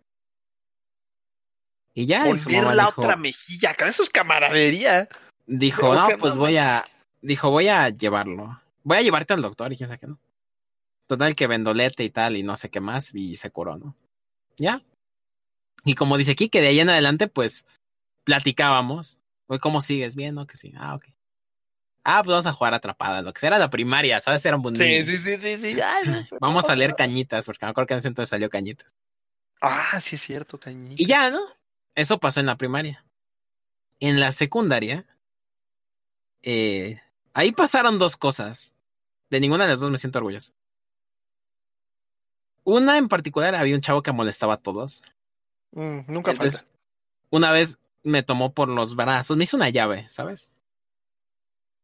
Y 1.94 2.06
ya, 2.08 2.24
Poner 2.24 2.64
la 2.76 2.86
dijo, 2.86 3.02
otra 3.02 3.16
mejilla, 3.16 3.76
cara, 3.76 3.92
eso 3.92 4.02
es 4.04 4.10
camaradería. 4.10 5.08
dijo, 5.46 5.94
no, 5.94 6.08
sea, 6.08 6.18
pues 6.18 6.34
no 6.34 6.42
voy 6.42 6.58
a, 6.58 6.84
dijo, 7.22 7.52
voy 7.52 7.68
a 7.68 7.90
llevarlo. 7.90 8.60
Voy 8.84 8.98
a 8.98 9.02
llevarte 9.02 9.34
al 9.34 9.42
doctor 9.42 9.72
y 9.72 9.78
quién 9.78 9.88
sabe 9.88 10.00
qué 10.00 10.08
no. 10.08 10.20
Total 11.08 11.36
que 11.36 11.48
vendolete 11.48 12.04
y 12.04 12.10
tal 12.10 12.36
y 12.36 12.44
no 12.44 12.58
sé 12.58 12.70
qué 12.70 12.80
más 12.80 13.14
y 13.14 13.36
se 13.36 13.52
curó, 13.52 13.78
¿no? 13.78 13.96
Ya. 14.58 14.82
Y 15.86 15.96
como 15.96 16.18
dice 16.18 16.32
aquí, 16.32 16.50
que 16.50 16.62
de 16.62 16.68
ahí 16.68 16.80
en 16.80 16.90
adelante 16.90 17.28
pues 17.28 17.66
platicábamos. 18.24 19.20
Oye, 19.48 19.60
¿cómo 19.60 19.82
sigues? 19.82 20.16
Bien, 20.16 20.34
¿no? 20.34 20.48
Que 20.48 20.58
sí. 20.58 20.74
Ah, 20.76 20.96
ok. 20.96 21.06
Ah, 22.04 22.22
pues 22.22 22.32
vamos 22.32 22.48
a 22.48 22.54
jugar 22.54 22.74
atrapada, 22.74 23.22
lo 23.22 23.32
que 23.32 23.40
sea, 23.40 23.48
era 23.48 23.58
la 23.58 23.70
primaria, 23.70 24.20
¿sabes? 24.20 24.46
Era 24.46 24.58
un 24.58 24.76
Sí, 24.76 25.06
sí, 25.06 25.18
sí, 25.18 25.38
sí, 25.38 25.58
sí. 25.60 25.82
Ay. 25.82 26.28
Vamos 26.42 26.70
a 26.70 26.76
leer 26.76 26.96
cañitas, 26.96 27.46
porque 27.46 27.66
me 27.66 27.70
acuerdo 27.72 27.88
que 27.88 27.94
en 27.94 28.00
ese 28.00 28.10
entonces 28.10 28.30
salió 28.30 28.50
cañitas. 28.50 28.94
Ah, 29.62 30.00
sí 30.02 30.16
es 30.18 30.22
cierto, 30.22 30.60
cañita. 30.60 31.02
Y 31.02 31.06
ya, 31.06 31.30
¿no? 31.30 31.40
Eso 31.96 32.20
pasó 32.20 32.42
en 32.42 32.48
la 32.48 32.58
primaria. 32.58 33.06
En 34.02 34.20
la 34.20 34.34
secundaria, 34.34 35.06
eh, 36.42 37.00
ahí 37.34 37.54
pasaron 37.54 38.00
dos 38.00 38.18
cosas. 38.18 38.74
De 39.30 39.40
ninguna 39.40 39.64
de 39.64 39.72
las 39.72 39.80
dos 39.80 39.90
me 39.90 39.98
siento 39.98 40.20
orgulloso. 40.20 40.52
Una 42.66 42.98
en 42.98 43.08
particular, 43.08 43.56
había 43.56 43.76
un 43.76 43.82
chavo 43.82 44.04
que 44.04 44.12
molestaba 44.12 44.56
a 44.56 44.58
todos. 44.58 45.02
Mm, 45.72 46.00
nunca 46.08 46.32
Entonces, 46.32 46.62
falta. 46.62 46.78
una 47.30 47.52
vez 47.52 47.80
me 48.04 48.24
tomó 48.24 48.54
por 48.54 48.68
los 48.68 48.96
brazos, 48.96 49.38
me 49.38 49.46
hizo 49.46 49.58
una 49.58 49.70
llave, 49.70 50.08
¿sabes? 50.10 50.50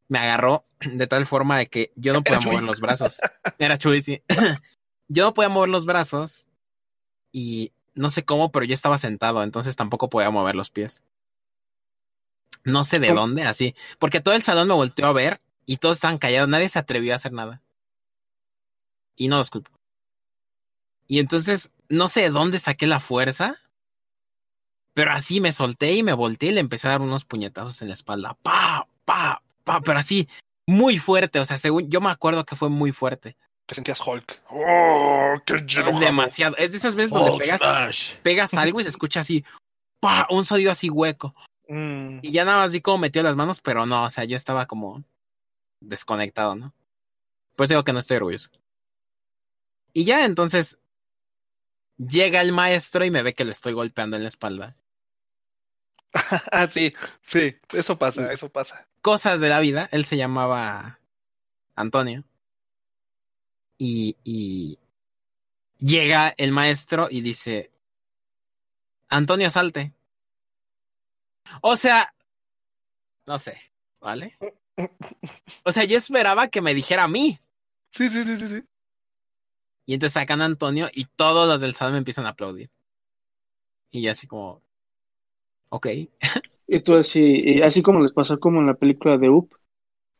Me 0.10 0.20
agarró 0.20 0.66
de 0.82 1.08
tal 1.08 1.26
forma 1.26 1.58
de 1.58 1.68
que 1.68 1.94
yo 1.96 2.12
no 2.12 2.24
podía 2.24 2.42
mover 2.42 2.64
los 2.64 2.82
brazos. 2.82 3.20
Era 3.60 3.78
Chuy, 3.78 4.02
sí. 4.02 4.22
yo 5.08 5.24
no 5.24 5.34
podía 5.34 5.50
mover 5.50 5.70
los 5.70 5.86
brazos 5.86 6.48
y 7.32 7.72
no 7.96 8.10
sé 8.10 8.26
cómo, 8.26 8.52
pero 8.52 8.66
yo 8.66 8.74
estaba 8.74 8.98
sentado, 8.98 9.44
entonces 9.44 9.76
tampoco 9.76 10.10
podía 10.10 10.30
mover 10.30 10.56
los 10.56 10.72
pies. 10.72 11.04
No 12.64 12.84
sé 12.84 13.00
de 13.00 13.14
dónde, 13.14 13.44
así. 13.44 13.76
Porque 14.00 14.20
todo 14.20 14.36
el 14.36 14.42
salón 14.42 14.68
me 14.68 14.74
volteó 14.74 15.08
a 15.08 15.14
ver 15.14 15.42
y 15.66 15.78
todos 15.78 15.98
estaban 15.98 16.18
callados, 16.18 16.50
nadie 16.50 16.70
se 16.70 16.80
atrevió 16.80 17.14
a 17.14 17.18
hacer 17.18 17.32
nada. 17.32 17.62
Y 19.16 19.28
no 19.28 19.38
los 19.38 19.50
culpo. 19.50 19.72
Y 21.08 21.20
entonces, 21.20 21.72
no 21.90 22.08
sé 22.08 22.22
de 22.22 22.30
dónde 22.30 22.60
saqué 22.60 22.88
la 22.88 23.00
fuerza, 23.00 23.58
pero 24.94 25.12
así 25.12 25.42
me 25.42 25.52
solté 25.52 25.94
y 25.94 26.04
me 26.04 26.14
volteé 26.14 26.50
y 26.50 26.54
le 26.54 26.60
empecé 26.60 26.88
a 26.88 26.92
dar 26.92 27.02
unos 27.02 27.26
puñetazos 27.26 27.82
en 27.82 27.88
la 27.88 27.94
espalda. 27.96 28.38
Pa, 28.44 28.88
pa, 29.06 29.42
pa, 29.70 29.82
pero 29.82 30.00
así, 30.00 30.28
muy 30.68 30.98
fuerte. 30.98 31.40
O 31.40 31.46
sea, 31.46 31.58
según 31.58 31.90
yo 31.90 32.02
me 32.02 32.10
acuerdo 32.10 32.44
que 32.46 32.56
fue 32.56 32.70
muy 32.70 32.92
fuerte. 32.92 33.38
Te 33.68 33.76
sentías 33.76 34.02
Hulk. 34.06 34.42
¡Oh, 34.50 35.36
qué 35.46 35.56
Es 35.58 36.00
demasiado. 36.00 36.58
Es 36.58 36.72
de 36.72 36.78
esas 36.78 36.96
veces 36.96 37.12
donde 37.12 37.32
Hulk 37.32 37.42
pegas, 37.44 37.62
smash. 37.62 38.16
pegas 38.24 38.54
algo 38.56 38.80
y 38.80 38.84
se 38.84 38.90
escucha 38.90 39.20
así, 39.20 39.46
pa, 40.00 40.26
un 40.32 40.44
sonido 40.44 40.72
así 40.72 40.90
hueco. 40.90 41.36
Mm, 41.68 42.20
Y 42.24 42.32
ya 42.32 42.46
nada 42.46 42.58
más 42.58 42.72
vi 42.72 42.82
cómo 42.82 42.98
metió 42.98 43.22
las 43.22 43.36
manos, 43.36 43.62
pero 43.62 43.86
no, 43.86 44.04
o 44.04 44.10
sea, 44.10 44.24
yo 44.24 44.36
estaba 44.36 44.66
como 44.66 45.04
desconectado, 45.82 46.56
¿no? 46.56 46.74
Pues 47.56 47.70
digo 47.70 47.84
que 47.84 47.94
no 47.94 48.00
estoy 48.00 48.18
orgulloso. 48.18 48.50
Y 49.94 50.04
ya 50.06 50.26
entonces 50.26 50.80
llega 51.98 52.42
el 52.42 52.54
maestro 52.54 53.06
y 53.06 53.12
me 53.12 53.22
ve 53.22 53.34
que 53.36 53.46
lo 53.46 53.52
estoy 53.52 53.74
golpeando 53.74 54.16
en 54.16 54.24
la 54.24 54.30
espalda. 54.30 54.76
ah, 56.52 56.68
sí, 56.68 56.94
sí, 57.22 57.56
eso 57.74 57.98
pasa, 57.98 58.32
eso 58.32 58.50
pasa. 58.50 58.88
Cosas 59.02 59.40
de 59.40 59.50
la 59.50 59.60
vida, 59.60 59.88
él 59.92 60.06
se 60.06 60.18
llamaba 60.18 61.00
Antonio. 61.76 62.24
Y, 63.78 64.18
y 64.24 64.78
llega 65.78 66.34
el 66.38 66.52
maestro 66.52 67.08
y 67.10 67.22
dice, 67.22 67.72
Antonio, 69.08 69.50
salte. 69.50 69.94
O 71.62 71.76
sea, 71.76 72.14
no 73.26 73.38
sé, 73.38 73.60
¿vale? 74.00 74.38
O 75.66 75.74
sea, 75.74 75.84
yo 75.84 75.98
esperaba 75.98 76.48
que 76.48 76.62
me 76.62 76.74
dijera 76.74 77.04
a 77.04 77.08
mí. 77.10 77.38
Sí, 77.92 78.10
sí, 78.10 78.24
sí, 78.24 78.38
sí, 78.38 78.48
sí. 78.48 78.64
Y 79.86 79.94
entonces 79.94 80.14
sacan 80.14 80.42
a 80.42 80.46
Antonio 80.46 80.90
y 80.94 81.04
todos 81.04 81.50
los 81.50 81.60
del 81.60 81.76
salón 81.76 81.94
me 81.94 81.98
empiezan 81.98 82.26
a 82.26 82.30
aplaudir. 82.30 82.70
Y 83.92 84.02
yo 84.02 84.12
así 84.12 84.26
como, 84.26 84.62
ok. 85.70 85.88
Y 86.68 86.82
tú 86.82 86.96
así, 86.96 87.20
y 87.20 87.62
así 87.62 87.82
como 87.82 88.02
les 88.02 88.12
pasó 88.12 88.40
como 88.40 88.60
en 88.60 88.68
la 88.68 88.76
película 88.76 89.18
de 89.18 89.30
Up, 89.30 89.56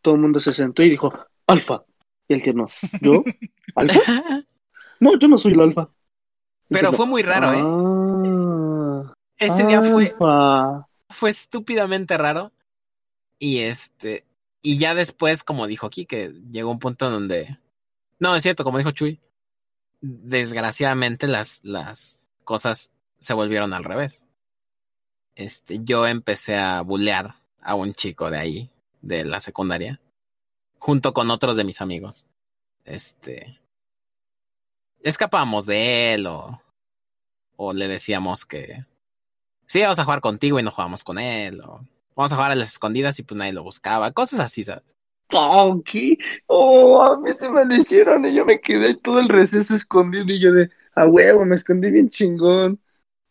todo 0.02 0.16
el 0.16 0.22
mundo 0.22 0.40
se 0.40 0.52
sentó 0.52 0.82
y 0.84 0.90
dijo, 0.90 1.14
Alfa. 1.46 1.84
Y 2.28 2.34
el 2.34 2.44
tierno, 2.44 2.68
¿yo? 3.02 3.24
¿Alfa? 3.76 4.02
No, 5.02 5.18
yo 5.18 5.30
no 5.30 5.38
soy 5.38 5.54
el 5.54 5.62
Alfa. 5.62 5.88
Y 6.70 6.74
Pero 6.74 6.92
fue 6.92 7.08
muy 7.08 7.24
raro, 7.24 7.54
¿eh? 7.54 7.62
Ah, 7.64 9.14
Ese 9.38 9.66
día 9.66 9.82
fue, 9.82 10.14
fue 11.10 11.30
estúpidamente 11.30 12.18
raro. 12.18 12.52
Y 13.40 13.60
este, 13.60 14.26
y 14.62 14.78
ya 14.78 14.94
después, 14.94 15.44
como 15.44 15.68
dijo 15.68 15.88
aquí, 15.88 16.06
que 16.06 16.34
llegó 16.52 16.70
un 16.70 16.80
punto 16.80 17.10
donde. 17.10 17.58
No, 18.20 18.36
es 18.36 18.44
cierto, 18.44 18.64
como 18.64 18.78
dijo 18.78 18.92
Chuy. 18.92 19.22
Desgraciadamente 20.02 21.28
las, 21.28 21.62
las 21.64 22.26
cosas 22.44 22.92
se 23.20 23.34
volvieron 23.34 23.74
al 23.74 23.86
revés. 23.86 24.26
Este, 25.40 25.80
yo 25.86 26.06
empecé 26.06 26.58
a 26.58 26.82
bullear 26.82 27.36
a 27.62 27.74
un 27.74 27.94
chico 27.94 28.30
de 28.30 28.38
ahí, 28.38 28.70
de 29.02 29.24
la 29.24 29.40
secundaria, 29.40 30.02
junto 30.80 31.14
con 31.14 31.32
otros 31.32 31.56
de 31.56 31.64
mis 31.64 31.80
amigos. 31.80 32.26
Este. 32.84 33.58
Escapábamos 35.02 35.66
de 35.66 36.14
él 36.14 36.28
o. 36.28 36.62
O 37.56 37.72
le 37.72 37.88
decíamos 37.88 38.46
que. 38.46 38.84
Sí, 39.66 39.80
vamos 39.80 39.98
a 40.00 40.04
jugar 40.04 40.20
contigo 40.20 40.60
y 40.60 40.64
no 40.64 40.72
jugamos 40.72 41.06
con 41.06 41.18
él. 41.18 41.62
O 41.62 41.86
vamos 42.18 42.34
a 42.34 42.36
jugar 42.36 42.52
a 42.52 42.56
las 42.56 42.74
escondidas 42.74 43.18
y 43.20 43.24
pues 43.24 43.38
nadie 43.38 43.54
lo 43.54 43.64
buscaba. 43.64 44.12
Cosas 44.12 44.42
así, 44.42 44.64
¿sabes? 44.64 44.94
¿qué? 45.86 46.18
Oh, 46.48 47.02
a 47.02 47.18
mí 47.18 47.32
se 47.40 47.50
me 47.50 47.64
lo 47.64 47.76
hicieron 47.78 48.26
y 48.26 48.34
yo 48.34 48.44
me 48.44 48.60
quedé 48.60 48.96
todo 48.96 49.22
el 49.22 49.30
receso 49.30 49.74
escondido 49.74 50.26
y 50.28 50.42
yo 50.42 50.52
de, 50.52 50.70
a 50.96 51.08
huevo, 51.08 51.46
me 51.46 51.56
escondí 51.56 51.92
bien 51.92 52.10
chingón. 52.10 52.78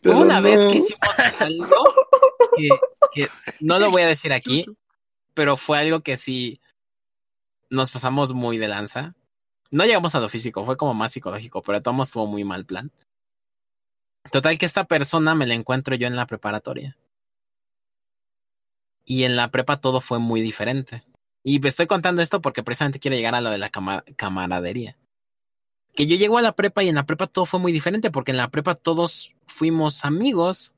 Pero 0.01 0.19
una 0.19 0.41
vez 0.41 0.65
que 0.67 0.77
hicimos 0.79 1.19
algo 1.41 1.85
que, 2.57 2.69
que 3.13 3.29
no 3.61 3.79
lo 3.79 3.91
voy 3.91 4.03
a 4.03 4.07
decir 4.07 4.33
aquí, 4.33 4.65
pero 5.35 5.57
fue 5.57 5.79
algo 5.79 6.01
que 6.01 6.17
sí 6.17 6.61
nos 7.71 7.91
pasamos 7.91 8.33
muy 8.33 8.59
de 8.59 8.69
lanza. 8.69 9.15
No 9.71 9.85
llegamos 9.85 10.15
a 10.15 10.21
lo 10.21 10.29
físico, 10.29 10.65
fue 10.65 10.77
como 10.77 10.95
más 10.95 11.13
psicológico, 11.13 11.63
pero 11.63 11.79
modos 11.93 12.09
estuvo 12.09 12.27
muy 12.27 12.45
mal 12.45 12.65
plan. 12.65 12.91
Total 14.31 14.57
que 14.59 14.67
esta 14.67 14.85
persona 14.85 15.35
me 15.35 15.47
la 15.47 15.55
encuentro 15.55 15.95
yo 15.95 16.07
en 16.07 16.17
la 16.17 16.27
preparatoria. 16.27 16.97
Y 19.05 19.25
en 19.25 19.37
la 19.37 19.51
prepa 19.51 19.81
todo 19.81 20.01
fue 20.01 20.19
muy 20.19 20.41
diferente. 20.41 21.03
Y 21.43 21.67
estoy 21.67 21.87
contando 21.87 22.21
esto 22.21 22.41
porque 22.41 22.63
precisamente 22.63 22.99
quiero 22.99 23.17
llegar 23.17 23.35
a 23.35 23.41
lo 23.41 23.51
de 23.51 23.59
la 23.59 23.71
cama- 23.71 24.05
camaradería. 24.17 24.97
Que 25.95 26.07
yo 26.07 26.17
llego 26.17 26.39
a 26.39 26.43
la 26.43 26.53
prepa 26.53 26.83
y 26.83 26.89
en 26.89 26.95
la 26.95 27.07
prepa 27.07 27.27
todo 27.27 27.47
fue 27.47 27.61
muy 27.61 27.73
diferente 27.73 28.11
porque 28.11 28.31
en 28.31 28.37
la 28.37 28.49
prepa 28.49 28.75
todos 28.75 29.35
fuimos 29.47 30.05
amigos 30.05 30.73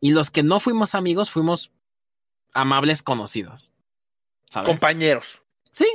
y 0.00 0.12
los 0.12 0.30
que 0.30 0.42
no 0.42 0.60
fuimos 0.60 0.94
amigos 0.94 1.30
fuimos 1.30 1.70
amables 2.54 3.02
conocidos. 3.02 3.72
¿Sabes? 4.48 4.68
Compañeros. 4.68 5.42
Sí. 5.70 5.86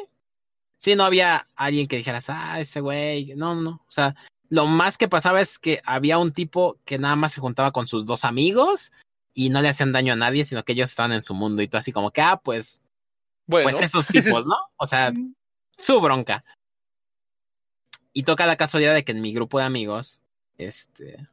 Sí, 0.77 0.95
no 0.95 1.03
había 1.03 1.47
alguien 1.55 1.88
que 1.88 1.97
dijeras, 1.97 2.29
ah, 2.29 2.59
ese 2.59 2.79
güey. 2.79 3.33
No, 3.36 3.55
no. 3.55 3.81
O 3.88 3.91
sea, 3.91 4.15
lo 4.49 4.67
más 4.67 4.97
que 4.97 5.07
pasaba 5.07 5.41
es 5.41 5.57
que 5.57 5.81
había 5.86 6.17
un 6.17 6.31
tipo 6.31 6.77
que 6.86 6.99
nada 6.99 7.15
más 7.15 7.33
se 7.33 7.41
juntaba 7.41 7.71
con 7.71 7.88
sus 7.88 8.05
dos 8.05 8.23
amigos 8.23 8.91
y 9.33 9.49
no 9.49 9.61
le 9.61 9.69
hacían 9.69 9.91
daño 9.91 10.13
a 10.13 10.15
nadie, 10.15 10.45
sino 10.45 10.63
que 10.63 10.73
ellos 10.73 10.89
estaban 10.89 11.11
en 11.11 11.21
su 11.21 11.33
mundo 11.33 11.61
y 11.61 11.67
tú 11.67 11.77
así 11.77 11.91
como 11.91 12.11
que, 12.11 12.21
ah, 12.21 12.38
pues, 12.38 12.81
Bueno, 13.47 13.69
pues 13.69 13.81
esos 13.81 14.07
tipos, 14.07 14.45
¿no? 14.45 14.55
O 14.77 14.86
sea, 14.86 15.11
su 15.77 15.99
bronca. 15.99 16.45
Y 18.18 18.24
toca 18.24 18.45
la 18.45 18.55
casualidad 18.55 18.93
de 18.93 19.03
que 19.03 19.11
en 19.11 19.22
mi 19.22 19.34
grupo 19.34 19.59
de 19.59 19.66
amigos, 19.66 20.22
este, 20.57 21.28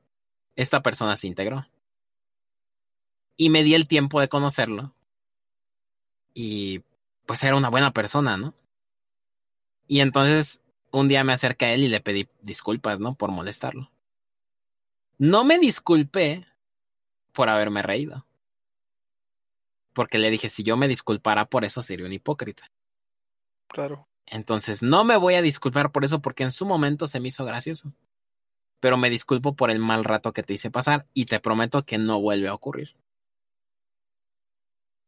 esta 0.56 0.82
persona 0.82 1.16
se 1.16 1.28
integró. 1.28 1.64
Y 3.36 3.50
me 3.50 3.62
di 3.62 3.76
el 3.76 3.86
tiempo 3.86 4.20
de 4.20 4.28
conocerlo. 4.28 4.92
Y 6.34 6.82
pues 7.24 7.44
era 7.44 7.54
una 7.54 7.70
buena 7.70 7.92
persona, 7.92 8.36
¿no? 8.36 8.52
Y 9.86 10.00
entonces 10.00 10.60
un 10.90 11.06
día 11.06 11.22
me 11.22 11.32
acerqué 11.32 11.66
a 11.66 11.74
él 11.74 11.84
y 11.84 11.88
le 11.88 12.00
pedí 12.00 12.28
disculpas, 12.40 12.98
¿no? 12.98 13.14
Por 13.14 13.30
molestarlo. 13.30 13.88
No 15.18 15.44
me 15.44 15.60
disculpé 15.60 16.48
por 17.32 17.48
haberme 17.48 17.82
reído. 17.82 18.26
Porque 19.92 20.18
le 20.18 20.30
dije, 20.30 20.48
si 20.48 20.64
yo 20.64 20.76
me 20.76 20.88
disculpara 20.88 21.44
por 21.44 21.64
eso, 21.64 21.80
sería 21.80 22.06
un 22.06 22.12
hipócrita. 22.12 22.72
claro. 23.68 24.08
Entonces, 24.26 24.82
no 24.82 25.04
me 25.04 25.16
voy 25.16 25.34
a 25.34 25.42
disculpar 25.42 25.92
por 25.92 26.04
eso 26.04 26.20
porque 26.20 26.42
en 26.42 26.50
su 26.50 26.64
momento 26.64 27.06
se 27.06 27.20
me 27.20 27.28
hizo 27.28 27.44
gracioso. 27.44 27.92
Pero 28.80 28.96
me 28.96 29.10
disculpo 29.10 29.54
por 29.54 29.70
el 29.70 29.78
mal 29.78 30.04
rato 30.04 30.32
que 30.32 30.42
te 30.42 30.54
hice 30.54 30.70
pasar 30.70 31.06
y 31.14 31.26
te 31.26 31.40
prometo 31.40 31.84
que 31.84 31.98
no 31.98 32.20
vuelve 32.20 32.48
a 32.48 32.54
ocurrir. 32.54 32.96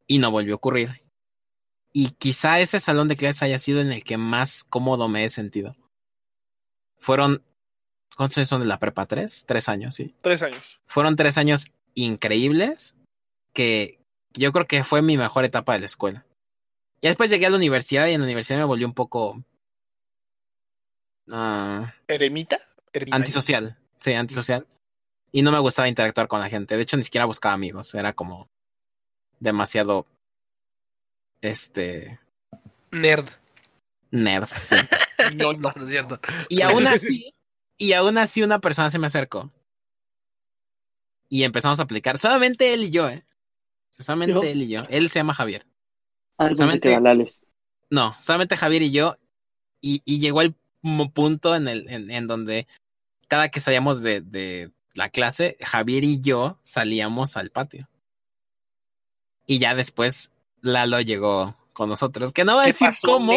Y 0.07 0.19
no 0.19 0.31
volvió 0.31 0.55
a 0.55 0.57
ocurrir. 0.57 1.03
Y 1.93 2.11
quizá 2.11 2.61
ese 2.61 2.81
salón 2.81 3.09
de 3.09 3.17
clases 3.17 3.43
haya 3.43 3.59
sido 3.59 3.81
en 3.81 3.93
el 3.93 4.05
que 4.05 4.17
más 4.17 4.65
cómodo 4.65 5.09
me 5.09 5.25
he 5.25 5.29
sentido. 5.29 5.77
Fueron, 6.99 7.43
¿cuántos 8.17 8.39
años 8.39 8.49
son 8.49 8.61
de 8.61 8.67
la 8.67 8.79
prepa? 8.79 9.07
¿Tres? 9.07 9.45
Tres 9.47 9.69
años, 9.69 9.95
sí. 9.95 10.15
Tres 10.21 10.43
años. 10.43 10.81
Fueron 10.87 11.17
tres 11.17 11.39
años 11.39 11.71
increíbles 11.95 12.95
que 13.53 14.01
yo 14.35 14.53
creo 14.53 14.67
que 14.67 14.85
fue 14.85 15.03
mi 15.03 15.17
mejor 15.17 15.45
etapa 15.45 15.75
de 15.75 15.81
la 15.81 15.87
escuela. 15.87 16.27
Ya 17.05 17.11
después 17.11 17.31
llegué 17.31 17.45
a 17.45 17.51
la 17.51 17.59
universidad 17.59 18.07
y 18.07 18.15
en 18.15 18.23
la 18.23 18.25
universidad 18.25 18.61
me 18.61 18.65
volvió 18.65 18.87
un 18.87 18.95
poco 18.95 19.45
ah, 21.31 21.93
¿Eremita? 22.09 22.59
Antisocial. 23.11 23.77
Sí, 23.99 24.15
antisocial. 24.15 24.67
Y 25.31 25.43
no 25.43 25.53
me 25.53 25.59
gustaba 25.59 25.87
interactuar 25.87 26.29
con 26.29 26.41
la 26.41 26.49
gente. 26.49 26.75
De 26.75 26.83
hecho, 26.83 26.97
ni 26.97 27.03
siquiera 27.03 27.27
buscaba 27.27 27.53
amigos. 27.53 27.95
Era 27.95 28.15
como 28.15 28.49
demasiado 29.39 30.07
este 31.43 32.19
Nerd. 32.91 33.29
nerd. 34.11 34.49
sí. 34.63 34.77
No, 35.35 35.53
No, 35.53 35.59
no. 35.61 35.73
no 35.77 35.85
es 35.85 35.91
cierto. 35.91 36.19
Y 36.49 36.63
aún 36.63 36.87
así, 36.87 37.35
y 37.77 37.93
aún 37.93 38.17
así 38.17 38.43
una 38.43 38.61
persona 38.61 38.89
se 38.89 38.99
me 38.99 39.09
acercó. 39.09 39.51
Y 41.29 41.43
empezamos 41.45 41.81
a 41.81 41.83
aplicar. 41.83 42.17
Solamente 42.17 42.73
él 42.73 42.85
y 42.85 42.91
yo, 42.91 43.11
¿eh? 43.11 43.27
Solamente 43.91 44.33
¿Yo? 44.33 44.43
él 44.43 44.63
y 44.63 44.69
yo. 44.69 44.85
Él 44.89 45.11
se 45.11 45.19
llama 45.19 45.35
Javier. 45.35 45.67
Ah, 46.39 46.51
Solamente-. 46.55 46.97
No, 47.91 48.15
solamente 48.19 48.57
Javier 48.57 48.83
y 48.83 48.91
yo. 48.91 49.17
Y, 49.81 50.03
y 50.05 50.19
llegó 50.19 50.41
el 50.43 50.55
punto 51.13 51.55
en, 51.55 51.69
el, 51.69 51.89
en, 51.91 52.11
en 52.11 52.27
donde 52.27 52.67
cada 53.29 53.49
que 53.51 53.61
salíamos 53.61 54.03
de, 54.03 54.21
de 54.21 54.71
la 54.95 55.09
clase, 55.11 55.57
Javier 55.61 56.05
y 56.05 56.21
yo 56.21 56.59
salíamos 56.63 57.37
al 57.37 57.51
patio. 57.51 57.89
Y 59.47 59.59
ya 59.59 59.75
después 59.75 60.33
Lalo 60.63 61.01
llegó 61.01 61.55
con 61.73 61.89
nosotros. 61.89 62.33
Que 62.33 62.45
no 62.45 62.55
voy 62.55 62.63
a 62.63 62.65
¿Qué 62.65 62.69
decir 62.69 62.89
pasó, 62.89 63.07
cómo. 63.07 63.33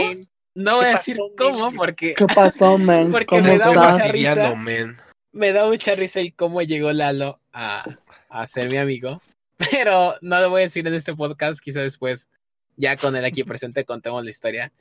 No 0.55 0.75
voy 0.77 0.85
a 0.85 0.87
¿Qué 0.87 0.93
decir 0.93 1.17
pasó, 1.17 1.33
cómo 1.37 1.71
porque 1.73 2.13
¿Qué 2.15 2.25
pasó, 2.27 2.77
man? 2.77 3.11
Porque 3.11 3.25
¿Cómo 3.25 3.43
me 3.43 3.57
da 3.57 3.69
estás? 3.71 3.93
mucha 3.97 4.11
risa. 4.11 4.55
Man. 4.55 4.97
me 5.33 5.51
da 5.51 5.65
mucha 5.65 5.95
risa 5.95 6.21
y 6.21 6.31
cómo 6.31 6.61
llegó 6.61 6.91
Lalo 6.93 7.39
a, 7.53 7.83
a 8.29 8.47
ser 8.47 8.69
mi 8.69 8.77
amigo. 8.77 9.21
Pero 9.71 10.15
no 10.21 10.39
lo 10.39 10.49
voy 10.49 10.61
a 10.61 10.63
decir 10.65 10.87
en 10.87 10.93
este 10.93 11.13
podcast, 11.15 11.59
quizá 11.59 11.81
después, 11.81 12.29
ya 12.77 12.95
con 12.95 13.15
él 13.17 13.25
aquí 13.25 13.43
presente, 13.43 13.83
contemos 13.83 14.23
la 14.23 14.29
historia. 14.29 14.71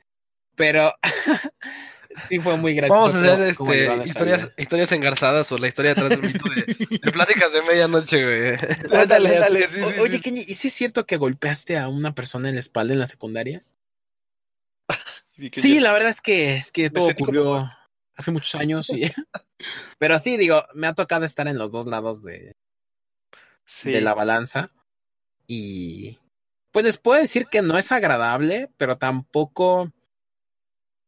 Pero 0.55 0.93
sí 2.27 2.39
fue 2.39 2.57
muy 2.57 2.73
gracioso. 2.73 2.99
Vamos 2.99 3.15
a 3.15 3.33
hacer 3.33 3.55
cómo- 3.55 3.73
este, 3.73 4.53
historias, 4.61 4.91
engarzadas 4.93 5.51
o 5.51 5.57
la 5.57 5.67
historia 5.67 5.93
detrás 5.93 6.09
del 6.09 6.21
mito 6.23 6.43
de, 6.49 6.63
de 7.03 7.11
pláticas 7.11 7.51
de 7.53 7.61
medianoche, 7.61 8.23
güey. 8.23 8.53
Ándale, 9.01 9.27
Así. 9.29 9.35
ándale, 9.37 9.67
sí, 9.69 9.75
sí, 9.75 9.81
O- 9.81 9.91
sí. 9.91 9.99
Oye, 9.99 10.21
Kenny, 10.21 10.45
¿y 10.47 10.55
si 10.55 10.69
es 10.69 10.73
cierto 10.73 11.05
que 11.05 11.17
golpeaste 11.17 11.77
a 11.77 11.89
una 11.89 12.15
persona 12.15 12.47
en 12.49 12.55
la 12.55 12.61
espalda 12.61 12.93
en 12.93 12.99
la 12.99 13.07
secundaria? 13.07 13.61
Sí, 15.53 15.75
ya- 15.75 15.81
la 15.81 15.91
verdad 15.93 16.09
es 16.09 16.21
que, 16.21 16.55
es 16.55 16.71
que 16.71 16.89
todo 16.89 17.09
ocurrió 17.09 17.69
hace 18.15 18.31
muchos 18.31 18.55
años. 18.55 18.89
Y... 18.89 19.11
Pero 19.99 20.17
sí, 20.17 20.35
digo, 20.35 20.65
me 20.73 20.87
ha 20.87 20.93
tocado 20.95 21.25
estar 21.25 21.47
en 21.47 21.59
los 21.59 21.71
dos 21.71 21.85
lados 21.85 22.23
de, 22.23 22.55
Sí. 23.63 23.91
de 23.91 24.01
la 24.01 24.15
balanza. 24.15 24.71
Y 25.45 26.17
pues 26.71 26.85
les 26.85 26.97
puedo 26.97 27.19
decir 27.19 27.47
que 27.47 27.61
no 27.61 27.77
es 27.77 27.91
agradable, 27.91 28.69
pero 28.77 28.97
tampoco 28.97 29.91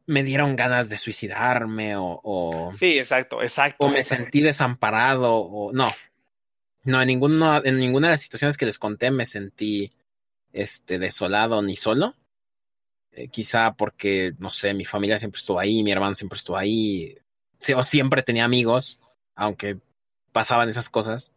me 0.06 0.24
dieron 0.24 0.56
ganas 0.56 0.90
de 0.90 0.98
suicidarme 0.98 1.96
o, 1.96 2.20
o, 2.24 2.74
Sí, 2.74 2.98
exacto, 2.98 3.44
exacto. 3.44 3.86
o 3.86 3.90
me 3.90 4.00
exacto. 4.00 4.24
sentí 4.24 4.42
desamparado 4.42 5.36
o 5.36 5.72
no. 5.72 5.92
No, 6.84 7.02
en, 7.02 7.08
ninguno, 7.08 7.64
en 7.64 7.78
ninguna 7.78 8.08
de 8.08 8.14
las 8.14 8.22
situaciones 8.22 8.58
que 8.58 8.66
les 8.66 8.80
conté 8.80 9.12
me 9.12 9.28
sentí 9.28 9.92
este, 10.52 10.98
desolado 10.98 11.62
ni 11.62 11.76
solo. 11.76 12.16
Eh, 13.12 13.28
quizá 13.28 13.74
porque, 13.74 14.34
no 14.40 14.50
sé, 14.50 14.74
mi 14.74 14.86
familia 14.86 15.20
siempre 15.20 15.40
estuvo 15.40 15.60
ahí, 15.60 15.84
mi 15.84 15.92
hermano 15.92 16.16
siempre 16.16 16.38
estuvo 16.38 16.58
ahí. 16.58 17.16
o 17.76 17.84
siempre 17.84 18.24
tenía 18.24 18.46
amigos, 18.46 19.00
aunque 19.36 19.78
pasaban 20.32 20.70
esas 20.70 20.90
cosas. 20.90 21.32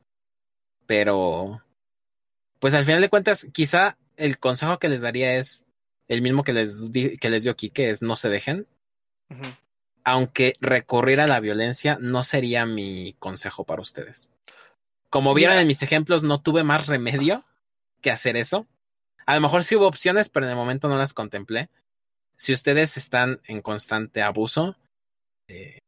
Pero, 0.87 1.63
pues 2.59 2.73
al 2.73 2.85
final 2.85 3.01
de 3.01 3.09
cuentas, 3.11 3.47
quizá 3.53 3.99
el 4.17 4.39
consejo 4.39 4.79
que 4.79 4.89
les 4.89 5.01
daría 5.03 5.35
es 5.37 5.65
el 6.09 6.23
mismo 6.23 6.45
que 6.45 6.53
les, 6.53 6.93
di- 6.93 7.17
que 7.19 7.31
les 7.31 7.45
dio 7.45 7.57
Kike, 7.57 7.91
es 7.91 8.03
no 8.03 8.17
se 8.17 8.29
dejen. 8.29 8.67
Aunque 10.05 10.57
recurrir 10.61 11.21
a 11.21 11.27
la 11.27 11.41
violencia 11.41 11.97
no 12.01 12.23
sería 12.25 12.67
mi 12.67 13.15
consejo 13.19 13.65
para 13.65 13.83
ustedes. 13.83 14.29
Como 15.11 15.33
vieron 15.35 15.57
en 15.59 15.67
mis 15.67 15.83
ejemplos, 15.83 16.23
no 16.23 16.39
tuve 16.39 16.65
más 16.65 16.87
remedio 16.89 17.45
que 18.01 18.11
hacer 18.11 18.37
eso. 18.37 18.67
A 19.27 19.35
lo 19.35 19.41
mejor 19.41 19.63
sí 19.63 19.77
hubo 19.77 19.87
opciones, 19.87 20.29
pero 20.29 20.47
en 20.47 20.51
el 20.51 20.57
momento 20.57 20.89
no 20.89 20.97
las 20.97 21.15
contemplé. 21.15 21.69
Si 22.37 22.53
ustedes 22.53 22.97
están 22.97 23.41
en 23.47 23.63
constante 23.63 24.23
abuso, 24.23 24.77
eh, 25.47 25.79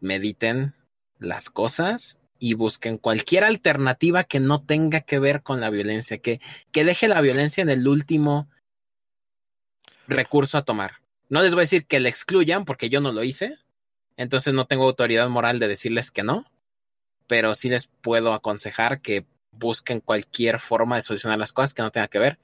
mediten 0.00 0.74
las 1.18 1.48
cosas 1.48 2.18
y 2.38 2.54
busquen 2.54 2.98
cualquier 2.98 3.44
alternativa 3.44 4.24
que 4.24 4.40
no 4.40 4.62
tenga 4.62 5.00
que 5.00 5.18
ver 5.18 5.42
con 5.42 5.60
la 5.60 5.70
violencia, 5.70 6.18
que, 6.18 6.40
que 6.72 6.84
deje 6.84 7.08
la 7.08 7.20
violencia 7.20 7.62
en 7.62 7.70
el 7.70 7.86
último 7.88 8.48
recurso 10.06 10.58
a 10.58 10.64
tomar. 10.64 11.00
No 11.28 11.42
les 11.42 11.52
voy 11.52 11.60
a 11.60 11.62
decir 11.62 11.86
que 11.86 12.00
la 12.00 12.08
excluyan 12.08 12.64
porque 12.64 12.88
yo 12.88 13.00
no 13.00 13.12
lo 13.12 13.24
hice, 13.24 13.56
entonces 14.16 14.54
no 14.54 14.66
tengo 14.66 14.84
autoridad 14.84 15.28
moral 15.28 15.58
de 15.58 15.68
decirles 15.68 16.10
que 16.10 16.22
no, 16.22 16.44
pero 17.26 17.54
sí 17.54 17.68
les 17.68 17.86
puedo 17.86 18.32
aconsejar 18.32 19.00
que 19.00 19.24
busquen 19.52 20.00
cualquier 20.00 20.58
forma 20.58 20.96
de 20.96 21.02
solucionar 21.02 21.38
las 21.38 21.52
cosas 21.52 21.74
que 21.74 21.82
no 21.82 21.90
tenga 21.90 22.08
que 22.08 22.18
ver 22.18 22.38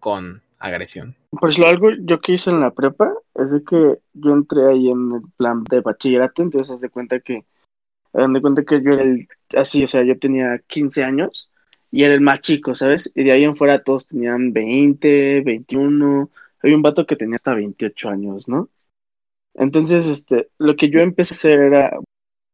con 0.00 0.42
agresión. 0.58 1.16
Pues 1.30 1.58
lo 1.58 1.66
algo 1.66 1.90
yo 2.00 2.20
que 2.20 2.32
hice 2.32 2.50
en 2.50 2.60
la 2.60 2.70
prepa 2.70 3.12
es 3.34 3.50
de 3.50 3.62
que 3.62 3.98
yo 4.14 4.32
entré 4.32 4.68
ahí 4.68 4.88
en 4.88 5.12
el 5.12 5.22
plan 5.36 5.62
de 5.64 5.80
bachillerato, 5.80 6.42
entonces 6.42 6.74
haz 6.74 6.80
de 6.80 6.88
cuenta 6.88 7.20
que, 7.20 7.44
hagan 8.14 8.40
cuenta 8.40 8.64
que 8.64 8.82
yo 8.82 8.92
era 8.92 9.02
el, 9.02 9.28
así, 9.56 9.84
o 9.84 9.86
sea, 9.88 10.02
yo 10.04 10.18
tenía 10.18 10.58
15 10.66 11.04
años 11.04 11.50
y 11.90 12.04
era 12.04 12.14
el 12.14 12.20
más 12.20 12.40
chico, 12.40 12.74
¿sabes? 12.74 13.10
Y 13.14 13.24
de 13.24 13.32
ahí 13.32 13.44
en 13.44 13.56
fuera 13.56 13.82
todos 13.82 14.06
tenían 14.06 14.52
20, 14.52 15.42
21, 15.42 16.30
había 16.62 16.76
un 16.76 16.82
vato 16.82 17.06
que 17.06 17.16
tenía 17.16 17.36
hasta 17.36 17.54
28 17.54 18.08
años, 18.08 18.48
¿no? 18.48 18.68
Entonces, 19.54 20.06
este, 20.08 20.48
lo 20.58 20.76
que 20.76 20.90
yo 20.90 21.00
empecé 21.00 21.34
a 21.34 21.36
hacer 21.36 21.60
era, 21.60 21.98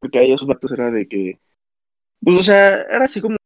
porque 0.00 0.18
ahí 0.18 0.32
esos 0.32 0.48
vatos 0.48 0.72
era 0.72 0.90
de 0.90 1.08
que, 1.08 1.40
pues, 2.22 2.38
o 2.38 2.42
sea, 2.42 2.82
era 2.82 3.04
así 3.04 3.20
como 3.20 3.36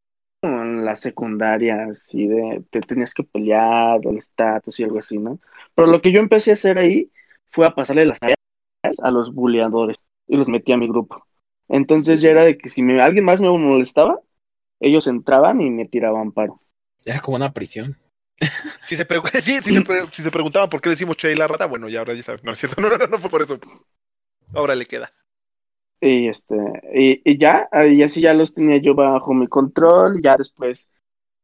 como 0.43 0.63
en 0.63 0.85
las 0.85 1.01
secundarias 1.01 2.09
y 2.13 2.27
de 2.29 2.65
te 2.71 2.81
tenías 2.83 3.15
que 3.15 3.25
pelear 3.25 4.01
el 4.07 4.19
estatus 4.19 4.81
y 4.81 4.85
algo 4.85 4.99
así, 4.99 5.19
¿no? 5.19 5.41
Pero 5.75 5.89
lo 5.89 6.03
que 6.03 6.13
yo 6.13 6.21
empecé 6.21 6.51
a 6.53 6.55
hacer 6.55 6.79
ahí 6.79 7.11
fue 7.51 7.67
a 7.67 7.75
pasarle 7.75 8.07
las 8.07 8.21
tareas 8.21 8.37
a 9.03 9.11
los 9.11 9.35
buleadores 9.35 9.97
y 10.29 10.37
los 10.37 10.49
metí 10.49 10.73
a 10.73 10.77
mi 10.77 10.89
grupo. 10.89 11.27
Entonces 11.69 12.21
ya 12.21 12.31
era 12.31 12.45
de 12.45 12.59
que 12.59 12.69
si 12.69 12.83
me, 12.83 13.01
alguien 13.03 13.25
más 13.25 13.41
me 13.41 13.51
molestaba, 13.51 14.21
ellos 14.81 15.07
entraban 15.09 15.61
y 15.61 15.71
me 15.71 15.87
tiraban 15.87 16.33
paro. 16.33 16.61
Era 17.05 17.21
como 17.21 17.37
una 17.37 17.53
prisión. 17.53 17.99
Si 18.85 18.97
se, 18.97 19.07
pregu- 19.09 19.31
sí, 19.43 19.59
si, 19.63 19.73
se 19.73 19.83
pre- 19.83 20.07
si 20.13 20.23
se 20.23 20.31
preguntaban 20.31 20.71
por 20.71 20.81
qué 20.81 20.91
decimos 20.91 21.17
Che 21.17 21.33
y 21.33 21.37
la 21.37 21.49
rata, 21.49 21.67
bueno, 21.67 21.89
ya 21.89 22.01
ahora 22.01 22.15
ya 22.15 22.23
saben. 22.23 22.43
No, 22.45 22.53
es 22.53 22.59
cierto. 22.59 22.81
No, 22.81 22.89
no, 22.91 22.99
no, 22.99 23.07
no 23.07 23.19
fue 23.19 23.31
por 23.31 23.43
eso. 23.43 23.59
Ahora 24.55 24.75
le 24.75 24.87
queda. 24.87 25.13
Y 26.01 26.29
este, 26.29 26.55
y, 26.95 27.23
y 27.25 27.39
ya, 27.39 27.69
y 27.91 28.03
así 28.03 28.21
ya 28.21 28.35
los 28.35 28.53
tenía 28.53 28.77
yo 28.77 28.95
bajo 28.95 29.33
mi 29.33 29.47
control, 29.47 30.21
ya 30.23 30.37
después 30.37 30.89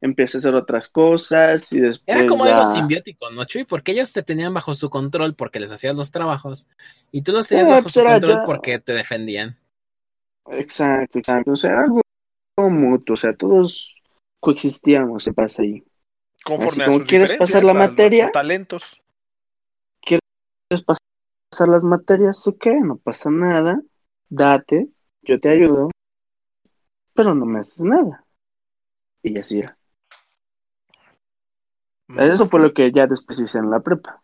empecé 0.02 0.38
a 0.38 0.40
hacer 0.40 0.54
otras 0.54 0.88
cosas 0.90 1.72
y 1.72 1.80
después 1.80 2.04
Era 2.06 2.26
como 2.26 2.44
ya- 2.46 2.52
algo 2.52 2.64
simbiótico, 2.64 3.30
¿no, 3.30 3.44
Chuy? 3.46 3.64
Porque 3.64 3.92
ellos 3.92 4.12
te 4.12 4.22
tenían 4.22 4.52
bajo 4.52 4.74
su 4.74 4.90
control 4.90 5.34
porque 5.34 5.60
les 5.60 5.72
hacías 5.72 5.96
los 5.96 6.10
trabajos 6.10 6.66
y 7.10 7.22
tú 7.22 7.32
los 7.32 7.48
tenías 7.48 7.68
Ah, 7.68 7.74
bajo 7.76 7.82
pues 7.84 7.94
su 7.94 8.02
control 8.02 8.34
ya- 8.34 8.44
porque 8.44 8.78
te 8.78 8.92
defendían. 8.92 9.58
Exacto, 10.50 11.18
exacto. 11.18 11.52
O 11.52 11.56
sea, 11.56 11.80
algo 11.80 12.00
mutuo, 12.56 13.14
o 13.14 13.16
sea, 13.16 13.34
todos 13.34 13.94
coexistíamos, 14.40 15.24
se 15.24 15.32
pasa 15.32 15.62
ahí. 15.62 15.82
Conforme 16.44 16.68
Así 16.68 16.80
a 16.82 16.86
como 16.86 16.98
sus 16.98 17.08
quieres 17.08 17.32
pasar 17.34 17.64
la 17.64 17.74
materia. 17.74 18.30
talentos. 18.32 19.00
¿Quieres 20.02 20.84
pasar 20.84 21.68
las 21.68 21.82
materias? 21.82 22.46
¿O 22.46 22.56
qué? 22.56 22.74
No 22.80 22.96
pasa 22.96 23.30
nada. 23.30 23.80
Date, 24.28 24.88
yo 25.22 25.40
te 25.40 25.48
ayudo, 25.50 25.90
pero 27.14 27.34
no 27.34 27.44
me 27.46 27.60
haces 27.60 27.80
nada. 27.80 28.24
Y 29.22 29.36
así 29.38 29.58
era. 29.58 29.76
Eso 32.18 32.48
fue 32.48 32.60
lo 32.60 32.72
que 32.72 32.90
ya 32.92 33.06
después 33.06 33.38
hice 33.40 33.58
en 33.58 33.70
la 33.70 33.80
prepa. 33.80 34.22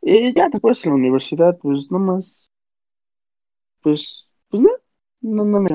Y 0.00 0.34
ya 0.34 0.48
después 0.48 0.84
en 0.84 0.92
la 0.92 0.96
universidad, 0.96 1.56
pues 1.58 1.90
nomás. 1.90 2.50
Pues, 3.80 4.28
pues 4.48 4.62
no, 4.62 4.70
no, 5.22 5.44
no 5.44 5.60
me. 5.60 5.70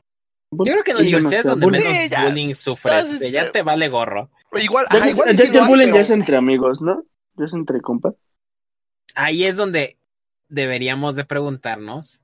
Yo 0.51 0.63
creo 0.63 0.83
que 0.83 0.91
en 0.91 0.97
la 0.97 1.03
yo 1.03 1.09
no 1.11 1.17
universidad 1.17 1.39
es 1.41 1.45
donde 1.45 1.65
bullying. 1.65 1.81
menos 1.83 1.97
Sí, 1.97 2.25
bullying 2.25 2.53
sufres. 2.55 3.07
Sea, 3.17 3.29
ya 3.29 3.45
ya. 3.45 3.51
te 3.51 3.61
vale 3.63 3.89
gorro. 3.89 4.29
Igual, 4.53 4.85
Ya, 4.91 4.97
ajá, 4.99 5.09
igual 5.09 5.35
ya- 5.35 5.51
ya 5.51 5.61
el 5.61 5.67
bullying 5.67 5.85
pero- 5.87 5.95
ya 5.97 6.01
es 6.03 6.09
entre 6.09 6.37
amigos, 6.37 6.81
¿no? 6.81 7.03
Ya 7.35 7.45
es 7.45 7.53
entre 7.53 7.81
compas. 7.81 8.13
Ahí 9.15 9.43
es 9.43 9.57
donde 9.57 9.97
deberíamos 10.49 11.15
de 11.15 11.25
preguntarnos 11.25 12.21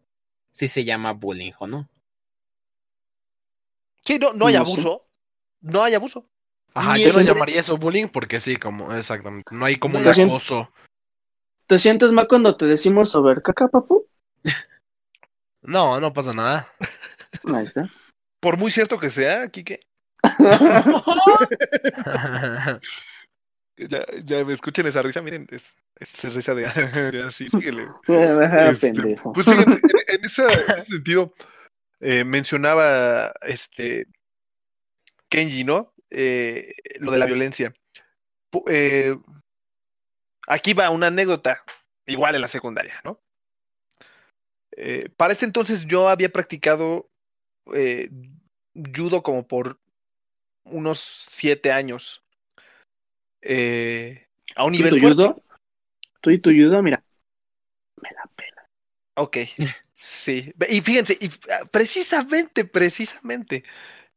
si 0.52 0.68
se 0.68 0.86
llama 0.86 1.12
bullying 1.14 1.52
o 1.60 1.68
no. 1.68 1.90
Sí, 4.06 4.20
no, 4.20 4.34
no 4.34 4.48
hay 4.48 4.56
No 4.56 4.66
sé. 4.66 4.72
abuso. 4.74 5.06
No 5.62 5.84
hay 5.84 5.94
abuso. 5.94 6.26
Ajá, 6.74 6.96
Ni 6.96 7.04
yo 7.04 7.14
no 7.14 7.22
llamaría 7.22 7.60
eso 7.60 7.78
bullying 7.78 8.08
porque 8.08 8.40
sí, 8.40 8.56
como, 8.56 8.94
exactamente. 8.94 9.54
No 9.56 9.66
hay 9.66 9.78
como 9.78 10.00
un 10.00 10.08
acoso. 10.08 10.70
¿Te 11.68 11.78
sientes 11.80 12.12
mal 12.12 12.28
cuando 12.28 12.56
te 12.58 12.66
decimos 12.66 13.12
sobre 13.12 13.42
caca, 13.42 13.68
papu? 13.68 14.06
No, 15.66 16.02
no 16.02 16.12
pasa 16.12 16.34
nada. 16.34 16.68
Ahí 17.54 17.66
está. 17.66 17.90
Por 18.40 18.58
muy 18.58 18.72
cierto 18.72 19.00
que 19.00 19.10
sea, 19.10 19.50
Kike. 19.50 19.80
Ya, 23.76 24.06
ya 24.24 24.46
me 24.46 24.54
escuchen 24.54 24.86
esa 24.86 25.02
risa, 25.02 25.24
miren, 25.24 25.48
es, 25.50 25.74
es 26.00 26.34
risa 26.36 26.54
de. 26.54 26.64
ya, 27.12 27.32
sí, 27.32 27.50
síguele. 27.50 27.88
Este. 28.08 28.94
Pues 29.34 29.48
fíjense, 29.48 29.72
en, 30.08 30.20
en 30.20 30.26
esa- 30.26 30.54
en 30.54 30.80
ese 30.80 30.92
sentido, 30.92 31.34
eh, 32.00 32.24
mencionaba 32.24 33.34
este 33.42 34.06
Kenji, 35.28 35.64
¿no? 35.64 35.92
Eh, 36.12 36.76
lo 37.00 37.12
de 37.12 37.18
la 37.18 37.26
violencia. 37.26 37.74
Eh, 38.68 39.18
aquí 40.48 40.76
va 40.76 40.92
una 40.92 41.08
anécdota, 41.08 41.64
igual 42.06 42.36
en 42.36 42.42
la 42.42 42.48
secundaria, 42.48 43.02
¿no? 43.04 43.20
Eh, 44.78 45.10
para 45.18 45.34
ese 45.34 45.46
entonces 45.46 45.86
yo 45.88 46.10
había 46.10 46.30
practicado 46.30 47.10
eh, 47.74 48.10
judo 48.96 49.24
como 49.24 49.48
por 49.48 49.80
unos 50.66 51.00
siete 51.30 51.72
años. 51.72 52.24
Eh, 53.42 54.28
a 54.56 54.66
un 54.66 54.72
¿Tú 54.72 54.76
y 54.76 54.78
nivel 54.78 54.94
tu 54.94 55.00
fuerte. 55.00 55.24
judo? 55.24 55.44
¿Tú 56.22 56.30
y 56.30 56.40
tu 56.40 56.50
judo? 56.52 56.82
Mira. 56.82 57.04
Me 58.02 58.10
la 58.12 58.30
pela. 58.36 58.70
Ok, 59.16 59.38
sí. 59.98 60.54
Y 60.70 60.82
fíjense, 60.82 61.18
y 61.20 61.30
ah, 61.52 61.66
precisamente, 61.72 62.66
precisamente, 62.66 63.64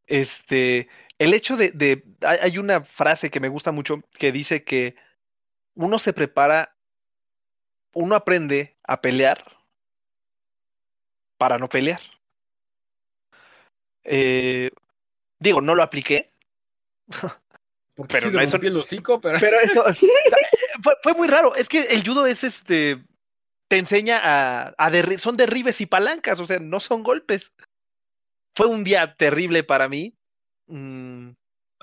este, 0.06 0.88
el 1.18 1.34
hecho 1.34 1.56
de, 1.56 1.70
de, 1.70 2.04
hay 2.22 2.58
una 2.58 2.82
frase 2.82 3.30
que 3.30 3.40
me 3.40 3.48
gusta 3.48 3.72
mucho 3.72 4.02
que 4.18 4.32
dice 4.32 4.64
que 4.64 4.96
uno 5.74 5.98
se 5.98 6.12
prepara, 6.12 6.74
uno 7.92 8.14
aprende 8.14 8.76
a 8.84 9.00
pelear 9.00 9.44
para 11.38 11.58
no 11.58 11.68
pelear. 11.68 12.00
Eh, 14.08 14.70
digo, 15.38 15.60
no 15.60 15.74
lo 15.74 15.82
apliqué, 15.82 16.30
Pero 18.08 18.30
no 18.30 18.40
eso- 18.40 18.56
el 18.56 18.76
hocico, 18.76 19.20
pero... 19.20 19.38
pero 19.40 19.58
eso 19.60 19.84
fue, 20.82 20.94
fue 21.02 21.14
muy 21.14 21.28
raro. 21.28 21.54
Es 21.54 21.68
que 21.68 21.80
el 21.80 22.06
judo 22.06 22.26
es 22.26 22.44
este, 22.44 23.02
te 23.68 23.78
enseña 23.78 24.20
a, 24.22 24.74
a 24.78 24.90
derri- 24.90 25.18
son 25.18 25.36
derribes 25.36 25.80
y 25.80 25.86
palancas, 25.86 26.38
o 26.40 26.46
sea, 26.46 26.58
no 26.58 26.80
son 26.80 27.02
golpes. 27.02 27.52
Fue 28.54 28.66
un 28.66 28.84
día 28.84 29.14
terrible 29.16 29.64
para 29.64 29.88
mí. 29.88 30.14
Mm, 30.68 31.30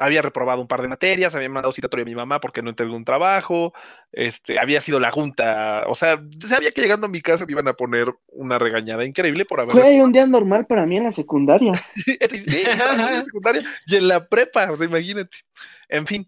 había 0.03 0.21
reprobado 0.21 0.61
un 0.61 0.67
par 0.67 0.81
de 0.81 0.89
materias, 0.89 1.33
había 1.33 1.47
mandado 1.47 1.71
citatoria 1.71 2.03
a 2.03 2.05
mi 2.05 2.15
mamá 2.15 2.41
porque 2.41 2.61
no 2.61 2.69
entregué 2.69 2.93
un 2.93 3.05
trabajo, 3.05 3.73
este, 4.11 4.59
había 4.59 4.81
sido 4.81 4.99
la 4.99 5.11
junta, 5.11 5.85
o 5.87 5.95
sea, 5.95 6.21
sabía 6.47 6.71
que 6.71 6.81
llegando 6.81 7.05
a 7.05 7.09
mi 7.09 7.21
casa 7.21 7.45
me 7.45 7.53
iban 7.53 7.67
a 7.69 7.73
poner 7.73 8.07
una 8.27 8.59
regañada 8.59 9.05
increíble 9.05 9.45
por 9.45 9.61
haber 9.61 9.73
Fue 9.73 10.01
un 10.01 10.11
día 10.11 10.27
normal 10.27 10.65
para 10.65 10.85
mí 10.85 10.97
en 10.97 11.05
la 11.05 11.11
secundaria. 11.11 11.71
Sí, 11.95 12.17
en 12.19 12.77
la 12.77 13.23
secundaria 13.23 13.63
y 13.85 13.95
en 13.95 14.07
la 14.07 14.27
prepa, 14.27 14.69
o 14.71 14.75
sea, 14.75 14.85
imagínate. 14.85 15.37
En 15.87 16.05
fin, 16.05 16.27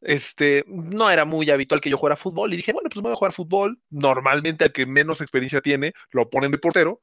este, 0.00 0.64
no 0.68 1.10
era 1.10 1.24
muy 1.24 1.50
habitual 1.50 1.80
que 1.80 1.90
yo 1.90 1.98
jugara 1.98 2.16
fútbol 2.16 2.52
y 2.52 2.56
dije, 2.56 2.72
bueno, 2.72 2.88
pues 2.88 3.02
me 3.02 3.08
voy 3.08 3.12
a 3.12 3.16
jugar 3.16 3.32
fútbol. 3.32 3.80
Normalmente 3.90 4.64
al 4.64 4.72
que 4.72 4.86
menos 4.86 5.20
experiencia 5.20 5.60
tiene, 5.60 5.94
lo 6.10 6.30
ponen 6.30 6.52
de 6.52 6.58
portero. 6.58 7.00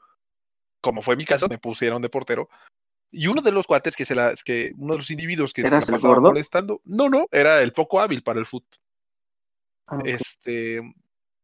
Como 0.80 1.01
fue 1.01 1.15
mi 1.15 1.26
caso, 1.26 1.47
me 1.49 1.57
pusieron 1.57 2.01
de 2.01 2.09
portero. 2.09 2.49
Y 3.16 3.28
uno 3.28 3.41
de 3.41 3.51
los 3.51 3.68
cuates 3.68 3.95
que 3.95 4.05
se 4.05 4.16
las, 4.16 4.43
que 4.43 4.74
uno 4.78 4.93
de 4.93 4.97
los 4.97 5.11
individuos 5.11 5.53
que 5.53 5.61
se 5.61 5.70
la 5.70 5.78
¿Eras 5.78 5.88
el 5.88 5.95
pasaba 5.95 6.20
molestando, 6.20 6.82
no, 6.84 7.09
no, 7.09 7.28
era 7.32 7.61
el 7.61 7.72
poco 7.72 8.01
hábil 8.01 8.24
para 8.24 8.39
el 8.39 8.47
fútbol. 8.47 8.80
Ah. 9.86 9.99
Este, 10.03 10.82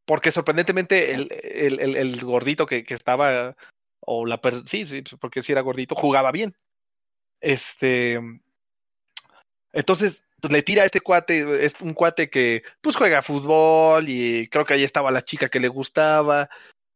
porque 0.05 0.32
sorprendentemente 0.32 1.13
el, 1.13 1.30
el, 1.32 1.80
el, 1.80 1.95
el 1.95 2.26
gordito 2.26 2.65
que, 2.65 2.84
que 2.84 2.95
estaba 2.95 3.55
o 3.99 4.26
la 4.26 4.41
per- 4.41 4.63
sí, 4.65 4.88
sí, 4.88 5.03
porque 5.20 5.43
si 5.43 5.51
era 5.51 5.61
gordito, 5.61 5.93
jugaba 5.93 6.32
bien. 6.32 6.55
Este, 7.39 8.20
entonces, 9.72 10.26
pues 10.41 10.51
le 10.51 10.63
tira 10.63 10.84
a 10.84 10.86
este 10.86 11.01
cuate, 11.01 11.63
es 11.63 11.76
un 11.82 11.93
cuate 11.93 12.30
que 12.30 12.63
pues 12.82 12.95
juega 12.95 13.22
fútbol 13.22 14.05
y 14.07 14.47
creo 14.47 14.65
que 14.65 14.74
ahí 14.74 14.84
estaba 14.84 15.11
la 15.11 15.22
chica 15.22 15.49
que 15.49 15.59
le 15.59 15.67
gustaba. 15.67 16.49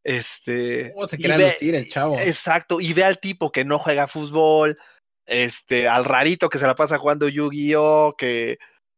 Este, 0.04 0.92
¿Cómo 0.94 1.06
se 1.06 1.18
ve- 1.18 1.38
lucir 1.38 1.76
el 1.76 1.90
chavo? 1.90 2.20
Exacto, 2.20 2.82
y 2.82 2.94
ve 2.94 3.04
al 3.04 3.20
tipo 3.20 3.52
que 3.52 3.64
no 3.64 3.80
juega 3.80 4.08
fútbol, 4.08 4.78
este, 5.26 5.88
al 5.88 6.04
rarito 6.04 6.50
que 6.50 6.58
se 6.58 6.68
la 6.68 6.76
pasa 6.76 6.98
jugando 6.98 7.30
Yu-Gi-Oh, 7.30 8.16
que, 8.18 8.58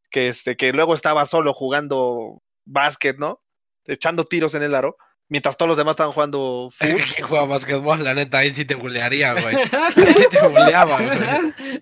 que 0.09 0.29
este, 0.29 0.55
que 0.55 0.73
luego 0.73 0.93
estaba 0.95 1.25
solo 1.25 1.53
jugando 1.53 2.41
básquet, 2.65 3.17
¿no? 3.17 3.39
Echando 3.85 4.25
tiros 4.25 4.55
en 4.55 4.63
el 4.63 4.73
aro, 4.73 4.97
mientras 5.29 5.57
todos 5.57 5.69
los 5.69 5.77
demás 5.77 5.93
estaban 5.93 6.13
jugando 6.13 6.71
fútbol. 6.75 6.97
que 6.97 7.13
quien 7.13 7.27
juega 7.27 7.45
basquetbol, 7.45 8.03
la 8.03 8.15
neta, 8.15 8.39
ahí 8.39 8.51
sí 8.51 8.65
te 8.65 8.73
bulearía, 8.73 9.33
güey. 9.33 9.55
Ahí 9.95 10.13
sí 10.15 10.25
te 10.31 10.47
buleaba, 10.47 11.01
güey. 11.01 11.19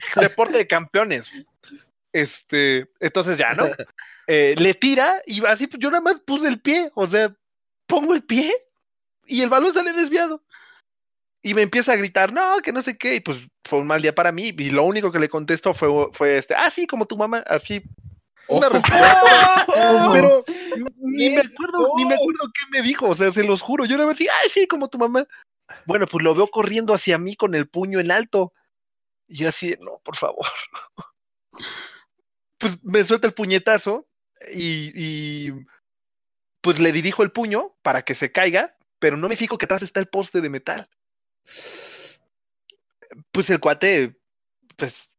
deporte 0.20 0.58
de 0.58 0.68
campeones. 0.68 1.32
Este, 2.12 2.88
entonces 3.00 3.38
ya, 3.38 3.54
¿no? 3.54 3.66
Eh, 4.26 4.56
le 4.58 4.74
tira 4.74 5.22
y 5.26 5.46
así 5.46 5.68
pues, 5.68 5.82
yo 5.82 5.92
nada 5.92 6.00
más 6.00 6.22
puse 6.22 6.48
el 6.48 6.62
pie, 6.62 6.90
o 6.96 7.06
sea, 7.06 7.36
pongo 7.88 8.14
el 8.14 8.24
pie 8.24 8.54
y 9.26 9.42
el 9.42 9.50
balón 9.50 9.74
sale 9.74 9.94
desviado. 9.94 10.42
Y 11.42 11.54
me 11.54 11.62
empieza 11.62 11.92
a 11.92 11.98
gritar, 11.98 12.32
no, 12.32 12.60
que 12.64 12.72
no 12.72 12.82
sé 12.82 12.98
qué, 12.98 13.16
y 13.16 13.20
pues 13.20 13.38
fue 13.66 13.80
un 13.80 13.88
mal 13.88 14.02
día 14.02 14.16
para 14.16 14.32
mí, 14.32 14.54
y 14.58 14.70
lo 14.70 14.84
único 14.84 15.12
que 15.12 15.20
le 15.20 15.28
contestó 15.28 15.74
fue, 15.74 15.90
fue 16.14 16.38
este, 16.38 16.56
ah, 16.56 16.72
sí, 16.72 16.88
como 16.88 17.06
tu 17.06 17.18
mamá, 17.18 17.44
así, 17.48 17.84
una 18.48 18.70
respuesta, 18.70 19.66
pero 20.14 20.44
ni 20.98 21.30
me 21.30 21.42
acuerdo, 21.42 21.92
ni 21.98 22.06
me 22.06 22.16
acuerdo 22.16 22.52
qué 22.54 22.66
me 22.72 22.82
dijo, 22.82 23.10
o 23.10 23.14
sea, 23.14 23.32
se 23.32 23.44
los 23.44 23.62
juro, 23.62 23.86
yo 23.86 23.98
más 23.98 24.18
decía, 24.18 24.32
ay, 24.44 24.50
sí, 24.50 24.68
como 24.68 24.90
tu 24.90 24.98
mamá. 24.98 25.28
Bueno, 25.86 26.08
pues 26.08 26.24
lo 26.24 26.36
veo 26.36 26.48
corriendo 26.48 26.94
hacia 26.94 27.18
mí 27.18 27.36
con 27.36 27.56
el 27.56 27.68
puño 27.68 28.00
en 28.00 28.12
alto. 28.12 28.54
Y 29.28 29.38
yo 29.38 29.50
así, 29.50 29.76
no, 29.80 30.00
por 30.04 30.18
favor. 30.18 30.46
Pues 32.60 32.82
me 32.82 33.04
suelta 33.04 33.28
el 33.28 33.34
puñetazo 33.34 34.08
y, 34.54 34.94
y 34.96 35.52
pues 36.62 36.80
le 36.80 36.94
dirijo 36.94 37.22
el 37.22 37.32
puño 37.34 37.72
para 37.82 38.04
que 38.04 38.16
se 38.16 38.32
caiga, 38.32 38.78
pero 39.04 39.18
no 39.18 39.28
me 39.28 39.36
fijo 39.36 39.58
que 39.58 39.66
atrás 39.66 39.82
está 39.82 40.00
el 40.00 40.08
poste 40.08 40.40
de 40.40 40.50
metal. 40.50 40.88
Pues 43.32 43.48
el 43.52 43.60
cuate, 43.60 44.16
pues, 44.76 45.12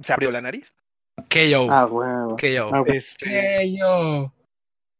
se 0.00 0.10
abrió 0.10 0.30
la 0.30 0.40
nariz. 0.40 0.72
KO. 1.16 1.70
Ah, 1.70 1.84
huevo. 1.84 2.36
KO. 2.38 2.70
Ah, 2.72 2.82
Este, 2.86 3.26
¿Qué 3.26 3.76
yo? 3.78 4.32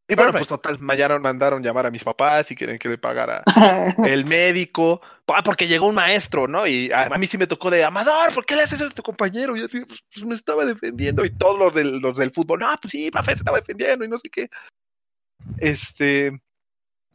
y 0.07 0.15
bueno, 0.15 0.33
Perfect. 0.33 0.37
pues 0.37 0.49
total, 0.49 0.79
mandaron, 0.81 1.23
mandaron 1.23 1.63
llamar 1.63 1.87
a 1.87 1.91
mis 1.91 2.05
papás 2.05 2.51
y 2.51 2.57
quieren 2.57 2.79
que 2.79 2.91
le 2.91 2.99
pagara 2.99 3.43
el 4.05 4.27
médico, 4.27 5.01
ah, 5.29 5.43
porque 5.43 5.67
llegó 5.67 5.87
un 5.87 5.95
maestro, 5.95 6.47
¿no? 6.47 6.67
Y 6.67 6.93
a, 6.93 7.05
a 7.05 7.17
mí 7.17 7.27
sí 7.27 7.39
me 7.39 7.47
tocó 7.47 7.71
de, 7.71 7.83
Amador, 7.85 8.35
¿por 8.35 8.45
qué 8.45 8.55
le 8.55 8.65
haces 8.65 8.81
eso 8.81 8.91
a 8.91 8.95
tu 8.95 9.03
compañero? 9.03 9.57
Y 9.57 9.61
yo 9.61 9.67
así, 9.67 9.81
pues, 9.81 10.05
pues, 10.13 10.27
me 10.27 10.35
estaba 10.35 10.67
defendiendo, 10.67 11.25
y 11.25 11.31
todos 11.31 11.59
los 11.59 11.75
del, 11.75 12.01
los 12.01 12.19
del 12.19 12.33
fútbol, 12.33 12.59
no, 12.61 12.77
pues 12.83 12.91
sí, 12.91 13.11
profe, 13.11 13.33
se 13.33 13.39
estaba 13.39 13.61
defendiendo, 13.61 14.05
y 14.05 14.09
no 14.09 14.19
sé 14.19 14.29
qué. 14.29 14.51
Este, 15.57 16.39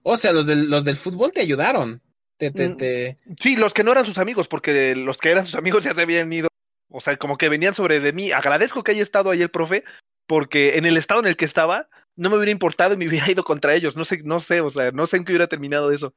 O 0.04 0.18
sea, 0.18 0.32
los 0.32 0.46
del, 0.46 0.70
los 0.70 0.84
del 0.86 0.98
fútbol 0.98 1.32
te 1.32 1.42
ayudaron. 1.42 2.02
Te, 2.38 2.52
te, 2.52 2.70
Mm. 2.70 2.78
te... 2.78 3.18
sí, 3.42 3.56
los 3.56 3.74
que 3.74 3.84
no 3.84 3.92
eran 3.92 4.06
sus 4.06 4.18
amigos, 4.20 4.48
porque 4.48 4.96
los 4.96 5.18
que 5.18 5.32
eran 5.32 5.46
sus 5.46 5.56
amigos 5.56 5.84
ya 5.84 5.94
se 5.94 6.02
habían 6.04 6.32
ido, 6.32 6.50
o 6.90 7.02
sea, 7.02 7.18
como 7.18 7.38
que 7.38 7.50
venían 7.50 7.74
sobre 7.74 8.00
de 8.00 8.14
mí. 8.14 8.32
Agradezco 8.32 8.84
que 8.84 8.92
haya 8.92 9.02
estado 9.02 9.32
ahí 9.32 9.42
el 9.42 9.50
profe, 9.50 9.84
porque 10.28 10.78
en 10.78 10.86
el 10.86 10.98
estado 10.98 11.20
en 11.22 11.28
el 11.28 11.36
que 11.36 11.46
estaba, 11.46 11.90
no 12.16 12.30
me 12.30 12.36
hubiera 12.38 12.52
importado 12.52 12.94
y 12.94 12.98
me 12.98 13.08
hubiera 13.08 13.30
ido 13.32 13.44
contra 13.44 13.74
ellos. 13.74 13.96
No 13.96 14.06
sé, 14.06 14.20
no 14.24 14.40
sé, 14.40 14.62
o 14.62 14.70
sea, 14.70 14.92
no 14.92 15.08
sé 15.08 15.18
en 15.18 15.26
qué 15.26 15.32
hubiera 15.32 15.48
terminado 15.48 15.92
eso. 15.92 16.14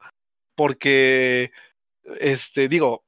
Porque, 0.55 1.51
este, 2.19 2.67
digo, 2.67 3.03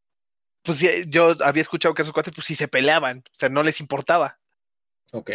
pues 0.63 0.79
yo 1.07 1.35
había 1.43 1.61
escuchado 1.61 1.93
que 1.93 2.01
esos 2.01 2.13
cuates, 2.13 2.33
pues 2.33 2.47
sí 2.47 2.55
se 2.55 2.67
peleaban, 2.67 3.23
o 3.31 3.35
sea, 3.35 3.49
no 3.49 3.63
les 3.63 3.79
importaba. 3.79 4.39
Ok. 5.11 5.29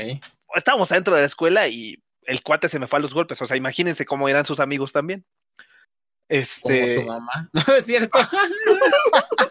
Estábamos 0.55 0.91
adentro 0.91 1.15
de 1.15 1.21
la 1.21 1.27
escuela 1.27 1.69
y 1.69 2.03
el 2.29 2.43
cuate 2.43 2.69
se 2.69 2.79
me 2.79 2.87
fue 2.87 2.99
a 2.99 3.03
los 3.03 3.15
golpes, 3.15 3.41
o 3.43 3.47
sea, 3.47 3.57
imagínense 3.57 4.05
cómo 4.07 4.29
eran 4.29 4.45
sus 4.45 4.61
amigos 4.61 4.93
también. 4.93 5.25
Como 6.29 6.75
Este, 6.75 6.95
su 6.95 7.03
mamá. 7.03 7.51
No 7.67 7.75
es 7.75 7.87
cierto. 7.87 8.19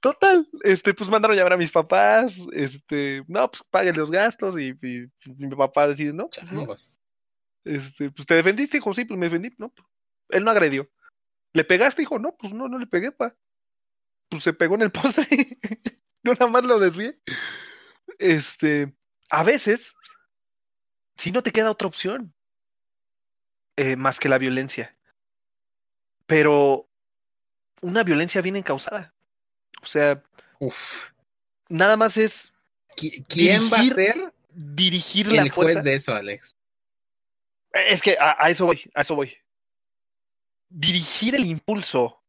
total, 0.00 0.46
este, 0.62 0.94
pues 0.94 1.08
mandaron 1.10 1.36
llamar 1.36 1.54
a 1.54 1.56
mis 1.58 1.70
papás, 1.70 2.36
este, 2.52 3.24
no, 3.28 3.50
pues 3.50 3.62
paguen 3.70 3.96
los 3.96 4.10
gastos 4.10 4.58
y, 4.58 4.70
y- 4.82 5.10
y 5.24 5.46
mi 5.46 5.54
papá 5.56 5.88
decide, 5.88 6.12
no, 6.12 6.28
pues, 6.28 6.42
no, 6.52 6.60
Changos. 6.60 6.90
este, 7.64 8.10
pues 8.10 8.26
te 8.26 8.34
defendiste, 8.34 8.76
hijo, 8.78 8.92
sí, 8.94 9.04
pues 9.04 9.18
me 9.18 9.26
defendí, 9.26 9.50
no, 9.58 9.72
él 10.30 10.44
no 10.44 10.50
agredió. 10.50 10.90
¿Le 11.54 11.64
pegaste, 11.64 12.02
hijo? 12.02 12.18
No, 12.18 12.36
pues 12.36 12.52
no, 12.52 12.68
no 12.68 12.78
le 12.78 12.86
pegué, 12.86 13.10
pa. 13.10 13.34
Pues 14.28 14.42
se 14.42 14.52
pegó 14.52 14.74
en 14.74 14.82
el 14.82 14.92
postre. 14.92 15.26
Yo 16.22 16.32
nada 16.34 16.46
más 16.48 16.64
lo 16.64 16.78
desvié. 16.78 17.18
Este, 18.18 18.94
a 19.30 19.42
veces, 19.44 19.94
si 21.18 21.30
no 21.32 21.42
te 21.42 21.52
queda 21.52 21.70
otra 21.70 21.88
opción, 21.88 22.32
eh, 23.76 23.96
más 23.96 24.18
que 24.18 24.28
la 24.28 24.38
violencia. 24.38 24.96
Pero 26.26 26.88
una 27.82 28.02
violencia 28.02 28.40
bien 28.40 28.56
encausada. 28.56 29.12
O 29.82 29.86
sea, 29.86 30.22
Uf. 30.58 31.04
nada 31.68 31.96
más 31.96 32.16
es 32.16 32.52
¿Qui- 32.96 33.24
¿Quién 33.28 33.70
va 33.72 33.78
a 33.80 33.84
ser 33.84 34.32
dirigir 34.50 35.30
la 35.32 35.42
el 35.42 35.50
juez 35.50 35.66
fuerza. 35.74 35.82
de 35.82 35.94
eso, 35.94 36.14
Alex? 36.14 36.56
Es 37.72 38.00
que 38.02 38.16
a, 38.18 38.36
a 38.44 38.50
eso 38.50 38.66
voy, 38.66 38.82
a 38.94 39.02
eso 39.02 39.14
voy. 39.14 39.36
Dirigir 40.70 41.34
el 41.34 41.46
impulso 41.46 42.20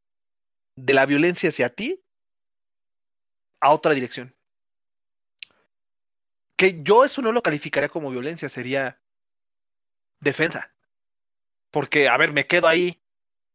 de 0.75 0.93
la 0.93 1.05
violencia 1.05 1.49
hacia 1.49 1.69
ti 1.73 1.99
a 3.59 3.71
otra 3.71 3.93
dirección. 3.93 4.33
Que 6.60 6.82
yo 6.84 7.05
eso 7.05 7.22
no 7.22 7.32
lo 7.32 7.41
calificaría 7.41 7.88
como 7.88 8.12
violencia, 8.12 8.49
sería 8.49 8.99
defensa. 10.20 10.74
Porque, 11.72 12.10
a 12.10 12.18
ver, 12.18 12.34
me 12.34 12.47
quedo 12.47 12.68
ahí, 12.68 12.99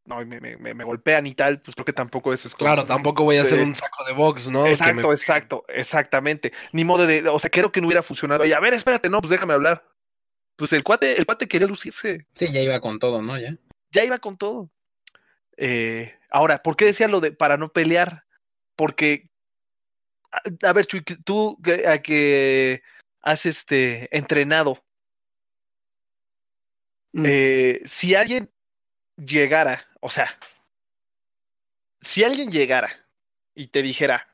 no, 0.07 0.23
y 0.23 0.25
me, 0.25 0.41
me, 0.41 0.57
me- 0.73 0.85
golpean 0.85 1.27
y 1.27 1.35
tal, 1.35 1.61
pues 1.61 1.75
creo 1.75 1.85
que 1.85 1.93
tampoco 1.93 2.33
eso 2.33 2.49
es 2.49 2.55
como- 2.55 2.67
Claro, 2.71 2.87
tampoco 2.87 3.25
voy 3.25 3.37
a 3.37 3.43
hacer 3.43 3.61
un 3.61 3.77
saco 3.77 4.05
de 4.07 4.15
box, 4.15 4.49
¿no? 4.49 4.67
Exacto, 4.67 5.09
me- 5.09 5.15
exacto, 5.15 5.65
exactamente. 5.69 6.55
Ni 6.73 6.85
modo 6.85 7.07
de, 7.07 7.29
o 7.29 7.39
sea, 7.39 7.51
creo 7.51 7.71
que 7.71 7.83
no 7.83 7.89
hubiera 7.89 8.03
funcionado 8.03 8.43
ahí. 8.43 8.55
A 8.55 8.61
ver, 8.61 8.73
espérate, 8.73 9.11
no, 9.11 9.21
pues 9.21 9.33
déjame 9.33 9.53
hablar. 9.53 9.85
Pues 10.57 10.73
el 10.73 10.83
cuate, 10.83 11.19
el 11.19 11.27
cuate 11.27 11.47
quería 11.47 11.67
lucirse. 11.69 12.27
Sí, 12.33 12.51
ya 12.51 12.61
iba 12.63 12.81
con 12.81 12.99
todo, 12.99 13.21
¿no? 13.21 13.37
Ya. 13.39 13.55
ya 13.91 14.03
iba 14.03 14.19
con 14.19 14.39
todo. 14.39 14.71
Eh, 15.59 16.17
ahora, 16.31 16.63
¿por 16.63 16.75
qué 16.75 16.87
decía 16.87 17.07
lo 17.09 17.21
de 17.21 17.33
para 17.33 17.59
no 17.59 17.69
pelear? 17.71 18.25
Porque, 18.77 19.29
a, 20.33 20.41
a 20.69 20.73
ver, 20.73 20.87
Chuy, 20.87 21.03
tú 21.03 21.59
a 21.87 21.99
que 21.99 22.83
has 23.25 23.47
este 23.47 24.17
entrenado, 24.17 24.85
Mm. 27.13 27.25
eh, 27.27 27.81
si 27.85 28.15
alguien 28.15 28.51
llegara, 29.17 29.87
o 30.01 30.11
sea, 30.11 30.29
si 32.03 32.23
alguien 32.25 32.51
llegara 32.51 32.91
y 33.55 33.69
te 33.69 33.83
dijera, 33.83 34.29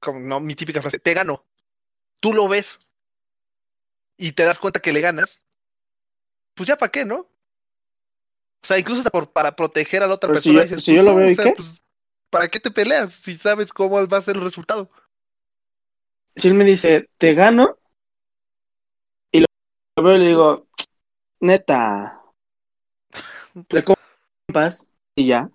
como 0.00 0.20
no, 0.20 0.40
mi 0.40 0.54
típica 0.54 0.80
frase, 0.82 0.98
te 0.98 1.14
gano, 1.14 1.44
tú 2.20 2.32
lo 2.34 2.48
ves 2.48 2.78
y 4.16 4.32
te 4.32 4.44
das 4.44 4.58
cuenta 4.58 4.80
que 4.80 4.92
le 4.92 5.00
ganas, 5.00 5.42
pues 6.54 6.68
ya 6.68 6.76
para 6.76 6.90
qué, 6.92 7.04
¿no? 7.04 7.28
O 8.62 8.66
sea, 8.66 8.78
incluso 8.78 9.00
hasta 9.00 9.10
por, 9.10 9.30
para 9.30 9.54
proteger 9.56 10.02
a 10.02 10.06
la 10.06 10.14
otra 10.14 10.28
Pero 10.28 10.34
persona. 10.34 10.62
dices, 10.62 10.84
si 10.84 10.94
yo 10.94 11.02
lo 11.02 11.14
veo, 11.14 11.26
o 11.26 11.30
¿y 11.30 11.34
sea, 11.34 11.44
qué? 11.44 11.54
pues, 11.54 11.68
¿para 12.30 12.48
qué 12.48 12.60
te 12.60 12.70
peleas 12.70 13.12
si 13.12 13.36
sabes 13.38 13.72
cómo 13.72 14.06
va 14.08 14.18
a 14.18 14.22
ser 14.22 14.36
el 14.36 14.42
resultado? 14.42 14.90
Si 16.36 16.48
él 16.48 16.54
me 16.54 16.64
dice, 16.64 17.08
te 17.18 17.34
gano, 17.34 17.78
lo, 19.96 20.02
veo 20.02 20.16
y 20.16 20.18
le 20.18 20.28
digo, 20.28 20.66
neta, 21.40 22.20
de 23.54 23.84
compas, 23.84 24.86
y 25.14 25.28
ya. 25.28 25.50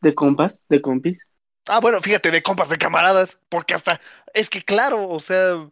De 0.00 0.14
compas, 0.14 0.60
de 0.68 0.80
compis. 0.80 1.18
Ah, 1.66 1.80
bueno, 1.80 2.00
fíjate, 2.00 2.30
de 2.30 2.42
compas, 2.42 2.68
de 2.68 2.78
camaradas, 2.78 3.38
porque 3.48 3.74
hasta, 3.74 4.00
es 4.32 4.48
que 4.48 4.62
claro, 4.62 5.08
o 5.08 5.20
sea, 5.20 5.68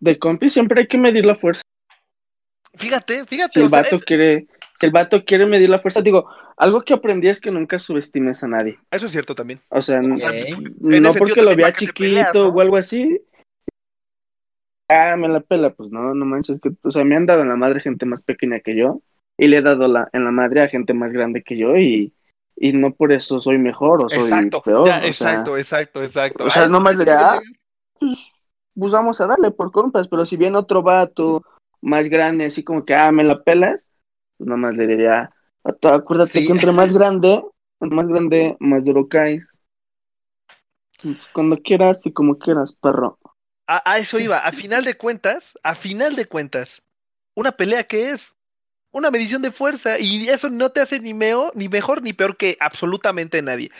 De 0.00 0.18
compis 0.18 0.52
siempre 0.52 0.80
hay 0.82 0.88
que 0.88 0.98
medir 0.98 1.24
la 1.26 1.36
fuerza. 1.36 1.62
fíjate, 2.74 3.24
fíjate, 3.26 3.52
Si 3.54 3.60
el 3.60 3.66
o 3.66 3.68
sea, 3.68 3.82
vato 3.82 3.96
es- 3.96 4.04
quiere, 4.04 4.46
si 4.78 4.86
el 4.86 4.92
vato 4.92 5.24
quiere 5.24 5.46
medir 5.46 5.68
la 5.68 5.80
fuerza, 5.80 6.00
digo, 6.02 6.28
algo 6.56 6.82
que 6.82 6.94
aprendí 6.94 7.28
es 7.28 7.40
que 7.40 7.50
nunca 7.50 7.78
subestimes 7.78 8.42
a 8.42 8.48
nadie. 8.48 8.78
eso 8.90 9.06
es 9.06 9.12
cierto 9.12 9.34
también. 9.34 9.60
O 9.68 9.82
sea, 9.82 9.98
n- 9.98 10.14
Ok. 10.14 10.58
no 10.80 11.12
porque 11.14 11.42
lo 11.42 11.54
vea 11.54 11.66
¿para 11.66 11.72
qué 11.74 11.86
te 11.86 11.92
chiquito 11.92 12.04
peleas, 12.04 12.34
no? 12.34 12.48
o 12.48 12.60
algo 12.60 12.76
así. 12.76 13.20
Ah, 14.88 15.16
me 15.16 15.28
la 15.28 15.40
pela, 15.40 15.70
pues 15.74 15.90
no, 15.90 16.14
no 16.14 16.24
manches, 16.24 16.60
que, 16.60 16.70
o 16.82 16.90
sea, 16.90 17.04
me 17.04 17.14
han 17.16 17.26
dado 17.26 17.42
en 17.42 17.48
la 17.48 17.56
madre 17.56 17.80
gente 17.80 18.06
más 18.06 18.22
pequeña 18.22 18.60
que 18.60 18.74
yo 18.76 19.02
y 19.36 19.46
le 19.48 19.58
he 19.58 19.62
dado 19.62 19.86
la, 19.86 20.08
en 20.12 20.24
la 20.24 20.30
madre 20.30 20.62
a 20.62 20.68
gente 20.68 20.94
más 20.94 21.12
grande 21.12 21.42
que 21.42 21.58
yo 21.58 21.76
y, 21.76 22.14
y 22.56 22.72
no 22.72 22.92
por 22.94 23.12
eso 23.12 23.40
soy 23.40 23.58
mejor 23.58 24.02
o 24.04 24.08
soy 24.08 24.32
Exacto, 24.32 24.62
peor. 24.62 24.86
ya, 24.86 24.98
o 24.98 25.00
sea, 25.00 25.06
exacto, 25.08 25.56
exacto, 25.58 26.02
exacto. 26.02 26.44
o 26.44 26.50
sea, 26.50 26.64
Ah, 26.64 26.68
nomás 26.68 26.96
le 26.96 27.04
diría, 27.04 27.32
ah, 27.34 27.40
pues, 28.00 28.32
pues 28.74 28.92
vamos 28.92 29.20
a 29.20 29.26
darle 29.26 29.50
por 29.50 29.70
compas, 29.72 30.08
pero 30.08 30.24
si 30.24 30.36
viene 30.36 30.56
otro 30.56 30.82
vato 30.82 31.42
más 31.82 32.08
grande, 32.08 32.46
así 32.46 32.64
como 32.64 32.84
que, 32.84 32.94
ah, 32.94 33.12
me 33.12 33.24
la 33.24 33.42
pelas, 33.42 33.84
pues 34.38 34.48
nomás 34.48 34.74
le 34.76 34.86
diría, 34.86 35.30
At- 35.64 35.84
Acuérdate 35.84 36.40
Sí. 36.40 36.46
que 36.46 36.52
entre 36.52 36.72
más 36.72 36.92
grande, 36.98 37.42
más 37.80 38.06
grande, 38.06 38.56
más 38.58 38.84
duro 38.84 39.06
caes. 39.06 39.46
Entonces, 40.98 41.28
cuando 41.32 41.56
quieras 41.58 42.04
y 42.06 42.12
como 42.12 42.38
quieras, 42.38 42.74
perro. 42.80 43.18
A, 43.68 43.92
a 43.92 43.98
eso 43.98 44.18
iba. 44.18 44.38
A 44.38 44.50
final 44.50 44.84
de 44.84 44.96
cuentas, 44.96 45.56
a 45.62 45.74
final 45.74 46.16
de 46.16 46.24
cuentas, 46.24 46.82
una 47.34 47.52
pelea 47.52 47.84
que 47.84 48.10
es 48.10 48.34
una 48.90 49.10
medición 49.10 49.42
de 49.42 49.52
fuerza 49.52 49.98
y 50.00 50.28
eso 50.28 50.48
no 50.48 50.70
te 50.70 50.80
hace 50.80 50.98
ni 50.98 51.12
meo, 51.14 51.52
ni 51.54 51.68
mejor 51.68 52.02
ni 52.02 52.14
peor 52.14 52.36
que 52.36 52.56
absolutamente 52.58 53.42
nadie. 53.42 53.70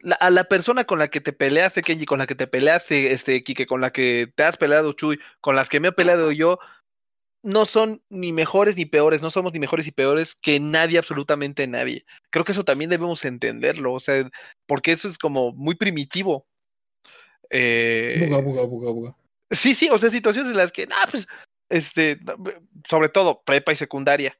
La- 0.00 0.16
a 0.16 0.30
la 0.30 0.44
persona 0.44 0.84
con 0.84 0.98
la 0.98 1.08
que 1.08 1.20
te 1.20 1.32
peleaste, 1.32 1.82
Kenji, 1.82 2.04
con 2.04 2.18
la 2.18 2.26
que 2.26 2.34
te 2.34 2.46
peleaste, 2.48 3.12
este, 3.12 3.42
Kike, 3.44 3.66
con 3.66 3.80
la 3.80 3.92
que 3.92 4.30
te 4.34 4.42
has 4.42 4.56
peleado, 4.56 4.92
Chuy, 4.92 5.18
con 5.40 5.54
las 5.56 5.68
que 5.68 5.80
me 5.80 5.88
he 5.88 5.92
peleado 5.92 6.32
yo, 6.32 6.58
no 7.44 7.66
son 7.66 8.02
ni 8.10 8.32
mejores 8.32 8.76
ni 8.76 8.84
peores, 8.84 9.22
no 9.22 9.30
somos 9.30 9.52
ni 9.52 9.60
mejores 9.60 9.86
ni 9.86 9.92
peores 9.92 10.34
que 10.34 10.58
nadie, 10.58 10.98
absolutamente 10.98 11.66
nadie. 11.68 12.04
Creo 12.30 12.44
que 12.44 12.52
eso 12.52 12.64
también 12.64 12.90
debemos 12.90 13.24
entenderlo, 13.24 13.92
o 13.94 14.00
sea, 14.00 14.28
porque 14.66 14.90
eso 14.92 15.08
es 15.08 15.18
como 15.18 15.52
muy 15.52 15.76
primitivo. 15.76 16.46
Eh, 17.50 18.26
Buga, 18.28 18.40
buga, 18.42 18.64
buga, 18.64 18.90
buga. 18.90 19.16
Sí, 19.50 19.74
sí, 19.74 19.88
o 19.90 19.98
sea, 19.98 20.10
situaciones 20.10 20.50
en 20.52 20.58
las 20.58 20.72
que, 20.72 20.86
ah, 20.90 21.06
pues, 21.10 21.26
este, 21.68 22.18
sobre 22.88 23.08
todo 23.08 23.42
prepa 23.42 23.72
y 23.72 23.76
secundaria, 23.76 24.36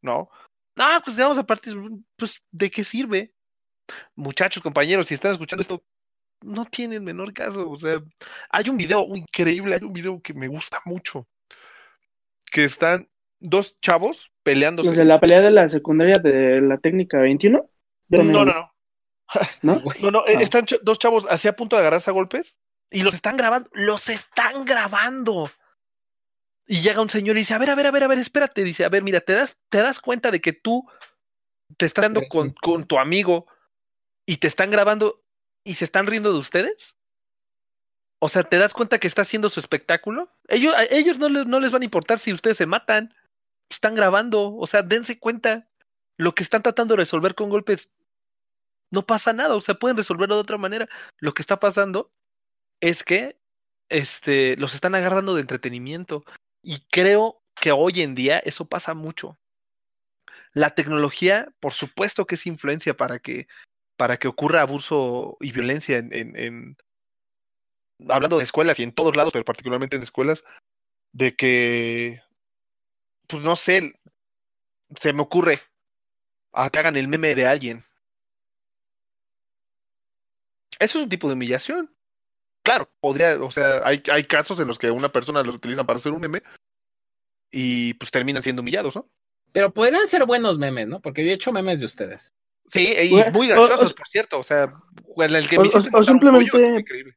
¿no? 0.00 0.28
Ah, 0.76 1.00
pues 1.04 1.16
vamos 1.16 1.38
a 1.38 1.44
partir, 1.46 1.76
pues, 2.16 2.42
¿de 2.50 2.70
qué 2.70 2.84
sirve? 2.84 3.32
Muchachos, 4.14 4.62
compañeros, 4.62 5.06
si 5.08 5.14
están 5.14 5.32
escuchando 5.32 5.62
esto, 5.62 5.82
no 6.42 6.64
tienen 6.66 7.04
menor 7.04 7.32
caso, 7.32 7.68
o 7.70 7.78
sea, 7.78 8.02
hay 8.50 8.68
un 8.68 8.76
video 8.76 9.04
increíble, 9.14 9.74
hay 9.74 9.82
un 9.84 9.92
video 9.92 10.20
que 10.20 10.34
me 10.34 10.48
gusta 10.48 10.80
mucho, 10.84 11.26
que 12.50 12.64
están 12.64 13.08
dos 13.40 13.78
chavos 13.80 14.30
peleándose. 14.42 14.88
Los 14.90 14.96
de 14.96 15.04
la 15.04 15.20
pelea 15.20 15.40
de 15.40 15.50
la 15.50 15.68
secundaria 15.68 16.16
de 16.22 16.60
la 16.60 16.78
técnica 16.78 17.18
21. 17.18 17.68
No, 18.08 18.22
no, 18.22 18.44
no, 18.44 18.72
¿No? 19.62 19.82
No, 20.00 20.10
no, 20.10 20.20
eh, 20.26 20.34
Ah. 20.36 20.42
están 20.42 20.66
ch- 20.66 20.80
dos 20.82 20.98
chavos 20.98 21.26
así 21.28 21.48
a 21.48 21.56
punto 21.56 21.76
de 21.76 21.80
agarrarse 21.80 22.10
a 22.10 22.12
golpes 22.12 22.60
y 22.94 23.02
los 23.02 23.14
están 23.14 23.36
grabando, 23.36 23.68
los 23.72 24.08
están 24.08 24.64
grabando. 24.64 25.50
Y 26.64 26.80
llega 26.80 27.02
un 27.02 27.10
señor 27.10 27.36
y 27.36 27.40
dice, 27.40 27.52
a 27.52 27.58
ver, 27.58 27.70
a 27.70 27.74
ver, 27.74 27.88
a 27.88 27.90
ver, 27.90 28.04
a 28.04 28.06
ver, 28.06 28.20
espérate, 28.20 28.62
dice, 28.62 28.84
a 28.84 28.88
ver, 28.88 29.02
mira, 29.02 29.20
te 29.20 29.32
das, 29.32 29.58
te 29.68 29.78
das 29.78 29.98
cuenta 29.98 30.30
de 30.30 30.40
que 30.40 30.52
tú 30.52 30.88
te 31.76 31.86
estás 31.86 32.04
dando 32.04 32.22
con, 32.28 32.52
con 32.52 32.86
tu 32.86 33.00
amigo 33.00 33.48
y 34.26 34.36
te 34.36 34.46
están 34.46 34.70
grabando 34.70 35.20
y 35.64 35.74
se 35.74 35.84
están 35.84 36.06
riendo 36.06 36.32
de 36.32 36.38
ustedes. 36.38 36.94
O 38.20 38.28
sea, 38.28 38.44
¿te 38.44 38.58
das 38.58 38.72
cuenta 38.72 39.00
que 39.00 39.08
está 39.08 39.22
haciendo 39.22 39.50
su 39.50 39.58
espectáculo? 39.58 40.30
Ellos, 40.46 40.72
a 40.76 40.84
ellos 40.84 41.18
no 41.18 41.28
les, 41.28 41.46
no 41.46 41.58
les 41.58 41.72
van 41.72 41.82
a 41.82 41.86
importar 41.86 42.20
si 42.20 42.32
ustedes 42.32 42.58
se 42.58 42.66
matan. 42.66 43.12
Están 43.68 43.96
grabando. 43.96 44.54
O 44.54 44.68
sea, 44.68 44.82
dense 44.82 45.18
cuenta. 45.18 45.66
Lo 46.16 46.32
que 46.32 46.44
están 46.44 46.62
tratando 46.62 46.94
de 46.94 47.00
resolver 47.02 47.34
con 47.34 47.50
golpes 47.50 47.90
no 48.90 49.02
pasa 49.02 49.32
nada. 49.32 49.56
O 49.56 49.60
sea, 49.60 49.74
pueden 49.74 49.96
resolverlo 49.96 50.36
de 50.36 50.42
otra 50.42 50.58
manera. 50.58 50.88
Lo 51.18 51.34
que 51.34 51.42
está 51.42 51.58
pasando 51.58 52.12
es 52.80 53.02
que 53.02 53.36
este, 53.88 54.56
los 54.56 54.74
están 54.74 54.94
agarrando 54.94 55.34
de 55.34 55.40
entretenimiento. 55.40 56.24
Y 56.62 56.80
creo 56.90 57.40
que 57.54 57.72
hoy 57.72 58.00
en 58.00 58.14
día 58.14 58.38
eso 58.38 58.64
pasa 58.64 58.94
mucho. 58.94 59.36
La 60.52 60.74
tecnología, 60.74 61.48
por 61.60 61.72
supuesto 61.72 62.26
que 62.26 62.36
es 62.36 62.46
influencia 62.46 62.96
para 62.96 63.18
que, 63.18 63.48
para 63.96 64.16
que 64.16 64.28
ocurra 64.28 64.62
abuso 64.62 65.36
y 65.40 65.52
violencia 65.52 65.98
en, 65.98 66.76
hablando 68.08 68.38
de 68.38 68.44
escuelas 68.44 68.78
y 68.78 68.82
en 68.82 68.92
todos 68.92 69.16
lados, 69.16 69.32
pero 69.32 69.44
particularmente 69.44 69.96
en 69.96 70.02
escuelas, 70.02 70.44
de 71.12 71.34
que, 71.34 72.22
pues 73.26 73.42
no 73.42 73.56
sé, 73.56 73.92
se 74.98 75.12
me 75.12 75.22
ocurre, 75.22 75.60
a 76.52 76.70
que 76.70 76.78
hagan 76.78 76.96
el 76.96 77.08
meme 77.08 77.34
de 77.34 77.46
alguien. 77.46 77.84
Eso 80.78 80.98
es 80.98 81.04
un 81.04 81.08
tipo 81.08 81.28
de 81.28 81.34
humillación. 81.34 81.94
Claro, 82.64 82.90
podría, 82.98 83.40
o 83.40 83.50
sea, 83.50 83.82
hay, 83.84 84.02
hay 84.10 84.24
casos 84.24 84.58
en 84.58 84.66
los 84.66 84.78
que 84.78 84.90
una 84.90 85.10
persona 85.12 85.42
lo 85.42 85.52
utiliza 85.52 85.84
para 85.84 85.98
hacer 85.98 86.12
un 86.12 86.20
meme 86.22 86.42
y 87.50 87.94
pues 87.94 88.10
terminan 88.10 88.42
siendo 88.42 88.62
humillados, 88.62 88.96
¿no? 88.96 89.04
Pero 89.52 89.70
podrían 89.72 90.06
ser 90.06 90.24
buenos 90.26 90.58
memes, 90.58 90.88
¿no? 90.88 91.00
Porque 91.00 91.22
yo 91.24 91.30
he 91.30 91.34
hecho 91.34 91.52
memes 91.52 91.78
de 91.78 91.86
ustedes. 91.86 92.32
Sí, 92.70 92.92
y 93.02 93.10
Bueno, 93.10 93.30
muy 93.32 93.48
graciosos, 93.48 93.92
o- 93.92 93.94
por 93.94 94.08
cierto. 94.08 94.38
O 94.38 94.42
sea, 94.44 94.72
en 95.18 95.34
el 95.36 95.46
que 95.48 95.58
me 95.58 95.64
o- 95.64 95.68
o 95.68 95.82
pollo, 95.90 96.02
simplemente- 96.02 96.66
es 96.66 96.80
increíble. 96.80 97.14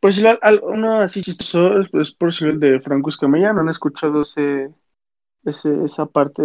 Por 0.00 0.12
si 0.12 0.22
uno 0.62 1.00
así 1.00 1.22
chistoso 1.22 1.80
es, 1.80 1.88
es 1.94 2.12
por 2.12 2.32
si 2.32 2.44
el 2.44 2.60
de 2.60 2.78
Franco 2.80 3.08
Escamilla, 3.08 3.52
¿no 3.54 3.62
han 3.62 3.70
escuchado 3.70 4.20
ese, 4.22 4.68
ese, 5.46 5.84
esa 5.86 6.04
parte, 6.06 6.42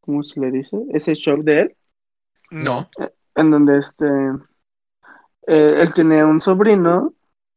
¿cómo 0.00 0.22
se 0.22 0.38
le 0.38 0.50
dice? 0.52 0.76
Ese 0.92 1.14
show 1.14 1.42
de 1.42 1.60
él, 1.62 1.76
No. 2.50 2.88
en 3.34 3.50
donde 3.50 3.78
este, 3.78 4.06
eh, 5.46 5.78
él 5.80 5.92
tiene 5.92 6.24
un 6.24 6.40
sobrino 6.40 7.14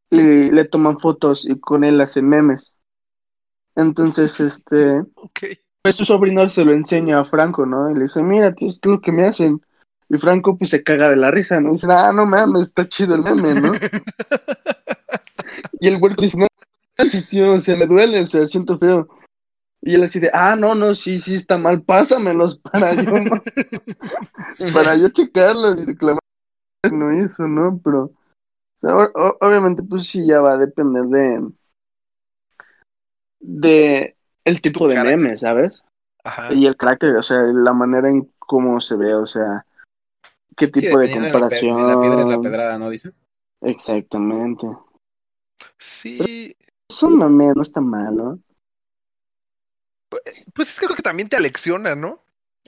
y 0.10 0.51
le 0.51 0.66
toman 0.66 0.99
fotos 0.99 1.47
y 1.47 1.60
con 1.60 1.84
él 1.84 1.99
hacen 2.01 2.28
memes. 2.28 2.74
Entonces, 3.76 4.39
este, 4.39 5.03
pues 5.82 5.95
su 5.95 6.05
sobrino 6.05 6.49
se 6.49 6.66
lo 6.66 6.74
enseña 6.74 7.20
a 7.20 7.26
Franco, 7.26 7.66
¿no? 7.66 7.91
Y 7.91 7.95
le 7.95 8.03
dice, 8.03 8.24
mira, 8.24 8.53
tío, 8.53 8.68
esto 8.68 8.89
es 8.89 8.95
lo 8.95 9.01
que 9.01 9.12
me 9.12 9.28
hacen. 9.28 9.62
Y 10.10 10.18
Franco 10.18 10.58
pues 10.58 10.70
se 10.70 10.84
caga 10.84 11.10
de 11.10 11.18
la 11.18 11.32
risa, 11.32 11.60
¿no? 11.60 11.70
Y 11.70 11.74
dice, 11.74 11.88
ah, 11.89 12.12
no 12.14 12.26
mames, 12.26 12.68
está 12.68 12.88
chido 12.88 13.16
el 13.16 13.22
meme, 13.22 13.60
¿no? 13.60 13.74
y 15.80 15.88
el 15.88 15.99
güey 15.99 16.16
dice, 16.18 16.38
no 16.38 16.47
tío, 17.30 17.53
o 17.53 17.60
sea, 17.60 17.76
me 17.76 17.86
duele, 17.86 18.22
o 18.22 18.26
sea, 18.26 18.47
siento 18.47 18.78
feo. 18.78 19.08
Y 19.82 19.93
él 19.93 20.03
así 20.03 20.20
de, 20.20 20.32
ah, 20.34 20.55
no, 20.55 20.74
no, 20.74 20.93
sí, 20.93 21.20
sí 21.20 21.36
está 21.36 21.58
mal, 21.58 21.84
pásamelos 21.84 22.60
para 22.60 22.93
yo, 22.93 23.12
para 24.74 24.95
yo 24.95 25.10
checarlos 25.10 25.80
y 25.80 25.86
reclamar 25.86 26.22
no 26.91 27.12
eso, 27.12 27.47
¿no? 27.47 27.80
Pero, 27.84 28.12
o 28.95 29.38
obviamente, 29.41 29.83
pues 29.83 30.07
sí, 30.07 30.25
ya 30.25 30.39
va 30.41 30.53
a 30.53 30.57
depender 30.57 31.03
de, 31.03 31.47
de 33.39 34.15
el 34.43 34.61
tipo 34.61 34.88
de 34.88 34.95
carácter. 34.95 35.17
meme, 35.19 35.38
¿sabes? 35.38 35.83
Ajá. 36.23 36.53
Y 36.53 36.65
el 36.65 36.75
carácter, 36.77 37.15
o 37.15 37.23
sea, 37.23 37.38
la 37.41 37.73
manera 37.73 38.09
en 38.09 38.31
cómo 38.39 38.79
se 38.81 38.95
ve, 38.95 39.13
o 39.15 39.25
sea, 39.27 39.65
qué 40.55 40.65
Sí, 40.73 40.81
tipo 40.81 40.99
de 40.99 41.07
la, 41.07 41.13
comparación. 41.21 41.88
la 41.88 41.99
piedra 41.99 42.21
es 42.21 42.27
la 42.27 42.41
pedrada, 42.41 42.77
¿no? 42.77 42.89
Dicen. 42.89 43.13
Exactamente. 43.61 44.67
Sí. 45.79 46.55
Es 46.89 47.03
un 47.03 47.17
meme, 47.17 47.53
no 47.55 47.61
está 47.61 47.81
mal, 47.81 48.15
¿no? 48.15 48.39
Pues 50.53 50.69
es 50.71 50.79
que 50.79 50.85
creo 50.85 50.95
que 50.95 51.03
también 51.03 51.27
te 51.29 51.35
alecciona, 51.35 51.95
¿no? 51.95 52.19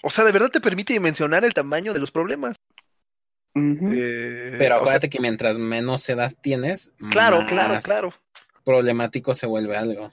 O 0.04 0.10
sea, 0.10 0.24
de 0.26 0.32
verdad 0.32 0.50
te 0.50 0.62
permite 0.62 0.94
dimensionar 0.94 1.44
el 1.46 1.54
tamaño 1.54 1.94
de 1.94 2.00
los 2.00 2.12
problemas. 2.12 2.56
Eh, 3.56 4.56
Pero 4.58 4.76
o 4.76 4.78
sea, 4.78 4.78
acuérdate 4.78 5.10
que 5.10 5.20
mientras 5.20 5.58
menos 5.58 6.08
edad 6.10 6.32
tienes, 6.42 6.92
claro, 7.12 7.42
más 7.42 7.48
claro, 7.52 7.80
claro. 7.82 8.14
problemático 8.64 9.34
se 9.34 9.48
vuelve 9.48 9.76
algo. 9.76 10.12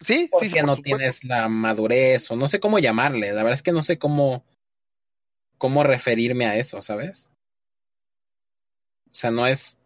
Sí, 0.00 0.24
sí, 0.24 0.28
Porque 0.30 0.48
sí, 0.48 0.54
por 0.56 0.64
no 0.64 0.76
supuesto. 0.76 0.96
tienes 0.96 1.24
la 1.24 1.48
madurez 1.48 2.30
o 2.30 2.36
no 2.36 2.48
sé 2.48 2.60
cómo 2.60 2.78
llamarle. 2.78 3.28
La 3.32 3.42
verdad 3.42 3.54
es 3.54 3.62
que 3.62 3.72
no 3.72 3.82
sé 3.82 3.98
cómo 3.98 4.44
cómo 5.58 5.82
referirme 5.84 6.46
a 6.46 6.56
eso, 6.56 6.82
¿sabes? 6.82 7.30
O 9.10 9.14
sea, 9.14 9.30
no 9.30 9.46
es 9.46 9.78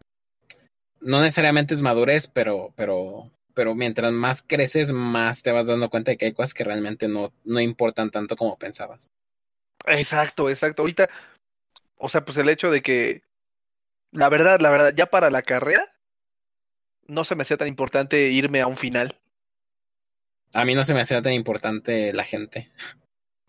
no 0.99 1.21
necesariamente 1.21 1.73
es 1.73 1.81
madurez, 1.81 2.27
pero 2.27 2.73
pero 2.75 3.31
pero 3.53 3.75
mientras 3.75 4.11
más 4.11 4.43
creces, 4.45 4.91
más 4.91 5.41
te 5.43 5.51
vas 5.51 5.67
dando 5.67 5.89
cuenta 5.89 6.11
de 6.11 6.17
que 6.17 6.25
hay 6.25 6.33
cosas 6.33 6.53
que 6.53 6.63
realmente 6.63 7.07
no 7.07 7.31
no 7.45 7.59
importan 7.59 8.11
tanto 8.11 8.35
como 8.35 8.57
pensabas. 8.57 9.09
Exacto, 9.87 10.49
exacto. 10.49 10.83
Ahorita, 10.83 11.09
o 12.01 12.09
sea, 12.09 12.25
pues 12.25 12.37
el 12.37 12.49
hecho 12.49 12.71
de 12.71 12.81
que, 12.81 13.21
la 14.11 14.27
verdad, 14.27 14.59
la 14.59 14.71
verdad, 14.71 14.93
ya 14.95 15.05
para 15.05 15.29
la 15.29 15.43
carrera, 15.43 15.85
no 17.07 17.23
se 17.23 17.35
me 17.35 17.43
hacía 17.43 17.57
tan 17.57 17.67
importante 17.67 18.29
irme 18.29 18.59
a 18.59 18.67
un 18.67 18.77
final. 18.77 19.19
A 20.53 20.65
mí 20.65 20.73
no 20.73 20.83
se 20.83 20.95
me 20.95 21.01
hacía 21.01 21.21
tan 21.21 21.33
importante 21.33 22.13
la 22.13 22.23
gente. 22.23 22.71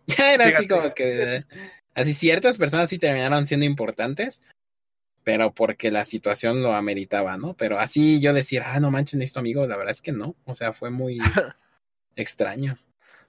Ya 0.05 0.33
era 0.33 0.47
así 0.47 0.67
como 0.67 0.93
que 0.93 1.45
así 1.93 2.13
ciertas 2.13 2.57
personas 2.57 2.89
sí 2.89 2.99
terminaron 2.99 3.45
siendo 3.45 3.65
importantes, 3.65 4.41
pero 5.23 5.53
porque 5.53 5.91
la 5.91 6.03
situación 6.03 6.61
lo 6.61 6.73
ameritaba, 6.73 7.37
¿no? 7.37 7.53
Pero 7.53 7.79
así 7.79 8.19
yo 8.19 8.33
decir, 8.33 8.63
ah, 8.65 8.81
no 8.81 8.91
manches, 8.91 9.15
necesito 9.15 9.39
amigo, 9.39 9.65
la 9.65 9.77
verdad 9.77 9.91
es 9.91 10.01
que 10.01 10.11
no. 10.11 10.35
O 10.43 10.53
sea, 10.53 10.73
fue 10.73 10.89
muy 10.89 11.19
extraño. 12.17 12.77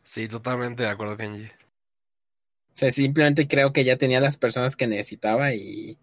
Sí, 0.02 0.26
totalmente 0.26 0.82
de 0.82 0.88
acuerdo, 0.88 1.16
Kenji. 1.16 1.48
O 2.74 2.76
sea, 2.76 2.90
simplemente 2.90 3.46
creo 3.46 3.72
que 3.72 3.84
ya 3.84 3.96
tenía 3.96 4.20
las 4.20 4.36
personas 4.36 4.74
que 4.74 4.88
necesitaba 4.88 5.54
y, 5.54 5.96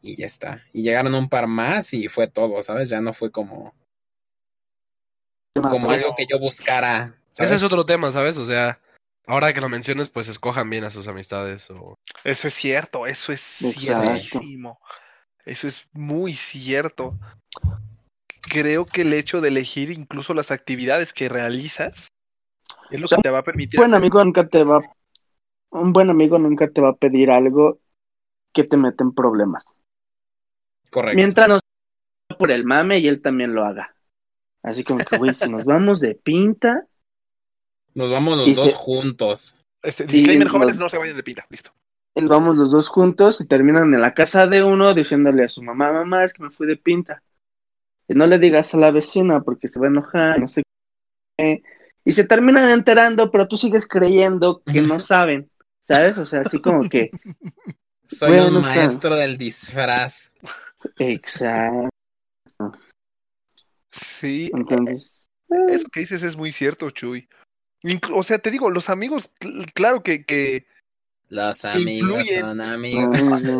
y 0.00 0.16
ya 0.16 0.26
está. 0.26 0.62
Y 0.72 0.82
llegaron 0.82 1.14
un 1.14 1.28
par 1.28 1.48
más 1.48 1.92
y 1.92 2.06
fue 2.08 2.28
todo, 2.28 2.62
¿sabes? 2.62 2.88
Ya 2.88 3.00
no 3.00 3.12
fue 3.12 3.32
como, 3.32 3.74
como 5.68 5.90
algo 5.90 6.14
que 6.16 6.26
yo 6.30 6.38
buscara. 6.38 7.16
¿sabes? 7.28 7.50
Ese 7.50 7.56
es 7.56 7.62
otro 7.64 7.84
tema, 7.84 8.12
¿sabes? 8.12 8.36
O 8.38 8.46
sea, 8.46 8.78
ahora 9.26 9.52
que 9.52 9.60
lo 9.60 9.68
menciones, 9.68 10.08
pues 10.08 10.28
escojan 10.28 10.70
bien 10.70 10.84
a 10.84 10.90
sus 10.90 11.08
amistades 11.08 11.68
o... 11.70 11.96
Eso 12.22 12.46
es 12.46 12.54
cierto, 12.54 13.06
eso 13.08 13.32
es 13.32 13.62
Exacto. 13.62 13.80
ciertísimo. 14.14 14.78
Eso 15.44 15.66
es 15.66 15.86
muy 15.92 16.34
cierto. 16.34 17.18
Creo 18.40 18.86
que 18.86 19.02
el 19.02 19.12
hecho 19.12 19.40
de 19.40 19.48
elegir 19.48 19.90
incluso 19.90 20.32
las 20.32 20.52
actividades 20.52 21.12
que 21.12 21.28
realizas 21.28 22.06
es 22.90 23.00
lo 23.00 23.06
O 23.06 23.08
sea, 23.08 23.16
que 23.16 23.22
te 23.22 23.30
va 23.30 23.40
a 23.40 23.44
permitir. 23.44 23.78
Buen 23.80 23.90
hacer- 23.90 23.98
amigo 23.98 24.24
nunca 24.24 24.46
te 24.46 24.62
va, 24.62 24.80
un 25.74 25.92
buen 25.92 26.10
amigo 26.10 26.38
nunca 26.38 26.68
te 26.68 26.80
va 26.80 26.90
a 26.90 26.96
pedir 26.96 27.30
algo 27.30 27.78
que 28.52 28.64
te 28.64 28.76
mete 28.76 29.02
en 29.02 29.12
problemas. 29.12 29.64
Correcto. 30.90 31.16
Mientras 31.16 31.48
no 31.48 31.58
sea 31.58 32.38
por 32.38 32.50
el 32.50 32.64
mame 32.64 32.98
y 32.98 33.08
él 33.08 33.20
también 33.20 33.54
lo 33.54 33.64
haga. 33.64 33.94
Así 34.62 34.82
como 34.84 35.04
que, 35.04 35.18
güey, 35.18 35.34
si 35.34 35.48
nos 35.50 35.64
vamos 35.66 36.00
de 36.00 36.14
pinta, 36.14 36.86
Nos 37.94 38.10
vamos 38.10 38.38
los 38.38 38.54
dos 38.54 38.70
se- 38.70 38.76
juntos. 38.76 39.54
Este, 39.82 40.06
disclaimer, 40.06 40.46
Sí, 40.48 40.52
jóvenes, 40.52 40.76
no- 40.76 40.84
no 40.84 40.88
se 40.88 40.98
vayan 40.98 41.16
de 41.16 41.22
pinta. 41.22 41.46
Listo. 41.50 41.70
y 42.16 42.24
vamos 42.24 42.56
los 42.56 42.70
dos 42.70 42.88
juntos 42.88 43.40
y 43.40 43.46
terminan 43.46 43.92
en 43.92 44.00
la 44.00 44.14
casa 44.14 44.46
de 44.46 44.62
uno 44.62 44.94
diciéndole 44.94 45.44
a 45.44 45.48
su 45.48 45.62
mamá, 45.62 45.92
mamá, 45.92 46.24
es 46.24 46.32
que 46.32 46.42
me 46.44 46.50
fui 46.50 46.66
de 46.66 46.76
pinta. 46.76 47.22
Y 48.08 48.14
no 48.14 48.26
le 48.26 48.38
digas 48.38 48.72
a 48.74 48.78
la 48.78 48.90
vecina 48.92 49.42
porque 49.42 49.68
se 49.68 49.80
va 49.80 49.86
a 49.86 49.90
enojar, 49.90 50.38
no 50.38 50.46
sé 50.46 50.62
qué. 51.36 51.62
Y 52.04 52.12
se 52.12 52.24
terminan 52.24 52.68
enterando, 52.68 53.30
pero 53.30 53.48
tú 53.48 53.56
sigues 53.56 53.86
creyendo 53.88 54.62
que 54.64 54.80
no 54.82 55.00
saben, 55.00 55.50
¿sabes? 55.84 56.18
O 56.18 56.26
sea, 56.26 56.40
así 56.40 56.60
como 56.60 56.88
que, 56.88 57.10
Soy 58.06 58.28
Bueno, 58.32 58.58
un 58.58 58.60
maestro 58.64 59.14
del 59.16 59.38
disfraz. 59.38 60.32
exacto. 60.98 61.88
Sí, 63.92 64.50
Entonces, 64.54 65.24
eso 65.68 65.88
que 65.92 66.00
dices 66.00 66.22
es 66.22 66.36
muy 66.36 66.52
cierto, 66.52 66.90
Chuy. 66.90 67.28
Inclu- 67.82 68.12
o 68.16 68.22
sea, 68.22 68.38
te 68.38 68.50
digo, 68.50 68.70
los 68.70 68.90
amigos, 68.90 69.30
cl- 69.40 69.70
claro 69.72 70.02
que, 70.02 70.24
que 70.24 70.66
Los 71.28 71.62
Que 71.62 71.68
amigos 71.68 72.10
influyen. 72.20 72.40
son 72.40 72.60
amigos. 72.60 73.18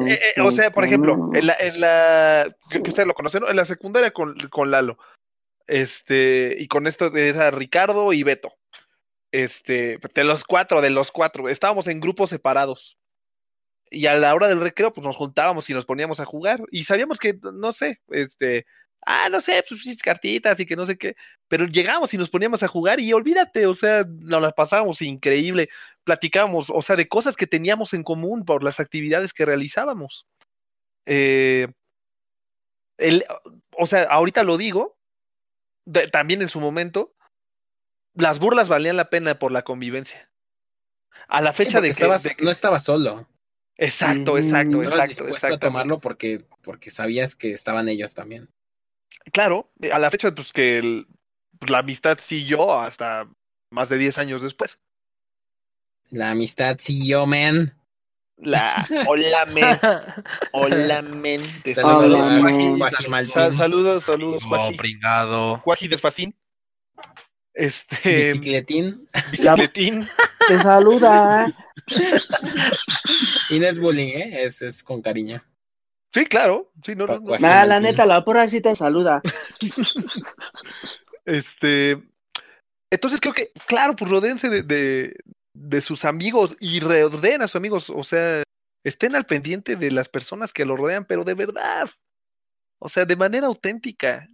Eh, 0.09 0.19
eh, 0.37 0.41
o 0.41 0.51
sea, 0.51 0.71
por 0.73 0.85
ejemplo, 0.85 1.31
en 1.35 1.47
la, 1.47 1.55
en 1.61 1.81
la 1.81 2.57
que, 2.69 2.83
que 2.83 2.91
ustedes 2.91 3.07
lo 3.07 3.15
conocen, 3.15 3.43
¿no? 3.43 3.49
En 3.51 3.57
la 3.57 3.65
secundaria 3.65 4.11
con, 4.13 4.35
con 4.51 4.71
Lalo. 4.71 4.99
Este, 5.67 6.57
y 6.59 6.69
con 6.69 6.87
esto 6.87 7.15
es 7.15 7.37
a 7.37 7.51
Ricardo 7.51 8.13
y 8.13 8.23
Beto. 8.23 8.53
Este, 9.35 9.99
de 10.15 10.23
los 10.23 10.45
cuatro, 10.45 10.81
de 10.81 10.91
los 10.91 11.11
cuatro, 11.11 11.49
estábamos 11.49 11.89
en 11.89 11.99
grupos 11.99 12.31
separados. 12.31 12.97
Y 13.91 14.07
a 14.07 14.15
la 14.15 14.33
hora 14.33 14.47
del 14.47 14.61
recreo, 14.61 14.93
pues 14.93 15.05
nos 15.05 15.17
juntábamos 15.17 15.69
y 15.69 15.75
nos 15.75 15.87
poníamos 15.87 16.21
a 16.21 16.25
jugar. 16.25 16.61
Y 16.71 16.85
sabíamos 16.85 17.19
que, 17.19 17.37
no 17.43 17.73
sé, 17.73 18.01
este, 18.11 18.65
ah, 19.05 19.29
no 19.29 19.41
sé, 19.41 19.65
pues 19.69 20.01
cartitas 20.05 20.61
y 20.61 20.67
que 20.67 20.77
no 20.77 20.87
sé 20.87 20.97
qué. 20.97 21.17
Pero 21.49 21.67
llegamos 21.67 22.15
y 22.15 22.17
nos 22.17 22.31
poníamos 22.31 22.63
a 22.63 22.69
jugar 22.69 23.01
y 23.01 23.13
olvídate, 23.13 23.67
o 23.67 23.75
sea, 23.75 24.05
nos 24.09 24.41
las 24.41 24.53
pasábamos 24.53 25.03
increíble 25.03 25.69
platicábamos, 26.05 26.71
o 26.71 26.81
sea, 26.81 26.95
de 26.95 27.09
cosas 27.09 27.35
que 27.35 27.49
teníamos 27.49 27.93
en 27.93 28.05
común 28.05 28.45
por 28.45 28.63
las 28.63 28.79
actividades 28.79 29.33
que 29.33 29.47
realizábamos. 29.47 30.29
Eh, 31.07 31.67
el, 32.99 33.25
o 33.77 33.87
sea, 33.87 34.05
ahorita 34.05 34.45
lo 34.45 34.59
digo, 34.59 34.97
también 36.13 36.41
en 36.41 36.49
su 36.49 36.61
momento, 36.61 37.15
las 38.15 38.39
burlas 38.39 38.69
valían 38.69 38.97
la 38.97 39.11
pena 39.11 39.39
por 39.39 39.53
la 39.53 39.63
convivencia. 39.63 40.29
A 41.29 41.41
la 41.41 41.53
fecha 41.53 41.81
de 41.81 41.89
que, 41.89 41.91
estabas- 41.93 42.23
de 42.23 42.35
que- 42.35 42.45
no 42.45 42.51
estaba 42.51 42.81
solo. 42.81 43.29
Exacto, 43.77 44.35
Mm, 44.35 44.39
exacto, 44.39 44.83
Estabas 44.83 44.87
exacto, 44.87 45.09
dispuesto 45.09 45.47
a 45.47 45.49
exacto. 45.51 45.67
tomarlo 45.67 45.99
porque, 46.01 46.45
porque 46.63 46.91
sabías 46.91 47.35
que 47.35 47.53
estaban 47.53 47.89
ellos 47.89 48.15
también. 48.15 48.49
Claro, 49.33 49.71
a 49.93 49.99
la 49.99 50.11
fecha, 50.11 50.33
pues 50.35 50.53
que 50.53 50.79
el- 50.79 51.07
la 51.67 51.79
amistad 51.79 52.19
siguió 52.21 52.79
hasta 52.79 53.27
más 53.71 53.89
de 53.89 53.99
10 53.99 54.19
años 54.19 54.43
después. 54.43 54.79
La 56.11 56.31
amistad 56.31 56.77
siguió, 56.79 57.27
man. 57.27 57.75
La 58.37 58.87
hola 59.07 59.47
men, 59.47 59.63
hola 60.53 61.03
men. 61.03 61.41
Saludos, 61.75 62.27
saludos, 62.27 63.57
saludos, 63.57 64.05
saludos, 64.05 64.45
Cuaji. 64.47 64.77
pringado. 64.77 65.61
Cuaji 65.63 65.89
Desfacín. 65.89 66.35
Este. 67.55 68.33
Bicicletín. 68.33 69.09
Bicicletín. 69.31 70.07
te 70.49 70.59
saluda. 70.61 71.53
Y 73.51 73.59
no 73.61 73.67
es 73.67 73.79
bullying, 73.79 74.09
¿eh? 74.09 74.45
Es, 74.45 74.61
es 74.61 74.83
con 74.83 75.01
cariño. 75.01 75.43
Sí, 76.13 76.27
claro. 76.27 76.73
Sí, 76.85 76.95
no, 76.95 77.07
no, 77.07 77.21
no. 77.21 77.39
Nah, 77.39 77.65
la 77.65 77.81
neta, 77.81 78.07
la 78.07 78.25
porra 78.25 78.49
sí 78.49 78.61
te 78.61 78.75
saluda. 78.77 79.23
Este. 81.25 82.03
Entonces 82.91 83.21
creo 83.21 83.33
que, 83.33 83.51
claro, 83.67 83.97
pues 83.97 84.11
rodéense 84.11 84.49
de, 84.51 84.63
de, 84.63 85.17
de 85.55 85.81
sus 85.81 86.05
amigos 86.05 86.57
y 86.61 86.81
rodeen 86.81 87.43
a 87.43 87.49
sus 87.49 87.57
amigos. 87.57 87.91
O 87.91 88.05
sea, 88.05 88.43
estén 88.85 89.17
al 89.17 89.27
pendiente 89.27 89.77
de 89.77 89.91
las 89.91 90.09
personas 90.09 90.53
que 90.53 90.65
lo 90.65 90.77
rodean, 90.77 91.05
pero 91.05 91.25
de 91.25 91.35
verdad. 91.35 91.91
O 92.79 92.89
sea, 92.89 93.05
de 93.05 93.17
manera 93.17 93.47
auténtica. 93.47 94.29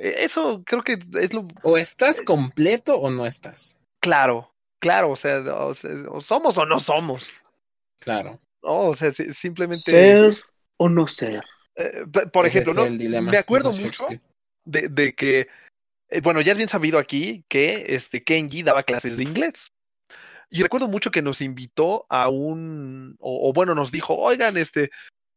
E- 0.00 0.24
Eso 0.24 0.62
creo 0.64 0.82
que 0.82 0.98
es 1.20 1.32
lo 1.32 1.46
O 1.62 1.76
estás 1.76 2.22
completo 2.22 2.96
o 2.96 3.10
no 3.10 3.26
estás. 3.26 3.76
claro. 4.00 4.50
Claro, 4.78 5.10
o 5.10 5.16
sea, 5.16 5.38
o 5.38 5.72
sea, 5.72 5.90
o 6.10 6.20
somos 6.20 6.58
o 6.58 6.66
no 6.66 6.78
somos. 6.78 7.30
Claro. 7.98 8.38
No, 8.62 8.88
o 8.88 8.94
sea, 8.94 9.10
si- 9.12 9.32
simplemente. 9.32 9.90
Ser 9.90 10.36
o 10.76 10.88
no 10.88 11.06
ser. 11.08 11.42
eh, 11.76 12.04
por 12.32 12.46
Ese 12.46 12.60
ejemplo, 12.60 12.84
¿no? 12.88 13.22
me 13.22 13.38
acuerdo 13.38 13.72
mucho 13.72 14.06
de, 14.64 14.88
de 14.88 15.14
que, 15.14 15.48
eh, 16.10 16.20
bueno, 16.20 16.40
ya 16.42 16.52
es 16.52 16.58
bien 16.58 16.68
sabido 16.68 16.98
aquí 16.98 17.42
que 17.48 17.86
este 17.96 18.22
Kenji 18.22 18.62
daba 18.62 18.82
clases 18.82 19.16
de 19.16 19.22
inglés. 19.22 19.72
Y 20.50 20.62
recuerdo 20.62 20.88
mucho 20.88 21.10
que 21.10 21.22
nos 21.22 21.40
invitó 21.40 22.04
a 22.10 22.28
un, 22.28 23.16
o, 23.18 23.48
o 23.48 23.52
bueno, 23.54 23.74
nos 23.74 23.90
dijo, 23.90 24.14
oigan, 24.14 24.56
este, 24.58 24.90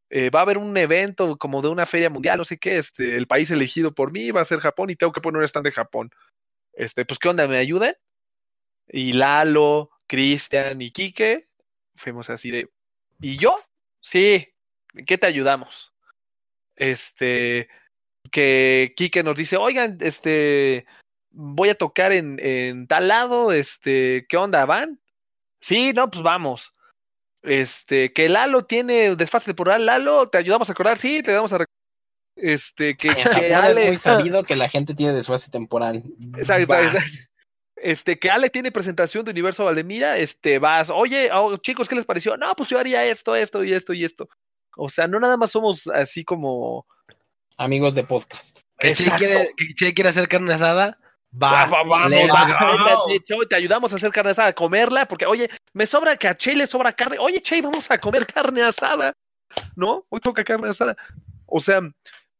eh, 0.09 0.29
va 0.29 0.39
a 0.39 0.41
haber 0.43 0.57
un 0.57 0.75
evento 0.75 1.37
como 1.37 1.61
de 1.61 1.67
una 1.69 1.85
feria 1.85 2.09
mundial, 2.09 2.37
no 2.37 2.45
sé 2.45 2.57
qué, 2.57 2.77
este, 2.77 3.15
el 3.15 3.27
país 3.27 3.51
elegido 3.51 3.93
por 3.93 4.11
mí 4.11 4.31
va 4.31 4.41
a 4.41 4.45
ser 4.45 4.59
Japón 4.59 4.89
y 4.89 4.95
tengo 4.95 5.13
que 5.13 5.21
poner 5.21 5.39
un 5.39 5.45
stand 5.45 5.65
de 5.65 5.71
Japón. 5.71 6.11
Este, 6.73 7.05
pues, 7.05 7.19
¿qué 7.19 7.29
onda? 7.29 7.47
¿Me 7.47 7.57
ayudan? 7.57 7.93
Y 8.87 9.13
Lalo, 9.13 9.91
Cristian 10.07 10.81
y 10.81 10.91
Quique, 10.91 11.47
fuimos 11.95 12.29
así 12.29 12.49
de, 12.49 12.69
¿y 13.21 13.37
yo? 13.37 13.59
Sí, 14.01 14.47
¿en 14.95 15.05
qué 15.05 15.17
te 15.17 15.27
ayudamos? 15.27 15.93
Este, 16.75 17.69
que 18.31 18.93
Quique 18.95 19.21
nos 19.21 19.35
dice, 19.35 19.57
oigan, 19.57 19.97
este, 20.01 20.87
voy 21.29 21.69
a 21.69 21.75
tocar 21.75 22.11
en, 22.13 22.39
en 22.39 22.87
tal 22.87 23.09
lado, 23.09 23.51
este, 23.51 24.25
¿qué 24.27 24.37
onda, 24.37 24.65
van? 24.65 24.99
Sí, 25.59 25.93
no, 25.93 26.09
pues 26.09 26.23
vamos. 26.23 26.73
Este, 27.41 28.11
que 28.11 28.27
Lalo 28.27 28.65
tiene 28.65 29.15
desfase 29.15 29.45
temporal, 29.47 29.85
Lalo, 29.85 30.29
te 30.29 30.37
ayudamos 30.37 30.69
a 30.69 30.73
acordar, 30.73 30.97
sí, 30.97 31.21
te 31.21 31.31
ayudamos 31.31 31.53
a 31.53 31.65
este, 32.35 32.95
que, 32.95 33.09
En 33.09 33.15
que 33.15 33.23
Japón 33.23 33.43
es 33.43 33.51
Ale, 33.51 33.87
muy 33.87 33.97
sabido 33.97 34.43
que 34.43 34.55
la 34.55 34.69
gente 34.69 34.93
tiene 34.93 35.13
desfase 35.13 35.51
temporal. 35.51 36.03
Exacto. 36.37 36.73
Este, 37.75 38.19
que 38.19 38.29
Ale 38.29 38.49
tiene 38.49 38.71
presentación 38.71 39.23
de 39.23 39.31
Universo 39.31 39.63
Valdemira, 39.63 40.17
este, 40.17 40.59
vas, 40.59 40.89
oye, 40.89 41.29
oh, 41.33 41.55
chicos, 41.57 41.87
¿qué 41.87 41.95
les 41.95 42.05
pareció? 42.05 42.35
No, 42.35 42.53
pues 42.55 42.69
yo 42.69 42.77
haría 42.77 43.05
esto, 43.05 43.35
esto 43.35 43.63
y 43.63 43.71
esto 43.71 43.93
y 43.93 44.03
esto. 44.03 44.27
O 44.75 44.89
sea, 44.89 45.07
no 45.07 45.19
nada 45.19 45.37
más 45.37 45.51
somos 45.51 45.87
así 45.87 46.23
como. 46.23 46.85
Amigos 47.57 47.95
de 47.95 48.03
podcast. 48.03 48.61
Que 48.77 48.95
Che 48.95 49.11
quiere, 49.17 49.53
que 49.55 49.73
Che 49.75 49.93
quiere 49.93 50.09
hacer 50.09 50.27
carne 50.27 50.53
asada. 50.53 50.97
Va, 51.31 51.65
Va. 51.65 51.83
va- 51.83 51.83
vamos, 51.83 52.29
va, 52.29 53.45
te 53.47 53.55
ayudamos 53.55 53.93
a 53.93 53.97
hacer 53.97 54.11
carne 54.11 54.31
asada, 54.31 54.47
a 54.49 54.53
comerla, 54.53 55.05
porque, 55.07 55.25
oye, 55.25 55.49
me 55.73 55.85
sobra 55.85 56.17
que 56.17 56.27
a 56.27 56.33
Che 56.35 56.55
le 56.55 56.65
sobra 56.65 56.93
carne. 56.93 57.17
Oye, 57.19 57.41
Che, 57.41 57.61
vamos 57.61 57.89
a 57.91 57.99
comer 57.99 58.25
carne 58.25 58.63
asada. 58.63 59.13
¿No? 59.75 60.05
Hoy 60.09 60.19
toca 60.19 60.43
carne 60.43 60.69
asada. 60.69 60.95
O 61.45 61.59
sea, 61.59 61.81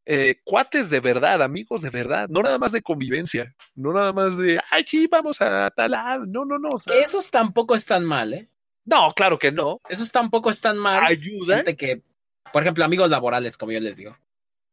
eh, 0.05 0.39
cuates 0.43 0.89
de 0.89 0.99
verdad, 0.99 1.41
amigos 1.41 1.81
de 1.81 1.89
verdad, 1.89 2.27
no 2.29 2.41
nada 2.41 2.57
más 2.57 2.71
de 2.71 2.81
convivencia, 2.81 3.55
no 3.75 3.93
nada 3.93 4.11
más 4.13 4.37
de, 4.37 4.59
ay, 4.71 4.83
sí, 4.87 5.07
vamos 5.07 5.39
a 5.41 5.69
tal 5.71 5.91
lado. 5.91 6.25
No, 6.27 6.45
no, 6.45 6.57
no. 6.57 6.69
o 6.69 6.79
sea, 6.79 6.95
Esos 6.95 7.29
tampoco 7.29 7.75
están 7.75 8.05
mal, 8.05 8.33
¿eh? 8.33 8.49
no, 8.85 9.13
claro 9.13 9.37
que 9.37 9.51
no. 9.51 9.79
Esos 9.87 10.11
tampoco 10.11 10.49
están 10.49 10.77
mal. 10.77 11.03
Ayuda. 11.03 11.57
Gente 11.57 11.75
que, 11.75 12.01
por 12.51 12.63
ejemplo, 12.63 12.83
amigos 12.83 13.09
laborales, 13.11 13.55
como 13.55 13.71
yo 13.71 13.79
les 13.79 13.97
digo. 13.97 14.17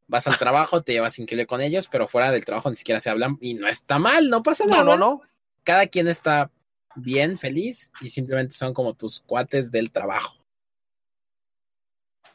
Vas 0.09 0.27
al 0.29 0.39
trabajo, 0.39 0.83
te 0.83 0.93
llevas 0.93 1.19
increíble 1.19 1.47
con 1.47 1.61
ellos, 1.61 1.89
pero 1.89 2.07
fuera 2.07 2.31
del 2.31 2.45
trabajo 2.45 2.71
ni 2.71 2.77
siquiera 2.77 3.01
se 3.01 3.11
hablan 3.11 3.39
y 3.41 3.55
no 3.55 3.67
está 3.67 3.99
mal, 3.99 4.31
no 4.31 4.43
pasa 4.43 4.65
nada. 4.67 4.85
No, 4.85 4.97
no, 4.97 5.17
no. 5.17 5.23
Cada 5.65 5.87
quien 5.89 6.07
está 6.07 6.51
bien, 6.95 7.39
feliz 7.39 7.93
y 8.01 8.09
simplemente 8.09 8.55
son 8.55 8.73
como 8.73 8.95
tus 8.95 9.21
cuates 9.21 9.71
del 9.71 9.91
trabajo. 9.91 10.37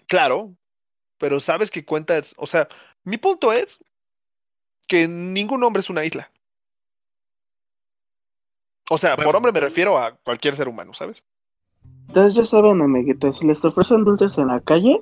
Claro, 0.08 0.54
pero 1.18 1.40
sabes 1.40 1.72
que 1.72 1.86
cuentas, 1.86 2.34
o 2.38 2.46
sea, 2.46 2.68
mi 3.04 3.18
punto 3.18 3.54
es 3.54 3.80
que 4.88 5.08
ningún 5.08 5.64
hombre 5.64 5.80
es 5.80 5.90
una 5.90 6.04
isla. 6.04 6.30
O 8.90 8.98
sea, 8.98 9.16
por 9.16 9.34
hombre 9.36 9.54
me 9.54 9.62
refiero 9.62 9.98
a 9.98 10.18
cualquier 10.18 10.56
ser 10.56 10.68
humano, 10.68 10.94
¿sabes? 10.94 11.24
Entonces 12.10 12.36
ya 12.36 12.44
saben, 12.44 12.82
amiguitos, 12.82 13.38
si 13.38 13.48
les 13.48 13.64
ofrecen 13.64 14.04
dulces 14.04 14.38
en 14.38 14.48
la 14.48 14.60
calle, 14.60 15.02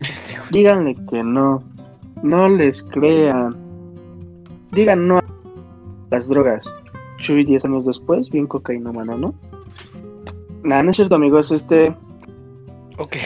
díganle 0.50 0.96
que 1.10 1.22
no. 1.22 1.62
No 2.22 2.48
les 2.48 2.82
crean. 2.82 3.56
Digan 4.72 5.06
no 5.08 5.18
a 5.18 5.24
las 6.10 6.28
drogas. 6.28 6.74
Chuy 7.18 7.44
10 7.44 7.64
años 7.66 7.84
después, 7.84 8.30
bien 8.30 8.46
cocainómano, 8.46 9.16
¿no? 9.18 9.34
Nada, 10.64 10.82
no 10.82 10.90
es 10.90 10.96
cierto, 10.96 11.16
amigos. 11.16 11.50
Este, 11.50 11.94
Ok. 12.98 13.16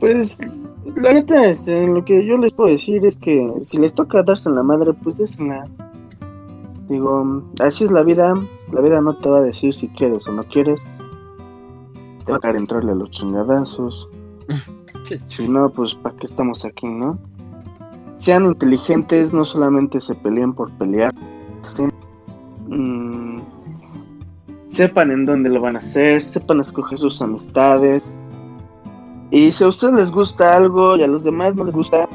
pues, 0.00 0.72
la 0.96 1.12
neta, 1.12 1.46
este, 1.46 1.86
lo 1.86 2.04
que 2.04 2.24
yo 2.26 2.36
les 2.38 2.52
puedo 2.52 2.70
decir 2.70 3.04
es 3.04 3.16
que 3.16 3.52
si 3.62 3.78
les 3.78 3.94
toca 3.94 4.22
darse 4.22 4.48
en 4.48 4.54
la 4.56 4.62
madre, 4.62 4.92
pues 4.94 5.16
désenla. 5.16 5.68
Digo, 6.88 7.42
así 7.60 7.84
es 7.84 7.92
la 7.92 8.02
vida. 8.02 8.34
La 8.72 8.80
vida 8.80 9.00
no 9.00 9.16
te 9.16 9.28
va 9.28 9.38
a 9.38 9.42
decir 9.42 9.72
si 9.72 9.88
quieres 9.88 10.26
o 10.28 10.32
no 10.32 10.42
quieres. 10.44 10.98
te 12.24 12.32
va 12.32 12.38
a 12.38 12.40
caer 12.40 12.56
entrarle 12.56 12.92
a 12.92 12.94
los 12.96 13.10
chingadazos. 13.10 14.08
Si 15.26 15.48
no, 15.48 15.70
pues 15.70 15.94
¿para 15.94 16.14
qué 16.16 16.26
estamos 16.26 16.64
aquí, 16.66 16.86
no? 16.86 17.18
Sean 18.20 18.44
inteligentes, 18.44 19.32
no 19.32 19.46
solamente 19.46 19.98
se 19.98 20.14
peleen 20.14 20.52
por 20.52 20.70
pelear. 20.72 21.14
Mm, 22.68 23.40
sepan 24.68 25.10
en 25.10 25.24
dónde 25.24 25.48
lo 25.48 25.62
van 25.62 25.76
a 25.76 25.78
hacer, 25.78 26.20
sepan 26.20 26.60
escoger 26.60 26.98
sus 26.98 27.22
amistades. 27.22 28.12
Y 29.30 29.50
si 29.52 29.64
a 29.64 29.68
ustedes 29.68 29.94
les 29.94 30.10
gusta 30.10 30.54
algo 30.54 30.98
y 30.98 31.02
a 31.02 31.06
los 31.06 31.24
demás 31.24 31.56
no 31.56 31.64
les 31.64 31.74
gusta, 31.74 32.10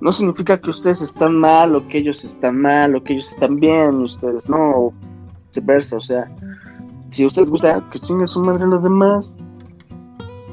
no 0.00 0.12
significa 0.12 0.60
que 0.60 0.70
ustedes 0.70 1.02
están 1.02 1.36
mal 1.36 1.74
o 1.74 1.88
que 1.88 1.98
ellos 1.98 2.24
están 2.24 2.60
mal 2.60 2.94
o 2.94 3.02
que 3.02 3.14
ellos 3.14 3.32
están 3.32 3.56
bien 3.56 4.02
y 4.02 4.04
ustedes 4.04 4.48
no, 4.48 4.70
o 4.76 4.94
viceversa. 5.48 5.96
O 5.96 6.00
sea, 6.00 6.30
si 7.08 7.24
a 7.24 7.26
ustedes 7.26 7.48
les 7.48 7.50
gusta, 7.50 7.84
que 7.90 7.98
chingue 7.98 8.28
su 8.28 8.38
madre 8.38 8.62
a 8.62 8.68
los 8.68 8.82
demás. 8.84 9.34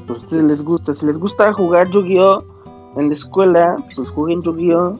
A 0.08 0.12
ustedes 0.14 0.42
les 0.42 0.64
gusta. 0.64 0.94
Si 0.94 1.06
les 1.06 1.16
gusta 1.16 1.52
jugar 1.52 1.88
Yu-Gi-Oh! 1.90 2.57
En 2.96 3.08
la 3.08 3.12
escuela, 3.14 3.76
pues 3.94 4.10
jueguen 4.10 4.42
Yu-Gi-Oh! 4.42 4.96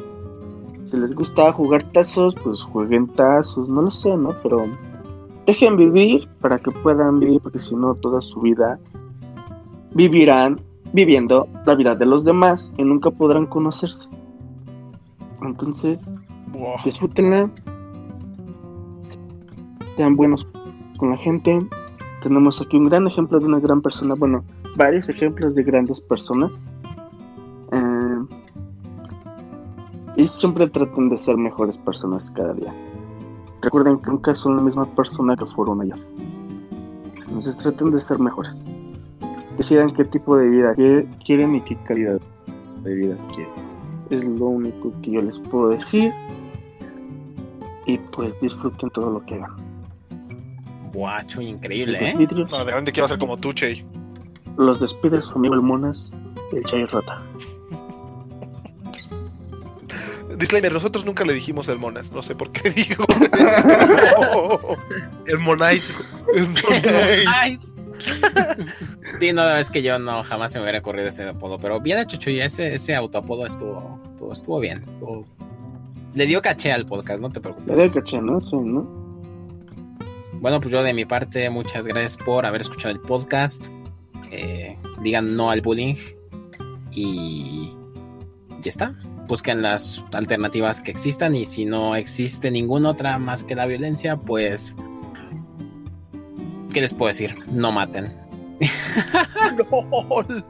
Si 0.86 0.96
les 0.96 1.14
gusta 1.14 1.52
jugar 1.52 1.82
tazos, 1.92 2.34
pues 2.42 2.62
jueguen 2.62 3.08
tazos. 3.08 3.68
No 3.68 3.82
lo 3.82 3.90
sé, 3.90 4.16
¿no? 4.16 4.34
Pero 4.42 4.66
dejen 5.46 5.76
vivir 5.76 6.28
para 6.40 6.58
que 6.58 6.70
puedan 6.70 7.20
vivir, 7.20 7.40
porque 7.40 7.60
si 7.60 7.74
no, 7.74 7.94
toda 7.94 8.20
su 8.20 8.40
vida 8.40 8.78
vivirán 9.94 10.60
viviendo 10.92 11.46
la 11.66 11.74
vida 11.74 11.94
de 11.94 12.06
los 12.06 12.24
demás 12.24 12.72
y 12.78 12.84
nunca 12.84 13.10
podrán 13.10 13.46
conocerse. 13.46 14.08
Entonces, 15.42 16.08
Wow. 16.52 16.76
disfrútenla. 16.84 17.50
Sean 19.96 20.16
buenos 20.16 20.46
con 20.96 21.10
la 21.10 21.16
gente. 21.18 21.58
Tenemos 22.22 22.60
aquí 22.60 22.76
un 22.76 22.88
gran 22.88 23.06
ejemplo 23.06 23.38
de 23.38 23.46
una 23.46 23.60
gran 23.60 23.82
persona. 23.82 24.14
Bueno, 24.14 24.44
varios 24.76 25.08
ejemplos 25.08 25.54
de 25.54 25.62
grandes 25.62 26.00
personas. 26.00 26.50
Y 30.18 30.26
siempre 30.26 30.68
traten 30.68 31.08
de 31.08 31.16
ser 31.16 31.36
mejores 31.36 31.78
personas 31.78 32.30
cada 32.32 32.52
día. 32.52 32.74
Recuerden 33.62 34.00
que 34.00 34.10
nunca 34.10 34.34
son 34.34 34.56
la 34.56 34.62
misma 34.62 34.84
persona 34.96 35.36
que 35.36 35.46
fueron 35.46 35.80
ayer. 35.80 35.98
Entonces 37.20 37.56
traten 37.56 37.92
de 37.92 38.00
ser 38.00 38.18
mejores. 38.18 38.60
Decidan 39.56 39.94
qué 39.94 40.04
tipo 40.04 40.36
de 40.36 40.48
vida 40.48 40.74
quieren 41.24 41.54
y 41.54 41.60
qué 41.60 41.76
calidad 41.84 42.20
de 42.82 42.94
vida 42.94 43.16
quieren. 43.28 43.52
Es 44.10 44.24
lo 44.24 44.46
único 44.46 44.92
que 45.02 45.12
yo 45.12 45.22
les 45.22 45.38
puedo 45.38 45.68
decir. 45.68 46.12
Y 47.86 47.98
pues 47.98 48.38
disfruten 48.40 48.90
todo 48.90 49.12
lo 49.12 49.24
que 49.24 49.36
hagan. 49.36 49.52
Guacho, 50.92 51.40
increíble, 51.40 52.10
¿eh? 52.10 52.14
vidrios, 52.18 52.50
No, 52.50 52.64
de 52.64 52.72
grande 52.72 52.90
quiero 52.90 53.06
ser 53.06 53.20
como 53.20 53.36
tú, 53.36 53.52
Chey. 53.52 53.86
Los 54.56 54.80
despide 54.80 55.22
su 55.22 55.32
amigo 55.34 55.54
el 55.54 55.62
Monas, 55.62 56.12
el 56.52 56.64
Chay 56.64 56.86
Rata. 56.86 57.22
Disclaimer, 60.38 60.72
nosotros 60.72 61.04
nunca 61.04 61.24
le 61.24 61.32
dijimos 61.34 61.68
el 61.68 61.78
monas, 61.78 62.12
no 62.12 62.22
sé 62.22 62.34
por 62.34 62.50
qué 62.52 62.70
digo. 62.76 63.04
El 65.26 65.38
Monais. 65.38 65.90
El 66.34 66.48
Monais. 66.48 67.74
Sí, 69.18 69.32
no, 69.32 69.56
es 69.56 69.70
que 69.70 69.82
yo 69.82 69.98
no, 69.98 70.22
jamás 70.22 70.52
se 70.52 70.58
me 70.58 70.64
hubiera 70.64 70.78
ocurrido 70.78 71.08
ese 71.08 71.24
apodo, 71.24 71.58
pero 71.58 71.80
bien 71.80 71.98
hecho, 71.98 72.16
Chuy, 72.16 72.40
ese, 72.40 72.74
ese 72.74 72.94
autoapodo 72.94 73.46
estuvo, 73.46 74.00
estuvo, 74.06 74.32
estuvo 74.32 74.60
bien. 74.60 74.84
estuvo- 74.86 75.24
Le 76.14 76.26
dio 76.26 76.40
caché 76.40 76.72
al 76.72 76.86
podcast, 76.86 77.20
no 77.20 77.28
te 77.30 77.40
Le 77.40 77.42
preocupes. 77.42 77.76
doy 77.76 77.90
caché, 77.90 78.20
¿no? 78.20 78.40
Sí, 78.40 78.56
¿no? 78.56 78.82
Bueno, 80.34 80.60
pues 80.60 80.72
yo 80.72 80.82
de 80.84 80.94
mi 80.94 81.04
parte, 81.04 81.50
muchas 81.50 81.86
gracias 81.86 82.16
por 82.16 82.46
haber 82.46 82.60
escuchado 82.60 82.94
el 82.94 83.00
podcast. 83.00 83.64
Eh, 84.30 84.78
digan 85.02 85.34
no 85.34 85.50
al 85.50 85.60
bullying. 85.62 85.96
Y 86.92 87.72
ya 88.60 88.68
está. 88.70 88.94
Busquen 89.28 89.62
las 89.62 90.02
alternativas 90.14 90.80
que 90.80 90.90
existan 90.90 91.36
y 91.36 91.44
si 91.44 91.64
no 91.64 91.94
existe 91.94 92.50
ninguna 92.50 92.90
otra 92.90 93.18
más 93.18 93.44
que 93.44 93.54
la 93.54 93.66
violencia, 93.66 94.16
pues... 94.16 94.74
¿Qué 96.72 96.80
les 96.80 96.94
puedo 96.94 97.08
decir? 97.08 97.36
No 97.46 97.70
maten. 97.70 98.12
LOL. 99.70 100.44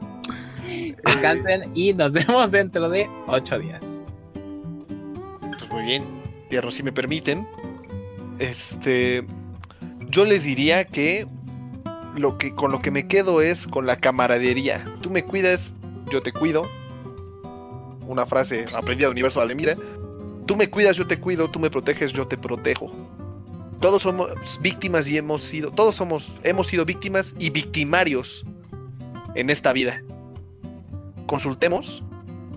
Descansen 1.05 1.71
y 1.75 1.93
nos 1.93 2.13
vemos 2.25 2.51
dentro 2.51 2.89
de 2.89 3.09
ocho 3.27 3.59
días. 3.59 4.03
Pues 5.41 5.69
muy 5.69 5.83
bien, 5.83 6.03
tierno, 6.49 6.71
si 6.71 6.83
me 6.83 6.91
permiten. 6.91 7.47
Este. 8.39 9.25
Yo 10.09 10.25
les 10.25 10.43
diría 10.43 10.85
que. 10.85 11.27
Lo 12.15 12.37
que 12.37 12.55
con 12.55 12.71
lo 12.71 12.81
que 12.81 12.91
me 12.91 13.07
quedo 13.07 13.41
es 13.41 13.67
con 13.67 13.85
la 13.85 13.95
camaradería. 13.95 14.83
Tú 15.01 15.09
me 15.09 15.23
cuidas, 15.23 15.73
yo 16.11 16.21
te 16.21 16.33
cuido. 16.33 16.67
Una 18.09 18.25
frase 18.25 18.65
aprendida 18.73 19.05
de 19.07 19.11
Universo 19.11 19.39
Alemira. 19.39 19.77
Tú 20.47 20.55
me 20.55 20.67
cuidas, 20.67 20.97
yo 20.97 21.05
te 21.05 21.19
cuido, 21.19 21.47
tú 21.47 21.59
me 21.59 21.69
proteges, 21.69 22.11
yo 22.11 22.27
te 22.27 22.39
protejo. 22.39 22.91
Todos 23.79 24.01
somos 24.01 24.31
víctimas 24.61 25.07
y 25.07 25.17
hemos 25.17 25.43
sido, 25.43 25.69
todos 25.69 25.93
somos, 25.93 26.31
hemos 26.41 26.65
sido 26.65 26.85
víctimas 26.85 27.35
y 27.37 27.51
victimarios 27.51 28.43
en 29.35 29.51
esta 29.51 29.73
vida. 29.73 30.01
Consultemos 31.27 32.03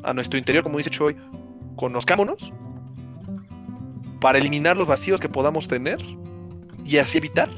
a 0.04 0.14
nuestro 0.14 0.38
interior, 0.38 0.64
como 0.64 0.78
dice 0.78 0.88
Choi, 0.88 1.14
conozcámonos 1.76 2.50
para 4.22 4.38
eliminar 4.38 4.78
los 4.78 4.88
vacíos 4.88 5.20
que 5.20 5.28
podamos 5.28 5.68
tener 5.68 5.98
y 6.82 6.96
así 6.96 7.18
evitar 7.18 7.50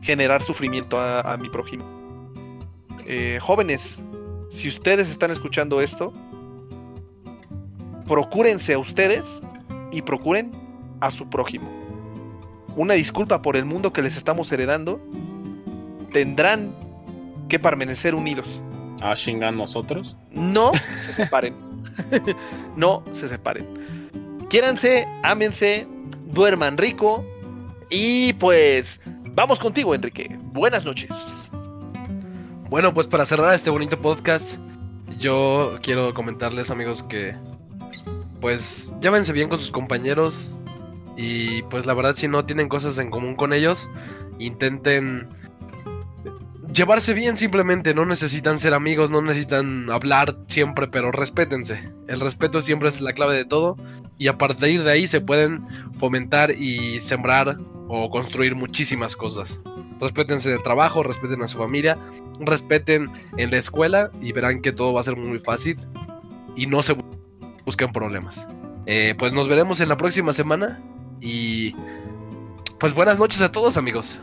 generar 0.00 0.44
sufrimiento 0.44 1.00
a, 1.00 1.22
a 1.22 1.36
mi 1.38 1.50
prójimo. 1.50 1.84
Eh, 3.04 3.40
jóvenes, 3.42 4.00
si 4.48 4.68
ustedes 4.68 5.10
están 5.10 5.32
escuchando 5.32 5.80
esto, 5.80 6.14
procúrense 8.06 8.74
a 8.74 8.78
ustedes 8.78 9.42
y 9.92 10.02
procuren 10.02 10.52
a 11.00 11.10
su 11.10 11.28
prójimo. 11.28 11.68
Una 12.76 12.94
disculpa 12.94 13.42
por 13.42 13.56
el 13.56 13.64
mundo 13.64 13.92
que 13.92 14.02
les 14.02 14.16
estamos 14.16 14.50
heredando. 14.52 15.00
Tendrán 16.12 16.74
que 17.48 17.58
permanecer 17.58 18.14
unidos. 18.14 18.60
¿A 19.02 19.14
chingan 19.14 19.56
nosotros? 19.56 20.16
No 20.30 20.72
se 21.00 21.12
separen. 21.12 21.54
no 22.76 23.02
se 23.12 23.28
separen. 23.28 23.66
Quiéranse, 24.48 25.06
ámense, 25.22 25.86
duerman 26.26 26.76
rico. 26.76 27.24
Y 27.90 28.32
pues, 28.34 29.00
vamos 29.34 29.58
contigo, 29.58 29.94
Enrique. 29.94 30.36
Buenas 30.52 30.84
noches. 30.84 31.48
Bueno, 32.68 32.92
pues 32.92 33.06
para 33.06 33.24
cerrar 33.24 33.54
este 33.54 33.70
bonito 33.70 34.00
podcast, 34.00 34.56
yo 35.18 35.78
quiero 35.82 36.12
comentarles, 36.14 36.70
amigos, 36.70 37.02
que 37.04 37.36
pues 38.40 38.92
llévense 39.00 39.32
bien 39.32 39.48
con 39.48 39.58
sus 39.58 39.70
compañeros 39.70 40.52
y 41.16 41.62
pues 41.64 41.86
la 41.86 41.94
verdad 41.94 42.14
si 42.14 42.28
no 42.28 42.44
tienen 42.44 42.68
cosas 42.68 42.98
en 42.98 43.10
común 43.10 43.36
con 43.36 43.52
ellos, 43.52 43.88
intenten 44.38 45.28
llevarse 46.76 47.14
bien 47.14 47.36
simplemente, 47.36 47.94
no 47.94 48.04
necesitan 48.04 48.58
ser 48.58 48.74
amigos, 48.74 49.10
no 49.10 49.22
necesitan 49.22 49.90
hablar 49.90 50.36
siempre, 50.46 50.88
pero 50.88 51.10
respétense. 51.10 51.90
El 52.06 52.20
respeto 52.20 52.60
siempre 52.60 52.88
es 52.88 53.00
la 53.00 53.14
clave 53.14 53.34
de 53.34 53.46
todo 53.46 53.76
y 54.18 54.28
a 54.28 54.36
partir 54.36 54.82
de 54.82 54.92
ahí 54.92 55.08
se 55.08 55.20
pueden 55.20 55.66
fomentar 55.98 56.50
y 56.50 57.00
sembrar 57.00 57.58
o 57.88 58.10
construir 58.10 58.54
muchísimas 58.54 59.16
cosas. 59.16 59.58
Respétense 60.00 60.50
en 60.50 60.56
el 60.56 60.62
trabajo, 60.62 61.02
respeten 61.02 61.42
a 61.42 61.48
su 61.48 61.56
familia, 61.56 61.98
respeten 62.40 63.10
en 63.38 63.50
la 63.50 63.56
escuela 63.56 64.10
y 64.20 64.32
verán 64.32 64.60
que 64.60 64.72
todo 64.72 64.92
va 64.92 65.00
a 65.00 65.04
ser 65.04 65.16
muy 65.16 65.38
fácil 65.38 65.78
y 66.54 66.66
no 66.66 66.82
se 66.82 66.94
bu- 67.66 67.70
busquen 67.70 67.92
problemas. 67.92 68.46
Eh, 68.86 69.14
pues 69.18 69.32
nos 69.32 69.48
veremos 69.48 69.80
en 69.80 69.88
la 69.88 69.96
próxima 69.96 70.32
semana 70.32 70.80
y 71.20 71.74
pues 72.78 72.94
buenas 72.94 73.18
noches 73.18 73.42
a 73.42 73.50
todos 73.50 73.76
amigos. 73.76 74.18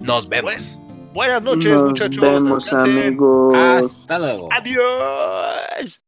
Nos 0.00 0.28
vemos. 0.28 0.78
Buenas 1.12 1.42
noches, 1.42 1.72
Nos 1.72 1.90
muchachos. 1.90 2.20
vemos, 2.20 2.64
Descansen. 2.64 2.98
amigos. 2.98 3.54
Hasta 4.00 4.18
luego. 4.18 4.48
Adiós. 4.52 6.00